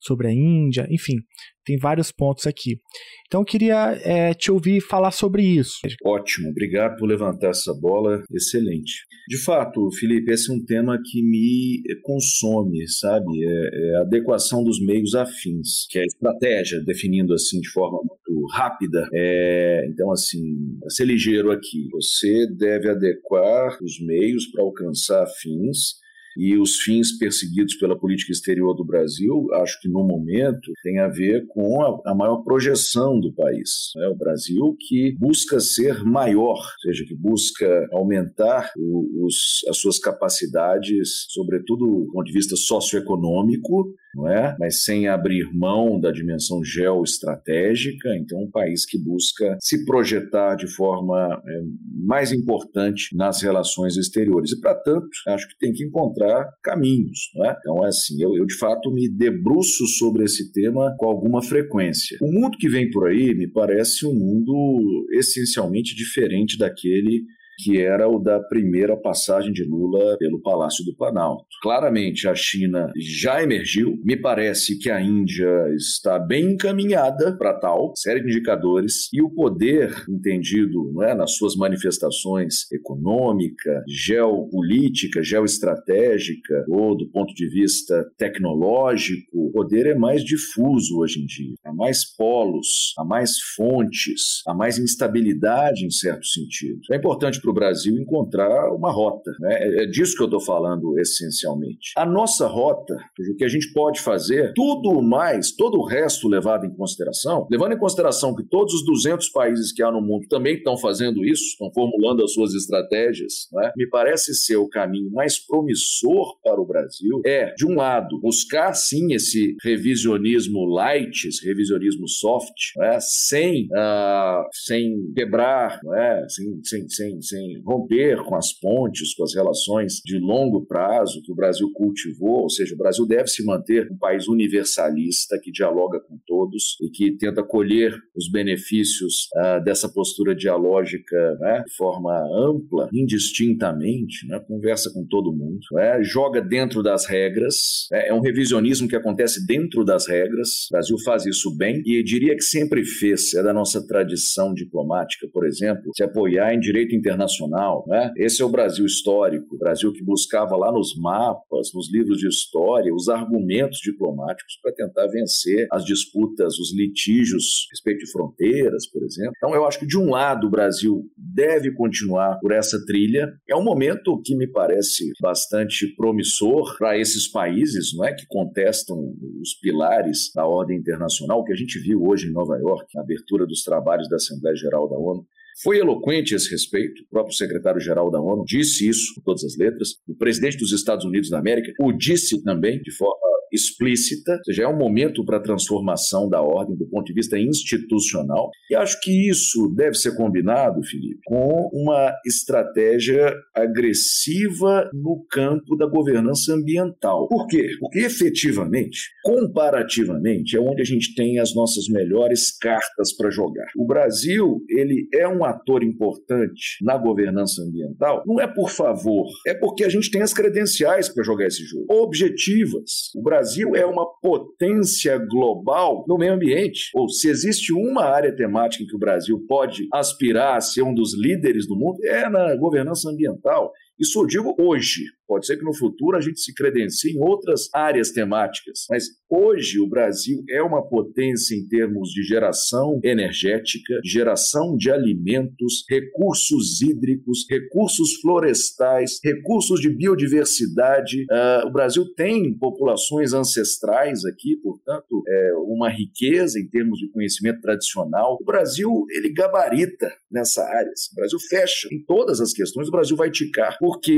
sobre 0.00 0.28
a 0.28 0.32
Índia, 0.32 0.86
enfim, 0.90 1.16
tem 1.64 1.76
vários 1.76 2.10
pontos 2.10 2.46
aqui. 2.46 2.78
Então 3.26 3.42
eu 3.42 3.44
queria 3.44 3.92
é, 4.02 4.32
te 4.34 4.50
ouvir 4.50 4.80
falar 4.80 5.10
sobre 5.10 5.42
isso. 5.42 5.78
Ótimo, 6.04 6.48
obrigado 6.48 6.96
por 6.96 7.06
levantar 7.06 7.50
essa 7.50 7.72
bola, 7.74 8.22
excelente. 8.32 9.04
De 9.28 9.36
fato, 9.36 9.90
Felipe, 9.98 10.32
esse 10.32 10.50
é 10.50 10.54
um 10.54 10.64
tema 10.64 10.98
que 11.04 11.22
me 11.22 11.82
consome, 12.02 12.88
sabe? 12.88 13.44
É, 13.44 13.92
é 13.92 13.96
a 13.98 14.00
adequação 14.00 14.64
dos 14.64 14.84
meios 14.84 15.14
afins, 15.14 15.86
que 15.90 15.98
é 15.98 16.02
a 16.02 16.06
estratégia, 16.06 16.82
definindo 16.84 17.34
assim 17.34 17.60
de 17.60 17.70
forma 17.70 17.98
rápida. 18.46 19.08
É, 19.12 19.86
então, 19.88 20.10
assim, 20.12 20.78
ser 20.88 21.04
ligeiro 21.04 21.50
aqui. 21.50 21.88
Você 21.92 22.46
deve 22.46 22.90
adequar 22.90 23.76
os 23.82 24.00
meios 24.00 24.46
para 24.46 24.62
alcançar 24.62 25.26
fins 25.40 26.00
e 26.36 26.56
os 26.56 26.76
fins 26.76 27.16
perseguidos 27.18 27.74
pela 27.76 27.98
política 27.98 28.32
exterior 28.32 28.74
do 28.74 28.84
Brasil, 28.84 29.48
acho 29.54 29.80
que 29.80 29.88
no 29.88 30.04
momento 30.04 30.72
tem 30.82 30.98
a 30.98 31.08
ver 31.08 31.46
com 31.48 31.82
a, 31.82 32.12
a 32.12 32.14
maior 32.14 32.42
projeção 32.42 33.18
do 33.20 33.32
país. 33.32 33.90
Né? 33.96 34.06
O 34.08 34.16
Brasil 34.16 34.76
que 34.78 35.14
busca 35.18 35.60
ser 35.60 36.02
maior, 36.04 36.58
ou 36.58 36.80
seja, 36.82 37.04
que 37.04 37.14
busca 37.14 37.88
aumentar 37.92 38.70
o, 38.76 39.26
os, 39.26 39.64
as 39.68 39.76
suas 39.78 39.98
capacidades, 39.98 41.26
sobretudo 41.28 41.86
do 42.06 42.12
ponto 42.12 42.26
de 42.26 42.32
vista 42.32 42.56
socioeconômico, 42.56 43.94
não 44.14 44.28
é? 44.28 44.56
mas 44.58 44.82
sem 44.82 45.08
abrir 45.08 45.48
mão 45.52 46.00
da 46.00 46.10
dimensão 46.10 46.62
geoestratégica. 46.64 48.16
Então, 48.16 48.40
um 48.40 48.50
país 48.50 48.84
que 48.84 48.98
busca 48.98 49.56
se 49.60 49.84
projetar 49.84 50.56
de 50.56 50.66
forma 50.66 51.40
é, 51.46 51.60
mais 51.94 52.32
importante 52.32 53.16
nas 53.16 53.42
relações 53.42 53.96
exteriores. 53.96 54.52
E, 54.52 54.60
para 54.60 54.74
tanto, 54.74 55.08
acho 55.28 55.48
que 55.48 55.58
tem 55.58 55.72
que 55.72 55.84
encontrar 55.84 56.29
caminhos. 56.62 57.30
Não 57.34 57.46
é? 57.46 57.56
Então, 57.58 57.84
é 57.84 57.88
assim, 57.88 58.22
eu, 58.22 58.36
eu 58.36 58.46
de 58.46 58.56
fato 58.56 58.90
me 58.90 59.08
debruço 59.08 59.86
sobre 59.86 60.24
esse 60.24 60.52
tema 60.52 60.94
com 60.98 61.06
alguma 61.06 61.42
frequência. 61.42 62.18
O 62.20 62.32
mundo 62.32 62.58
que 62.58 62.68
vem 62.68 62.90
por 62.90 63.08
aí 63.08 63.34
me 63.34 63.46
parece 63.46 64.06
um 64.06 64.14
mundo 64.14 65.06
essencialmente 65.12 65.94
diferente 65.94 66.58
daquele 66.58 67.24
que 67.62 67.80
era 67.80 68.08
o 68.08 68.18
da 68.18 68.40
primeira 68.40 68.96
passagem 68.96 69.52
de 69.52 69.64
Lula 69.64 70.16
pelo 70.18 70.40
Palácio 70.40 70.84
do 70.84 70.94
Planalto. 70.94 71.44
Claramente, 71.62 72.28
a 72.28 72.34
China 72.34 72.90
já 72.96 73.42
emergiu. 73.42 73.98
Me 74.04 74.16
parece 74.16 74.78
que 74.78 74.90
a 74.90 75.00
Índia 75.00 75.50
está 75.74 76.18
bem 76.18 76.52
encaminhada 76.52 77.36
para 77.36 77.54
tal, 77.54 77.92
série 77.96 78.20
de 78.20 78.30
indicadores, 78.30 79.08
e 79.12 79.22
o 79.22 79.30
poder, 79.30 79.94
entendido 80.08 80.90
não 80.92 81.02
é, 81.02 81.14
nas 81.14 81.36
suas 81.36 81.54
manifestações 81.56 82.70
econômica, 82.72 83.82
geopolítica, 83.88 85.22
geoestratégica, 85.22 86.64
ou 86.68 86.96
do 86.96 87.08
ponto 87.10 87.34
de 87.34 87.48
vista 87.48 88.10
tecnológico, 88.16 89.26
o 89.32 89.50
poder 89.52 89.86
é 89.86 89.94
mais 89.94 90.24
difuso 90.24 90.98
hoje 90.98 91.20
em 91.20 91.26
dia. 91.26 91.54
Há 91.64 91.72
mais 91.72 92.04
polos, 92.16 92.94
há 92.98 93.04
mais 93.04 93.32
fontes, 93.56 94.42
há 94.46 94.54
mais 94.54 94.78
instabilidade 94.78 95.84
em 95.84 95.90
certo 95.90 96.26
sentido. 96.26 96.80
É 96.90 96.96
importante 96.96 97.40
para 97.40 97.49
o 97.50 97.54
Brasil 97.54 97.96
encontrar 97.96 98.72
uma 98.72 98.90
rota. 98.90 99.30
Né? 99.40 99.54
É, 99.60 99.84
é 99.84 99.86
disso 99.86 100.16
que 100.16 100.22
eu 100.22 100.26
estou 100.26 100.40
falando 100.40 100.98
essencialmente. 100.98 101.92
A 101.96 102.06
nossa 102.06 102.46
rota, 102.46 102.96
o 103.18 103.36
que 103.36 103.44
a 103.44 103.48
gente 103.48 103.72
pode 103.72 104.00
fazer, 104.00 104.52
tudo 104.54 105.00
mais, 105.02 105.52
todo 105.52 105.78
o 105.78 105.84
resto 105.84 106.28
levado 106.28 106.66
em 106.66 106.74
consideração, 106.74 107.46
levando 107.50 107.72
em 107.72 107.78
consideração 107.78 108.34
que 108.34 108.44
todos 108.44 108.74
os 108.74 108.84
200 108.84 109.28
países 109.30 109.72
que 109.72 109.82
há 109.82 109.90
no 109.90 110.00
mundo 110.00 110.26
também 110.28 110.56
estão 110.56 110.76
fazendo 110.76 111.24
isso, 111.24 111.44
estão 111.44 111.70
formulando 111.72 112.24
as 112.24 112.32
suas 112.32 112.54
estratégias, 112.54 113.48
né? 113.52 113.72
me 113.76 113.88
parece 113.88 114.34
ser 114.34 114.56
o 114.56 114.68
caminho 114.68 115.10
mais 115.10 115.38
promissor 115.38 116.38
para 116.42 116.60
o 116.60 116.66
Brasil 116.66 117.20
é, 117.24 117.52
de 117.54 117.66
um 117.66 117.74
lado, 117.74 118.20
buscar 118.20 118.72
sim 118.74 119.12
esse 119.12 119.56
revisionismo 119.62 120.64
light, 120.66 121.28
esse 121.28 121.44
revisionismo 121.46 122.08
soft, 122.08 122.76
né? 122.76 122.98
sem, 123.00 123.66
uh, 123.66 124.48
sem 124.52 125.12
quebrar, 125.14 125.80
né? 125.82 126.26
sem, 126.28 126.60
sem, 126.64 126.88
sem, 126.88 127.22
sem 127.22 127.39
romper 127.64 128.22
com 128.24 128.34
as 128.34 128.52
pontes, 128.52 129.14
com 129.14 129.24
as 129.24 129.34
relações 129.34 129.94
de 130.04 130.18
longo 130.18 130.66
prazo 130.66 131.22
que 131.22 131.32
o 131.32 131.34
Brasil 131.34 131.70
cultivou, 131.74 132.42
ou 132.42 132.50
seja, 132.50 132.74
o 132.74 132.78
Brasil 132.78 133.06
deve 133.06 133.28
se 133.28 133.44
manter 133.44 133.90
um 133.90 133.98
país 133.98 134.28
universalista 134.28 135.38
que 135.42 135.50
dialoga 135.50 136.00
com 136.00 136.18
todos 136.26 136.76
e 136.82 136.90
que 136.90 137.16
tenta 137.16 137.42
colher 137.42 137.94
os 138.16 138.30
benefícios 138.30 139.28
uh, 139.36 139.62
dessa 139.64 139.88
postura 139.88 140.34
dialógica 140.34 141.16
né, 141.40 141.62
de 141.66 141.74
forma 141.74 142.12
ampla, 142.34 142.88
indistintamente, 142.92 144.26
né, 144.26 144.40
conversa 144.46 144.90
com 144.92 145.06
todo 145.06 145.32
mundo, 145.32 145.60
né, 145.72 146.02
joga 146.02 146.40
dentro 146.40 146.82
das 146.82 147.06
regras, 147.06 147.86
né, 147.90 148.08
é 148.08 148.14
um 148.14 148.20
revisionismo 148.20 148.88
que 148.88 148.96
acontece 148.96 149.46
dentro 149.46 149.84
das 149.84 150.08
regras, 150.08 150.66
o 150.70 150.72
Brasil 150.72 150.96
faz 151.04 151.26
isso 151.26 151.56
bem 151.56 151.82
e 151.84 152.02
diria 152.02 152.34
que 152.34 152.42
sempre 152.42 152.84
fez, 152.84 153.34
é 153.34 153.42
da 153.42 153.52
nossa 153.52 153.86
tradição 153.86 154.52
diplomática, 154.54 155.28
por 155.32 155.46
exemplo, 155.46 155.90
se 155.94 156.02
apoiar 156.02 156.54
em 156.54 156.60
direito 156.60 156.94
internacional 156.94 157.19
internacional. 157.20 157.84
Né? 157.86 158.12
Esse 158.16 158.42
é 158.42 158.44
o 158.44 158.48
Brasil 158.48 158.86
histórico, 158.86 159.54
o 159.54 159.58
Brasil 159.58 159.92
que 159.92 160.02
buscava 160.02 160.56
lá 160.56 160.72
nos 160.72 160.96
mapas, 160.96 161.70
nos 161.74 161.92
livros 161.92 162.18
de 162.18 162.28
história, 162.28 162.94
os 162.94 163.08
argumentos 163.08 163.78
diplomáticos 163.78 164.58
para 164.62 164.72
tentar 164.72 165.06
vencer 165.08 165.66
as 165.70 165.84
disputas, 165.84 166.58
os 166.58 166.74
litígios 166.74 167.66
a 167.68 167.72
respeito 167.72 168.04
de 168.04 168.10
fronteiras, 168.10 168.88
por 168.90 169.02
exemplo. 169.02 169.32
Então, 169.36 169.54
eu 169.54 169.66
acho 169.66 169.78
que, 169.78 169.86
de 169.86 169.98
um 169.98 170.10
lado, 170.10 170.46
o 170.46 170.50
Brasil 170.50 171.04
deve 171.16 171.72
continuar 171.74 172.38
por 172.40 172.52
essa 172.52 172.82
trilha. 172.86 173.28
É 173.48 173.54
um 173.54 173.64
momento 173.64 174.20
que 174.24 174.34
me 174.34 174.46
parece 174.46 175.10
bastante 175.20 175.86
promissor 175.96 176.76
para 176.78 176.98
esses 176.98 177.28
países 177.30 177.94
não 177.94 178.04
é, 178.04 178.14
que 178.14 178.26
contestam 178.26 178.96
os 179.40 179.54
pilares 179.60 180.30
da 180.34 180.46
ordem 180.46 180.78
internacional, 180.78 181.44
que 181.44 181.52
a 181.52 181.56
gente 181.56 181.78
viu 181.78 182.02
hoje 182.02 182.28
em 182.28 182.32
Nova 182.32 182.56
York, 182.56 182.86
na 182.94 183.02
abertura 183.02 183.46
dos 183.46 183.62
trabalhos 183.62 184.08
da 184.08 184.16
Assembleia 184.16 184.56
Geral 184.56 184.88
da 184.88 184.96
ONU. 184.96 185.26
Foi 185.62 185.78
eloquente 185.78 186.32
a 186.32 186.36
esse 186.36 186.50
respeito, 186.50 187.02
o 187.02 187.06
próprio 187.08 187.36
secretário-geral 187.36 188.10
da 188.10 188.20
ONU 188.20 188.44
disse 188.46 188.88
isso 188.88 189.14
com 189.14 189.20
todas 189.20 189.44
as 189.44 189.56
letras, 189.56 189.90
o 190.08 190.14
presidente 190.14 190.56
dos 190.56 190.72
Estados 190.72 191.04
Unidos 191.04 191.28
da 191.28 191.38
América 191.38 191.72
o 191.78 191.92
disse 191.92 192.42
também 192.42 192.80
de 192.80 192.90
forma 192.92 193.29
explícita, 193.52 194.32
ou 194.32 194.44
seja, 194.44 194.64
é 194.64 194.68
um 194.68 194.76
momento 194.76 195.24
para 195.24 195.38
a 195.38 195.42
transformação 195.42 196.28
da 196.28 196.40
ordem 196.40 196.76
do 196.76 196.86
ponto 196.86 197.06
de 197.06 197.14
vista 197.14 197.38
institucional. 197.38 198.50
E 198.70 198.74
acho 198.74 199.00
que 199.00 199.28
isso 199.28 199.72
deve 199.76 199.94
ser 199.94 200.16
combinado, 200.16 200.82
Felipe, 200.82 201.20
com 201.24 201.68
uma 201.72 202.12
estratégia 202.26 203.34
agressiva 203.54 204.90
no 204.92 205.24
campo 205.30 205.76
da 205.76 205.86
governança 205.86 206.54
ambiental. 206.54 207.28
Por 207.28 207.46
quê? 207.46 207.70
Porque 207.78 208.00
efetivamente, 208.00 209.00
comparativamente, 209.22 210.56
é 210.56 210.60
onde 210.60 210.82
a 210.82 210.84
gente 210.84 211.14
tem 211.14 211.38
as 211.38 211.54
nossas 211.54 211.88
melhores 211.88 212.56
cartas 212.56 213.14
para 213.16 213.30
jogar. 213.30 213.66
O 213.76 213.86
Brasil, 213.86 214.64
ele 214.68 215.08
é 215.14 215.26
um 215.28 215.44
ator 215.44 215.82
importante 215.82 216.76
na 216.82 216.96
governança 216.96 217.62
ambiental, 217.62 218.22
não 218.26 218.40
é 218.40 218.46
por 218.46 218.70
favor, 218.70 219.26
é 219.46 219.54
porque 219.54 219.84
a 219.84 219.88
gente 219.88 220.10
tem 220.10 220.22
as 220.22 220.32
credenciais 220.32 221.08
para 221.08 221.24
jogar 221.24 221.46
esse 221.46 221.64
jogo. 221.64 221.86
Objetivas. 221.88 223.10
O 223.14 223.22
Brasil 223.22 223.39
Brasil 223.40 223.74
é 223.74 223.86
uma 223.86 224.04
potência 224.20 225.16
global 225.16 226.04
no 226.06 226.18
meio 226.18 226.34
ambiente. 226.34 226.90
Ou 226.94 227.08
se 227.08 227.30
existe 227.30 227.72
uma 227.72 228.04
área 228.04 228.36
temática 228.36 228.84
em 228.84 228.86
que 228.86 228.94
o 228.94 228.98
Brasil 228.98 229.42
pode 229.48 229.88
aspirar 229.90 230.58
a 230.58 230.60
ser 230.60 230.82
um 230.82 230.92
dos 230.92 231.18
líderes 231.18 231.66
do 231.66 231.74
mundo, 231.74 232.04
é 232.04 232.28
na 232.28 232.54
governança 232.56 233.08
ambiental. 233.08 233.72
Isso 233.98 234.20
eu 234.20 234.26
digo 234.26 234.54
hoje. 234.58 235.04
Pode 235.30 235.46
ser 235.46 235.56
que 235.58 235.64
no 235.64 235.72
futuro 235.72 236.16
a 236.16 236.20
gente 236.20 236.40
se 236.40 236.52
credencie 236.52 237.12
em 237.12 237.20
outras 237.20 237.68
áreas 237.72 238.10
temáticas, 238.10 238.86
mas 238.90 239.04
hoje 239.30 239.78
o 239.78 239.88
Brasil 239.88 240.42
é 240.50 240.60
uma 240.60 240.82
potência 240.82 241.54
em 241.54 241.68
termos 241.68 242.08
de 242.08 242.24
geração 242.24 242.98
energética, 243.04 244.00
geração 244.04 244.76
de 244.76 244.90
alimentos, 244.90 245.84
recursos 245.88 246.82
hídricos, 246.82 247.46
recursos 247.48 248.14
florestais, 248.20 249.20
recursos 249.22 249.80
de 249.80 249.88
biodiversidade. 249.88 251.22
Uh, 251.30 251.68
o 251.68 251.72
Brasil 251.72 252.12
tem 252.16 252.52
populações 252.58 253.32
ancestrais 253.32 254.24
aqui, 254.24 254.56
portanto, 254.56 255.22
é 255.28 255.52
uma 255.58 255.88
riqueza 255.90 256.58
em 256.58 256.68
termos 256.68 256.98
de 256.98 257.08
conhecimento 257.08 257.60
tradicional. 257.60 258.36
O 258.40 258.44
Brasil, 258.44 259.06
ele 259.10 259.32
gabarita 259.32 260.12
nessa 260.28 260.64
área. 260.64 260.90
O 261.12 261.14
Brasil 261.14 261.38
fecha 261.48 261.88
em 261.92 262.04
todas 262.04 262.40
as 262.40 262.52
questões, 262.52 262.88
o 262.88 262.92
Brasil 262.92 263.16
vai 263.16 263.30
ticar, 263.30 263.76
porque 263.78 264.12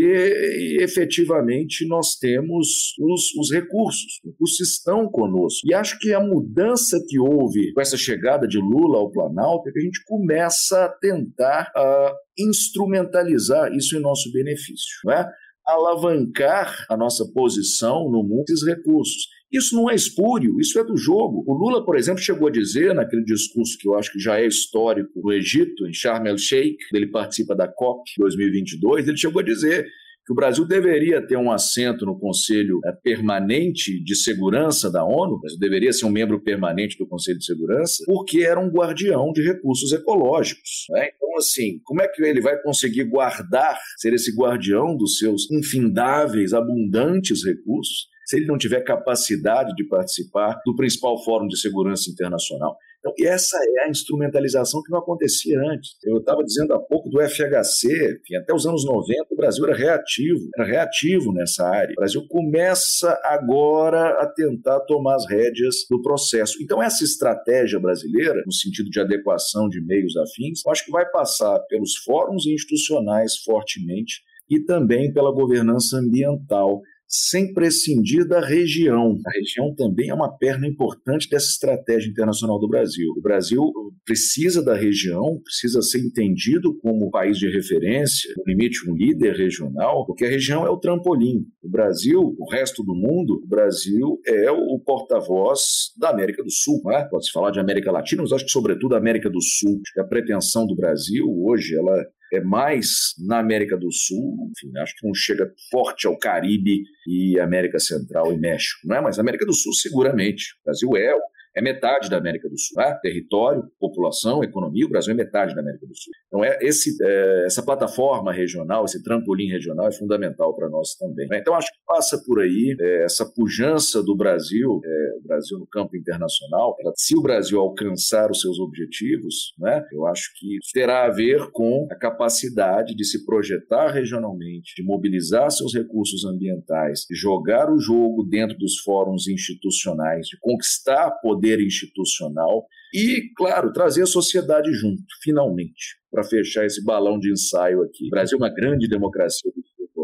efetivamente 0.80 1.01
efetivamente 1.02 1.86
nós 1.86 2.16
temos 2.16 2.94
os, 2.98 3.34
os 3.36 3.52
recursos, 3.52 4.20
os 4.24 4.32
recursos 4.32 4.60
estão 4.60 5.08
conosco. 5.08 5.60
E 5.64 5.74
acho 5.74 5.98
que 5.98 6.12
a 6.12 6.20
mudança 6.20 6.98
que 7.08 7.18
houve 7.18 7.72
com 7.72 7.80
essa 7.80 7.96
chegada 7.96 8.46
de 8.46 8.58
Lula 8.58 8.98
ao 8.98 9.10
Planalto 9.10 9.68
é 9.68 9.72
que 9.72 9.78
a 9.78 9.82
gente 9.82 10.02
começa 10.04 10.84
a 10.84 10.88
tentar 10.88 11.72
uh, 11.76 12.14
instrumentalizar 12.38 13.72
isso 13.72 13.96
em 13.96 14.00
nosso 14.00 14.30
benefício. 14.32 15.00
Não 15.04 15.12
é? 15.12 15.28
alavancar 15.64 16.84
a 16.90 16.96
nossa 16.96 17.24
posição 17.32 18.10
no 18.10 18.24
mundo 18.24 18.46
desses 18.48 18.66
recursos. 18.66 19.28
Isso 19.50 19.76
não 19.76 19.88
é 19.88 19.94
espúrio, 19.94 20.58
isso 20.58 20.78
é 20.78 20.84
do 20.84 20.96
jogo. 20.96 21.44
O 21.46 21.54
Lula, 21.54 21.84
por 21.84 21.96
exemplo, 21.96 22.20
chegou 22.20 22.48
a 22.48 22.50
dizer, 22.50 22.92
naquele 22.92 23.22
discurso 23.22 23.78
que 23.78 23.88
eu 23.88 23.94
acho 23.94 24.10
que 24.10 24.18
já 24.18 24.40
é 24.40 24.46
histórico 24.46 25.20
no 25.22 25.32
Egito, 25.32 25.86
em 25.86 25.92
Sharm 25.92 26.26
el-Sheikh, 26.26 26.78
ele 26.92 27.06
participa 27.06 27.54
da 27.54 27.68
COP 27.68 28.02
2022, 28.18 29.06
ele 29.06 29.16
chegou 29.16 29.40
a 29.40 29.44
dizer 29.44 29.86
que 30.24 30.32
o 30.32 30.36
Brasil 30.36 30.66
deveria 30.66 31.24
ter 31.26 31.36
um 31.36 31.50
assento 31.50 32.06
no 32.06 32.18
Conselho 32.18 32.80
é, 32.84 32.92
Permanente 32.92 34.02
de 34.02 34.14
Segurança 34.14 34.90
da 34.90 35.04
ONU, 35.04 35.40
deveria 35.58 35.92
ser 35.92 36.06
um 36.06 36.10
membro 36.10 36.40
permanente 36.42 36.96
do 36.96 37.06
Conselho 37.06 37.38
de 37.38 37.44
Segurança, 37.44 38.04
porque 38.06 38.42
era 38.42 38.60
um 38.60 38.68
guardião 38.68 39.32
de 39.32 39.42
recursos 39.42 39.92
ecológicos. 39.92 40.86
Né? 40.90 41.10
Então, 41.16 41.36
assim, 41.36 41.80
como 41.84 42.02
é 42.02 42.08
que 42.08 42.22
ele 42.22 42.40
vai 42.40 42.60
conseguir 42.62 43.04
guardar, 43.04 43.78
ser 43.96 44.12
esse 44.12 44.34
guardião 44.34 44.96
dos 44.96 45.18
seus 45.18 45.50
infindáveis, 45.50 46.52
abundantes 46.52 47.44
recursos, 47.44 48.12
se 48.24 48.36
ele 48.36 48.46
não 48.46 48.56
tiver 48.56 48.80
capacidade 48.82 49.74
de 49.74 49.84
participar 49.84 50.60
do 50.64 50.76
principal 50.76 51.22
fórum 51.24 51.46
de 51.46 51.58
segurança 51.58 52.10
internacional. 52.10 52.76
Então, 53.02 53.12
essa 53.26 53.58
é 53.58 53.84
a 53.84 53.90
instrumentalização 53.90 54.80
que 54.80 54.92
não 54.92 55.00
acontecia 55.00 55.58
antes. 55.58 55.96
Eu 56.04 56.18
estava 56.18 56.44
dizendo 56.44 56.72
há 56.72 56.78
pouco 56.78 57.10
do 57.10 57.20
FHC, 57.20 58.20
até 58.40 58.54
os 58.54 58.64
anos 58.64 58.84
90 58.84 59.26
o 59.28 59.36
Brasil 59.36 59.64
era 59.66 59.76
reativo, 59.76 60.48
era 60.56 60.64
reativo 60.64 61.32
nessa 61.32 61.66
área. 61.66 61.92
O 61.92 61.96
Brasil 61.96 62.24
começa 62.28 63.20
agora 63.24 64.22
a 64.22 64.26
tentar 64.26 64.78
tomar 64.80 65.16
as 65.16 65.28
rédeas 65.28 65.84
do 65.90 66.00
processo. 66.00 66.62
Então, 66.62 66.80
essa 66.80 67.02
estratégia 67.02 67.80
brasileira, 67.80 68.40
no 68.46 68.52
sentido 68.52 68.88
de 68.88 69.00
adequação 69.00 69.68
de 69.68 69.84
meios 69.84 70.16
afins, 70.16 70.60
eu 70.64 70.70
acho 70.70 70.84
que 70.84 70.92
vai 70.92 71.04
passar 71.10 71.58
pelos 71.68 71.96
fóruns 72.04 72.46
institucionais 72.46 73.38
fortemente 73.38 74.22
e 74.48 74.60
também 74.60 75.12
pela 75.12 75.32
governança 75.32 75.98
ambiental 75.98 76.80
sem 77.12 77.52
prescindir 77.52 78.26
da 78.26 78.40
região. 78.40 79.18
A 79.26 79.30
região 79.32 79.74
também 79.74 80.08
é 80.08 80.14
uma 80.14 80.34
perna 80.34 80.66
importante 80.66 81.28
dessa 81.28 81.50
estratégia 81.50 82.08
internacional 82.08 82.58
do 82.58 82.66
Brasil. 82.66 83.12
O 83.18 83.20
Brasil 83.20 83.60
precisa 84.02 84.64
da 84.64 84.74
região, 84.74 85.38
precisa 85.44 85.82
ser 85.82 85.98
entendido 85.98 86.74
como 86.78 87.10
país 87.10 87.36
de 87.36 87.50
referência, 87.50 88.32
no 88.38 88.44
limite 88.46 88.88
um 88.88 88.94
líder 88.94 89.36
regional, 89.36 90.06
porque 90.06 90.24
a 90.24 90.28
região 90.28 90.66
é 90.66 90.70
o 90.70 90.78
trampolim. 90.78 91.44
O 91.62 91.68
Brasil, 91.68 92.34
o 92.38 92.50
resto 92.50 92.82
do 92.82 92.94
mundo, 92.94 93.42
o 93.44 93.46
Brasil 93.46 94.18
é 94.26 94.50
o 94.50 94.78
porta-voz 94.78 95.92
da 95.98 96.08
América 96.08 96.42
do 96.42 96.50
Sul. 96.50 96.80
Né? 96.86 97.06
Pode-se 97.10 97.30
falar 97.30 97.50
de 97.50 97.60
América 97.60 97.92
Latina, 97.92 98.22
mas 98.22 98.32
acho 98.32 98.46
que 98.46 98.50
sobretudo 98.50 98.94
a 98.94 98.98
América 98.98 99.28
do 99.28 99.42
Sul. 99.42 99.80
A 99.98 100.04
pretensão 100.04 100.66
do 100.66 100.74
Brasil 100.74 101.26
hoje 101.44 101.76
ela 101.76 102.06
é 102.32 102.40
mais 102.40 103.14
na 103.18 103.38
América 103.38 103.76
do 103.76 103.92
Sul, 103.92 104.50
enfim, 104.50 104.76
acho 104.78 104.94
que 104.96 105.06
não 105.06 105.14
chega 105.14 105.52
forte 105.70 106.06
ao 106.06 106.18
Caribe 106.18 106.82
e 107.06 107.38
América 107.38 107.78
Central 107.78 108.32
e 108.32 108.38
México, 108.38 108.80
não 108.86 108.96
é? 108.96 109.00
Mas 109.02 109.18
América 109.18 109.44
do 109.44 109.52
Sul 109.52 109.72
seguramente. 109.74 110.54
O 110.62 110.64
Brasil 110.64 110.96
é 110.96 111.14
é 111.54 111.60
metade 111.60 112.08
da 112.08 112.16
América 112.16 112.48
do 112.48 112.58
Sul. 112.58 112.76
Né? 112.76 112.98
Território, 113.02 113.64
população, 113.78 114.42
economia, 114.42 114.86
o 114.86 114.88
Brasil 114.88 115.12
é 115.12 115.16
metade 115.16 115.54
da 115.54 115.60
América 115.60 115.86
do 115.86 115.94
Sul. 115.94 116.12
Então, 116.26 116.44
é 116.44 116.58
esse, 116.62 116.96
é, 117.02 117.44
essa 117.46 117.62
plataforma 117.62 118.32
regional, 118.32 118.84
esse 118.84 119.02
trampolim 119.02 119.48
regional 119.48 119.88
é 119.88 119.92
fundamental 119.92 120.54
para 120.54 120.68
nós 120.68 120.94
também. 120.94 121.28
Né? 121.28 121.38
Então, 121.38 121.54
acho 121.54 121.70
que 121.70 121.78
passa 121.86 122.20
por 122.26 122.40
aí 122.40 122.76
é, 122.80 123.04
essa 123.04 123.30
pujança 123.34 124.02
do 124.02 124.16
Brasil, 124.16 124.80
é, 124.84 125.18
o 125.18 125.26
Brasil 125.26 125.58
no 125.58 125.66
campo 125.66 125.96
internacional. 125.96 126.76
Se 126.96 127.16
o 127.16 127.22
Brasil 127.22 127.60
alcançar 127.60 128.30
os 128.30 128.40
seus 128.40 128.58
objetivos, 128.58 129.52
né, 129.58 129.84
eu 129.92 130.06
acho 130.06 130.30
que 130.38 130.58
terá 130.72 131.04
a 131.04 131.10
ver 131.10 131.50
com 131.52 131.86
a 131.90 131.96
capacidade 131.96 132.94
de 132.94 133.04
se 133.04 133.24
projetar 133.24 133.90
regionalmente, 133.90 134.74
de 134.76 134.82
mobilizar 134.82 135.50
seus 135.50 135.74
recursos 135.74 136.24
ambientais, 136.24 137.04
de 137.08 137.16
jogar 137.16 137.70
o 137.70 137.78
jogo 137.78 138.24
dentro 138.24 138.56
dos 138.56 138.78
fóruns 138.78 139.28
institucionais, 139.28 140.26
de 140.26 140.38
conquistar 140.40 141.10
poder 141.20 141.41
poder 141.42 141.60
institucional 141.60 142.66
e, 142.92 143.32
claro, 143.36 143.72
trazer 143.72 144.02
a 144.02 144.06
sociedade 144.06 144.72
junto, 144.72 145.04
finalmente, 145.22 145.96
para 146.10 146.24
fechar 146.24 146.66
esse 146.66 146.84
balão 146.84 147.18
de 147.18 147.32
ensaio 147.32 147.82
aqui. 147.82 148.06
O 148.06 148.10
Brasil 148.10 148.36
é 148.36 148.40
uma 148.42 148.54
grande 148.54 148.88
democracia 148.88 149.50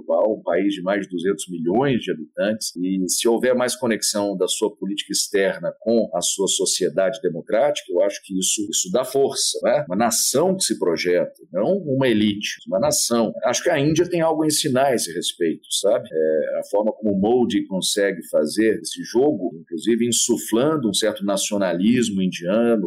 global, 0.09 0.39
um 0.39 0.43
país 0.43 0.75
de 0.75 0.83
mais 0.83 1.03
de 1.03 1.11
200 1.11 1.49
milhões 1.49 2.01
de 2.01 2.11
habitantes, 2.11 2.75
e 2.77 3.09
se 3.09 3.29
houver 3.29 3.55
mais 3.55 3.77
conexão 3.77 4.37
da 4.37 4.49
sua 4.49 4.75
política 4.75 5.13
externa 5.13 5.73
com 5.81 6.11
a 6.15 6.21
sua 6.21 6.49
sociedade 6.49 7.21
democrática, 7.23 7.93
eu 7.93 8.03
acho 8.03 8.21
que 8.25 8.39
isso, 8.39 8.67
isso 8.71 8.91
dá 8.91 9.05
força. 9.05 9.59
Né? 9.63 9.85
Uma 9.89 9.97
nação 9.97 10.57
que 10.57 10.65
se 10.65 10.79
projeta, 10.79 11.35
não 11.53 11.79
uma 11.79 12.09
elite, 12.09 12.57
uma 12.67 12.79
nação. 12.79 13.33
Acho 13.45 13.63
que 13.63 13.71
a 13.71 13.79
Índia 13.79 14.09
tem 14.09 14.21
algo 14.21 14.43
a 14.43 14.47
ensinar 14.47 14.87
a 14.87 14.95
esse 14.95 15.13
respeito, 15.13 15.67
sabe? 15.81 16.09
É, 16.11 16.59
a 16.61 16.63
forma 16.71 16.93
como 16.93 17.13
o 17.13 17.21
Modi 17.21 17.67
consegue 17.67 18.27
fazer 18.29 18.81
esse 18.81 19.03
jogo, 19.03 19.51
inclusive 19.61 20.07
insuflando 20.07 20.89
um 20.89 20.95
certo 20.95 21.25
nacionalismo 21.25 22.23
indiano, 22.23 22.78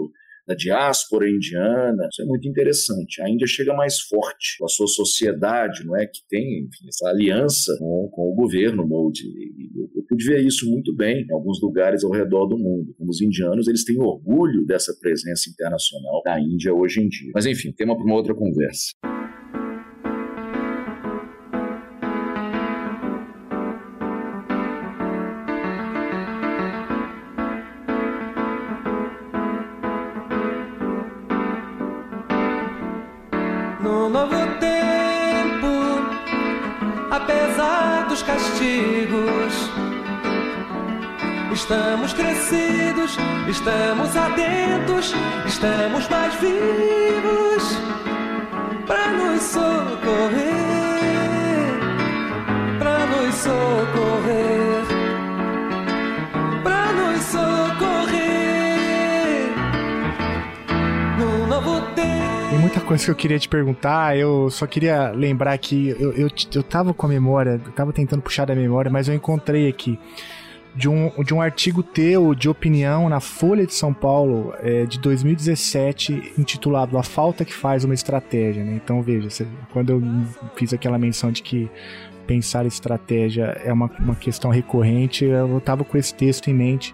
da 0.47 0.55
diáspora 0.55 1.29
indiana. 1.29 2.07
Isso 2.11 2.21
é 2.21 2.25
muito 2.25 2.47
interessante. 2.47 3.21
A 3.21 3.29
Índia 3.29 3.47
chega 3.47 3.73
mais 3.73 3.99
forte 4.01 4.57
com 4.59 4.65
a 4.65 4.69
sua 4.69 4.87
sociedade, 4.87 5.85
não 5.85 5.95
é? 5.95 6.05
Que 6.05 6.19
tem 6.29 6.65
enfim, 6.65 6.87
essa 6.87 7.09
aliança 7.09 7.75
com, 7.77 8.09
com 8.11 8.31
o 8.31 8.35
governo 8.35 8.87
Modi. 8.87 9.25
Eu, 9.75 9.89
eu 9.95 10.03
pude 10.07 10.25
ver 10.25 10.45
isso 10.45 10.69
muito 10.69 10.95
bem 10.95 11.25
em 11.29 11.33
alguns 11.33 11.61
lugares 11.61 12.03
ao 12.03 12.11
redor 12.11 12.47
do 12.47 12.57
mundo. 12.57 12.93
Como 12.97 13.09
os 13.09 13.21
indianos, 13.21 13.67
eles 13.67 13.85
têm 13.85 13.99
orgulho 13.99 14.65
dessa 14.65 14.93
presença 14.99 15.49
internacional 15.49 16.21
da 16.23 16.39
Índia 16.39 16.73
hoje 16.73 17.01
em 17.01 17.07
dia. 17.07 17.31
Mas 17.33 17.45
enfim, 17.45 17.71
tema 17.71 17.95
para 17.95 18.05
uma 18.05 18.15
outra 18.15 18.33
conversa. 18.33 18.91
Estamos 41.71 42.13
crescidos, 42.13 43.17
estamos 43.47 44.17
atentos, 44.17 45.13
estamos 45.45 46.09
mais 46.09 46.33
vivos 46.41 47.77
para 48.85 49.11
nos 49.13 49.41
socorrer, 49.43 50.41
para 52.77 53.05
nos 53.05 53.35
socorrer, 53.35 54.80
coisa 62.91 63.05
que 63.05 63.11
eu 63.11 63.15
queria 63.15 63.39
te 63.39 63.47
perguntar, 63.47 64.17
eu 64.17 64.49
só 64.49 64.67
queria 64.67 65.11
lembrar 65.11 65.57
que 65.57 65.89
eu, 65.97 66.11
eu, 66.11 66.27
eu 66.53 66.63
tava 66.63 66.93
com 66.93 67.05
a 67.05 67.09
memória, 67.09 67.61
eu 67.65 67.71
tava 67.71 67.93
tentando 67.93 68.21
puxar 68.21 68.45
da 68.45 68.53
memória, 68.53 68.91
mas 68.91 69.07
eu 69.07 69.15
encontrei 69.15 69.69
aqui 69.69 69.97
de 70.75 70.89
um, 70.89 71.09
de 71.23 71.33
um 71.33 71.41
artigo 71.41 71.81
teu 71.83 72.35
de 72.35 72.49
opinião 72.49 73.07
na 73.07 73.21
Folha 73.21 73.65
de 73.65 73.73
São 73.73 73.93
Paulo 73.93 74.53
é, 74.59 74.85
de 74.85 74.99
2017, 74.99 76.33
intitulado 76.37 76.97
A 76.97 77.03
Falta 77.03 77.45
que 77.45 77.53
Faz 77.53 77.85
uma 77.85 77.93
Estratégia. 77.93 78.63
Né? 78.63 78.79
Então, 78.83 79.01
veja, 79.01 79.45
quando 79.71 79.91
eu 79.91 80.03
fiz 80.55 80.73
aquela 80.73 80.97
menção 80.97 81.31
de 81.31 81.41
que 81.41 81.69
pensar 82.27 82.65
estratégia 82.65 83.57
é 83.63 83.71
uma, 83.71 83.89
uma 83.99 84.15
questão 84.15 84.51
recorrente, 84.51 85.25
eu 85.25 85.57
estava 85.57 85.83
com 85.83 85.97
esse 85.97 86.13
texto 86.13 86.49
em 86.49 86.53
mente, 86.53 86.93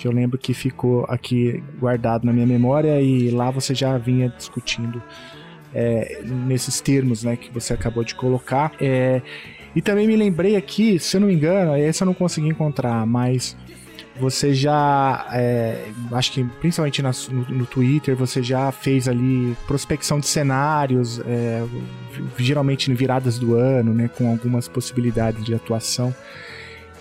que 0.00 0.08
eu 0.08 0.12
lembro 0.12 0.38
que 0.38 0.54
ficou 0.54 1.04
aqui 1.10 1.62
guardado 1.78 2.24
na 2.24 2.32
minha 2.32 2.46
memória 2.46 3.02
e 3.02 3.30
lá 3.30 3.50
você 3.50 3.74
já 3.74 3.98
vinha 3.98 4.30
discutindo 4.30 5.02
é, 5.74 6.22
nesses 6.24 6.80
termos 6.80 7.22
né, 7.22 7.36
que 7.36 7.50
você 7.52 7.74
acabou 7.74 8.02
de 8.02 8.14
colocar. 8.14 8.72
É, 8.80 9.20
e 9.76 9.82
também 9.82 10.06
me 10.06 10.16
lembrei 10.16 10.56
aqui, 10.56 10.98
se 10.98 11.18
eu 11.18 11.20
não 11.20 11.28
me 11.28 11.34
engano, 11.34 11.76
esse 11.76 12.02
eu 12.02 12.06
não 12.06 12.14
consegui 12.14 12.48
encontrar, 12.48 13.04
mas 13.04 13.54
você 14.18 14.54
já, 14.54 15.28
é, 15.32 15.84
acho 16.12 16.32
que 16.32 16.44
principalmente 16.44 17.02
na, 17.02 17.10
no, 17.30 17.58
no, 17.58 17.66
Twitter, 17.66 18.16
você 18.16 18.42
já 18.42 18.72
fez 18.72 19.06
ali 19.06 19.54
prospecção 19.66 20.18
de 20.18 20.26
cenários, 20.26 21.20
é, 21.26 21.62
geralmente 22.38 22.90
em 22.90 22.94
viradas 22.94 23.38
do 23.38 23.54
ano, 23.54 23.92
né, 23.92 24.08
com 24.16 24.30
algumas 24.30 24.66
possibilidades 24.66 25.44
de 25.44 25.54
atuação. 25.54 26.14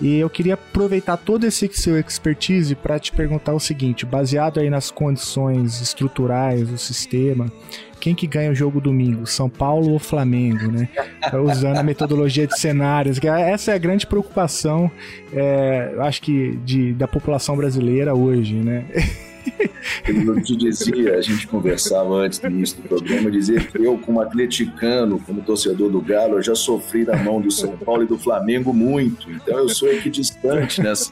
E 0.02 0.18
eu 0.18 0.30
queria 0.30 0.54
aproveitar 0.54 1.18
todo 1.18 1.46
esse 1.46 1.70
seu 1.74 2.00
expertise 2.00 2.74
para 2.74 2.98
te 2.98 3.12
perguntar 3.12 3.54
o 3.54 3.60
seguinte, 3.60 4.06
baseado 4.06 4.60
aí 4.60 4.70
nas 4.70 4.90
condições 4.90 5.82
estruturais 5.82 6.68
do 6.70 6.78
sistema, 6.78 7.52
quem 8.00 8.16
que 8.16 8.26
ganha 8.26 8.50
o 8.50 8.56
jogo 8.56 8.80
domingo, 8.80 9.28
São 9.28 9.50
Paulo 9.50 9.92
ou 9.92 10.00
Flamengo, 10.00 10.72
né? 10.72 10.88
Usando 11.44 11.78
a 11.78 11.84
metodologia 11.84 12.48
de 12.48 12.58
cenários, 12.58 13.20
que 13.20 13.28
essa 13.28 13.72
é 13.72 13.76
a 13.76 13.78
grande 13.78 14.08
preocupação, 14.08 14.90
é, 15.34 15.94
acho 16.00 16.22
que 16.22 16.56
de, 16.64 16.94
da 16.94 17.08
população 17.08 17.58
brasileira 17.58 18.16
hoje, 18.16 18.56
né? 18.56 18.86
Eu 20.08 20.42
te 20.42 20.56
dizia, 20.56 21.16
a 21.16 21.22
gente 21.22 21.48
conversava 21.48 22.16
antes 22.16 22.40
do 22.40 22.48
início 22.48 22.82
do 22.82 22.88
programa, 22.88 23.30
dizia 23.30 23.60
que 23.60 23.78
eu, 23.78 23.98
como 23.98 24.22
atleticano, 24.22 25.20
como 25.20 25.42
torcedor 25.42 25.90
do 25.90 26.02
Galo, 26.02 26.36
eu 26.36 26.42
já 26.42 26.56
sofri 26.56 27.06
na 27.06 27.18
mão 27.18 27.42
do 27.42 27.52
São 27.52 27.78
Paulo 27.78 28.04
e 28.04 28.06
do 28.06 28.18
Flamengo 28.18 28.74
muito. 28.74 29.30
Então 29.32 29.58
eu 29.58 29.70
sou 29.70 29.90
equidistante 29.90 30.82
nessa, 30.82 31.12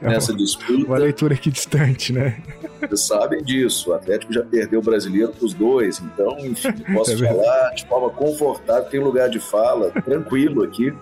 nessa 0.00 0.34
disputa. 0.34 0.86
Uma 0.86 0.98
leitura 0.98 1.34
equidistante, 1.34 2.12
né? 2.12 2.36
Vocês 2.80 3.00
sabem 3.00 3.42
disso. 3.42 3.90
O 3.90 3.94
Atlético 3.94 4.32
já 4.32 4.42
perdeu 4.42 4.80
o 4.80 4.82
brasileiro 4.82 5.32
para 5.32 5.44
os 5.44 5.54
dois. 5.54 6.00
Então, 6.00 6.38
enfim, 6.40 6.72
posso 6.94 7.12
é 7.12 7.28
falar 7.28 7.70
de 7.74 7.86
forma 7.86 8.10
confortável, 8.10 8.84
tem 8.84 9.00
lugar 9.00 9.28
de 9.28 9.40
fala, 9.40 9.90
tranquilo 9.90 10.62
aqui. 10.62 10.92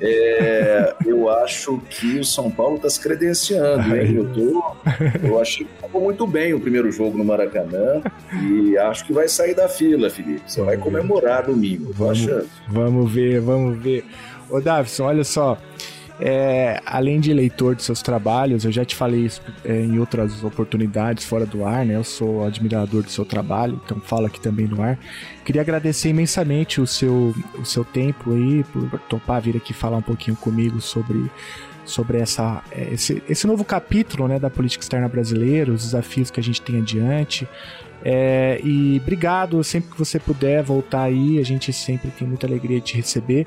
É, 0.00 0.94
eu 1.04 1.28
acho 1.28 1.78
que 1.90 2.18
o 2.18 2.24
São 2.24 2.50
Paulo 2.50 2.76
está 2.76 2.88
se 2.90 3.00
credenciando, 3.00 3.96
hein? 3.96 4.14
Eu, 4.16 4.32
tô, 4.32 4.76
eu 5.22 5.40
achei 5.40 5.66
que 5.66 5.86
ficou 5.86 6.00
muito 6.00 6.26
bem 6.26 6.54
o 6.54 6.60
primeiro 6.60 6.90
jogo 6.90 7.16
no 7.16 7.24
Maracanã 7.24 8.02
e 8.42 8.76
acho 8.78 9.04
que 9.06 9.12
vai 9.12 9.28
sair 9.28 9.54
da 9.54 9.68
fila, 9.68 10.10
Felipe. 10.10 10.42
Você 10.46 10.62
vai 10.62 10.76
comemorar 10.76 11.46
domingo, 11.46 11.92
vamos, 11.92 12.22
achando. 12.22 12.48
Vamos 12.68 13.12
ver, 13.12 13.40
vamos 13.40 13.82
ver. 13.82 14.04
Ô, 14.48 14.60
Davison, 14.60 15.04
olha 15.04 15.24
só. 15.24 15.56
É, 16.22 16.82
além 16.84 17.18
de 17.18 17.32
leitor 17.32 17.74
de 17.74 17.82
seus 17.82 18.02
trabalhos, 18.02 18.66
eu 18.66 18.70
já 18.70 18.84
te 18.84 18.94
falei 18.94 19.24
isso 19.24 19.40
é, 19.64 19.80
em 19.80 19.98
outras 19.98 20.44
oportunidades 20.44 21.24
fora 21.24 21.46
do 21.46 21.64
ar, 21.64 21.86
né? 21.86 21.96
Eu 21.96 22.04
sou 22.04 22.44
admirador 22.44 23.02
do 23.02 23.10
seu 23.10 23.24
trabalho, 23.24 23.80
então 23.82 23.98
falo 24.00 24.26
aqui 24.26 24.38
também 24.38 24.66
no 24.66 24.82
ar. 24.82 24.98
Queria 25.46 25.62
agradecer 25.62 26.10
imensamente 26.10 26.78
o 26.78 26.86
seu, 26.86 27.34
o 27.58 27.64
seu 27.64 27.84
tempo 27.84 28.34
aí, 28.34 28.62
por 28.64 29.00
topar 29.08 29.40
vir 29.40 29.56
aqui 29.56 29.72
falar 29.72 29.96
um 29.96 30.02
pouquinho 30.02 30.36
comigo 30.36 30.80
sobre 30.80 31.30
sobre 31.82 32.18
essa, 32.18 32.62
é, 32.70 32.92
esse, 32.92 33.20
esse 33.28 33.46
novo 33.46 33.64
capítulo 33.64 34.28
né, 34.28 34.38
da 34.38 34.48
política 34.48 34.84
externa 34.84 35.08
brasileira, 35.08 35.72
os 35.72 35.82
desafios 35.82 36.30
que 36.30 36.38
a 36.38 36.42
gente 36.42 36.62
tem 36.62 36.78
adiante. 36.78 37.48
É, 38.04 38.60
e 38.62 38.98
obrigado, 39.02 39.62
sempre 39.64 39.90
que 39.90 39.98
você 39.98 40.18
puder 40.18 40.62
voltar 40.62 41.02
aí, 41.02 41.38
a 41.38 41.42
gente 41.42 41.72
sempre 41.72 42.10
tem 42.10 42.28
muita 42.28 42.46
alegria 42.46 42.78
de 42.78 42.86
te 42.86 42.96
receber. 42.96 43.46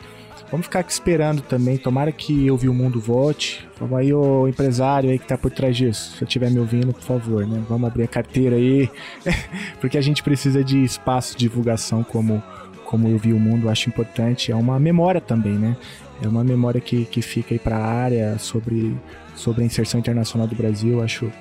Vamos 0.53 0.67
ficar 0.67 0.81
aqui 0.81 0.91
esperando 0.91 1.41
também. 1.41 1.77
Tomara 1.77 2.11
que 2.11 2.45
eu 2.45 2.55
vi 2.55 2.69
o 2.69 2.73
mundo 2.75 3.01
volte. 3.01 3.67
Vamos 3.79 3.97
aí, 3.97 4.13
o 4.13 4.47
empresário 4.47 5.09
aí 5.09 5.17
que 5.17 5.27
tá 5.27 5.35
por 5.35 5.49
trás 5.49 5.75
disso. 5.75 6.15
Se 6.15 6.23
estiver 6.23 6.51
me 6.51 6.59
ouvindo, 6.59 6.93
por 6.93 7.01
favor, 7.01 7.47
né? 7.47 7.63
Vamos 7.67 7.87
abrir 7.87 8.03
a 8.03 8.07
carteira 8.07 8.55
aí. 8.55 8.87
Porque 9.81 9.97
a 9.97 10.01
gente 10.01 10.21
precisa 10.21 10.63
de 10.63 10.83
espaço 10.83 11.35
de 11.35 11.39
divulgação 11.39 12.03
como, 12.03 12.43
como 12.85 13.07
eu 13.07 13.17
vi 13.17 13.33
o 13.33 13.39
mundo. 13.39 13.67
Acho 13.67 13.89
importante. 13.89 14.51
É 14.51 14.55
uma 14.55 14.79
memória 14.79 15.19
também, 15.19 15.53
né? 15.53 15.75
É 16.21 16.27
uma 16.27 16.43
memória 16.43 16.79
que, 16.79 17.05
que 17.05 17.23
fica 17.23 17.55
aí 17.55 17.59
para 17.59 17.77
a 17.77 17.87
área 17.87 18.37
sobre, 18.37 18.95
sobre 19.35 19.63
a 19.63 19.65
inserção 19.65 19.99
internacional 19.99 20.45
do 20.45 20.53
Brasil. 20.53 21.01
Acho, 21.01 21.31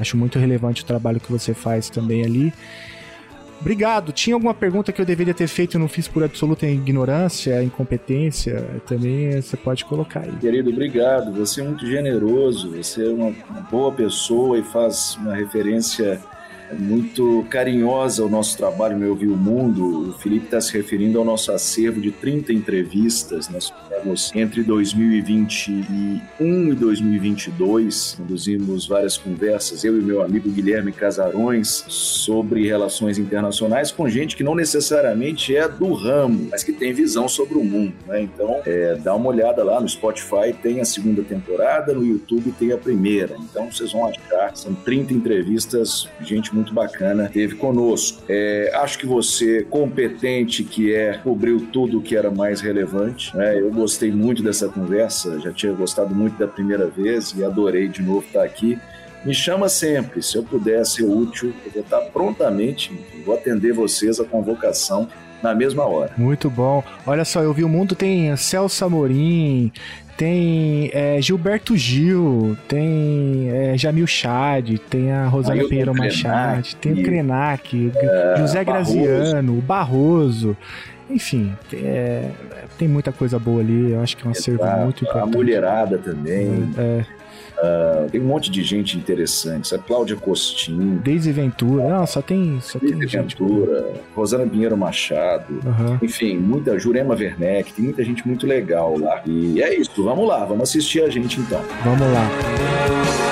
acho 0.00 0.16
muito 0.16 0.38
relevante 0.38 0.82
o 0.82 0.86
trabalho 0.86 1.20
que 1.20 1.30
você 1.30 1.52
faz 1.52 1.90
também 1.90 2.24
ali. 2.24 2.50
Obrigado. 3.62 4.10
Tinha 4.10 4.34
alguma 4.34 4.52
pergunta 4.52 4.90
que 4.92 5.00
eu 5.00 5.06
deveria 5.06 5.32
ter 5.32 5.46
feito 5.46 5.76
e 5.76 5.78
não 5.78 5.86
fiz 5.86 6.08
por 6.08 6.24
absoluta 6.24 6.66
ignorância, 6.66 7.62
incompetência? 7.62 8.66
Também 8.86 9.40
você 9.40 9.56
pode 9.56 9.84
colocar 9.84 10.20
aí. 10.20 10.32
Querido, 10.40 10.70
obrigado. 10.70 11.32
Você 11.34 11.60
é 11.60 11.64
muito 11.64 11.86
generoso, 11.86 12.72
você 12.72 13.06
é 13.06 13.08
uma, 13.08 13.30
boa 13.70 13.92
pessoa 13.92 14.58
e 14.58 14.64
faz 14.64 15.16
uma 15.20 15.36
referência 15.36 16.20
muito 16.78 17.44
carinhosa 17.50 18.22
ao 18.22 18.28
nosso 18.28 18.56
trabalho 18.56 18.98
no 18.98 19.04
Eu 19.04 19.14
Vi 19.14 19.26
o 19.26 19.36
Mundo. 19.36 20.10
O 20.10 20.12
Felipe 20.18 20.46
está 20.46 20.60
se 20.60 20.72
referindo 20.72 21.18
ao 21.18 21.24
nosso 21.24 21.52
acervo 21.52 22.00
de 22.00 22.10
30 22.10 22.52
entrevistas. 22.52 23.48
Nós 23.48 23.70
fizemos 23.70 24.32
entre 24.34 24.62
2021 24.62 26.72
e 26.72 26.74
2022, 26.74 28.16
conduzimos 28.18 28.86
várias 28.86 29.16
conversas, 29.16 29.84
eu 29.84 29.98
e 29.98 30.02
meu 30.02 30.22
amigo 30.22 30.50
Guilherme 30.50 30.92
Casarões, 30.92 31.84
sobre 31.88 32.66
relações 32.66 33.18
internacionais 33.18 33.90
com 33.90 34.08
gente 34.08 34.36
que 34.36 34.42
não 34.42 34.54
necessariamente 34.54 35.56
é 35.56 35.68
do 35.68 35.92
ramo, 35.92 36.48
mas 36.50 36.62
que 36.62 36.72
tem 36.72 36.92
visão 36.92 37.28
sobre 37.28 37.58
o 37.58 37.64
mundo. 37.64 37.94
Né? 38.06 38.22
Então, 38.22 38.60
é, 38.64 38.96
dá 38.96 39.14
uma 39.14 39.28
olhada 39.28 39.64
lá 39.64 39.80
no 39.80 39.88
Spotify, 39.88 40.52
tem 40.62 40.80
a 40.80 40.84
segunda 40.84 41.22
temporada, 41.22 41.92
no 41.92 42.04
YouTube 42.04 42.52
tem 42.58 42.72
a 42.72 42.78
primeira. 42.78 43.36
Então, 43.38 43.70
vocês 43.70 43.92
vão 43.92 44.06
achar, 44.06 44.56
são 44.56 44.74
30 44.74 45.14
entrevistas, 45.14 46.08
gente 46.20 46.54
muito 46.54 46.61
muito 46.62 46.72
bacana 46.72 47.28
teve 47.32 47.56
conosco. 47.56 48.22
É, 48.28 48.70
acho 48.76 48.98
que 48.98 49.06
você, 49.06 49.62
competente 49.68 50.62
que 50.62 50.94
é, 50.94 51.18
cobriu 51.18 51.66
tudo 51.72 51.98
o 51.98 52.02
que 52.02 52.16
era 52.16 52.30
mais 52.30 52.60
relevante. 52.60 53.36
Né? 53.36 53.58
Eu 53.58 53.70
gostei 53.70 54.12
muito 54.12 54.42
dessa 54.42 54.68
conversa, 54.68 55.40
já 55.40 55.52
tinha 55.52 55.72
gostado 55.72 56.14
muito 56.14 56.38
da 56.38 56.46
primeira 56.46 56.86
vez 56.86 57.34
e 57.36 57.44
adorei 57.44 57.88
de 57.88 58.02
novo 58.02 58.24
estar 58.24 58.44
aqui. 58.44 58.78
Me 59.24 59.34
chama 59.34 59.68
sempre, 59.68 60.20
se 60.20 60.36
eu 60.36 60.42
puder 60.42 60.84
ser 60.84 61.04
útil, 61.04 61.52
eu 61.64 61.70
vou 61.72 61.82
estar 61.82 62.00
prontamente, 62.12 62.92
vou 63.24 63.36
atender 63.36 63.72
vocês 63.72 64.18
a 64.18 64.24
convocação 64.24 65.08
na 65.42 65.54
mesma 65.54 65.84
hora. 65.84 66.12
Muito 66.16 66.48
bom. 66.48 66.82
Olha 67.06 67.24
só, 67.24 67.40
eu 67.40 67.52
vi 67.52 67.64
o 67.64 67.68
mundo 67.68 67.94
tem 67.94 68.34
Celso 68.36 68.84
Amorim, 68.84 69.72
tem 70.16 70.90
é, 70.92 71.20
Gilberto 71.20 71.76
Gil, 71.76 72.56
tem 72.68 73.48
é, 73.50 73.76
Jamil 73.76 74.06
Chad, 74.06 74.78
tem 74.88 75.10
a 75.10 75.26
Rosana 75.26 75.64
Pinheiro 75.64 75.94
Machado, 75.94 76.68
tem 76.80 76.92
o 76.92 77.02
Krenak, 77.02 77.92
é, 77.94 78.34
José 78.38 78.64
Barroso. 78.64 79.02
Graziano, 79.02 79.58
o 79.58 79.60
Barroso. 79.60 80.56
Enfim, 81.10 81.52
é, 81.72 82.30
tem 82.78 82.88
muita 82.88 83.12
coisa 83.12 83.38
boa 83.38 83.60
ali. 83.60 83.92
Eu 83.92 84.00
acho 84.00 84.16
que 84.16 84.24
é 84.24 84.28
um 84.28 84.30
acervo 84.30 84.64
muito 84.84 85.04
importante. 85.04 85.34
A 85.34 85.38
mulherada 85.38 85.98
também. 85.98 86.70
É. 86.78 87.04
Uh, 87.58 88.10
tem 88.10 88.20
um 88.20 88.24
monte 88.24 88.50
de 88.50 88.62
gente 88.62 88.96
interessante, 88.96 89.74
a 89.74 89.78
Cláudia 89.78 90.16
Costin. 90.16 91.00
Daisy 91.04 91.30
Ventura, 91.32 91.88
não, 91.88 92.06
só 92.06 92.20
tem. 92.20 92.60
Só 92.60 92.78
Daisy 92.78 92.98
tem 92.98 93.06
Ventura, 93.06 93.88
gente. 93.88 94.00
Rosana 94.14 94.46
Pinheiro 94.46 94.76
Machado, 94.76 95.60
uhum. 95.64 95.98
enfim, 96.02 96.36
muita. 96.38 96.78
Jurema 96.78 97.14
Werneck, 97.14 97.72
tem 97.72 97.84
muita 97.84 98.02
gente 98.04 98.26
muito 98.26 98.46
legal 98.46 98.98
lá. 98.98 99.22
E 99.26 99.62
é 99.62 99.78
isso, 99.78 100.02
vamos 100.02 100.26
lá, 100.26 100.44
vamos 100.44 100.68
assistir 100.68 101.02
a 101.02 101.10
gente 101.10 101.38
então. 101.38 101.62
Vamos 101.84 102.12
lá. 102.12 103.31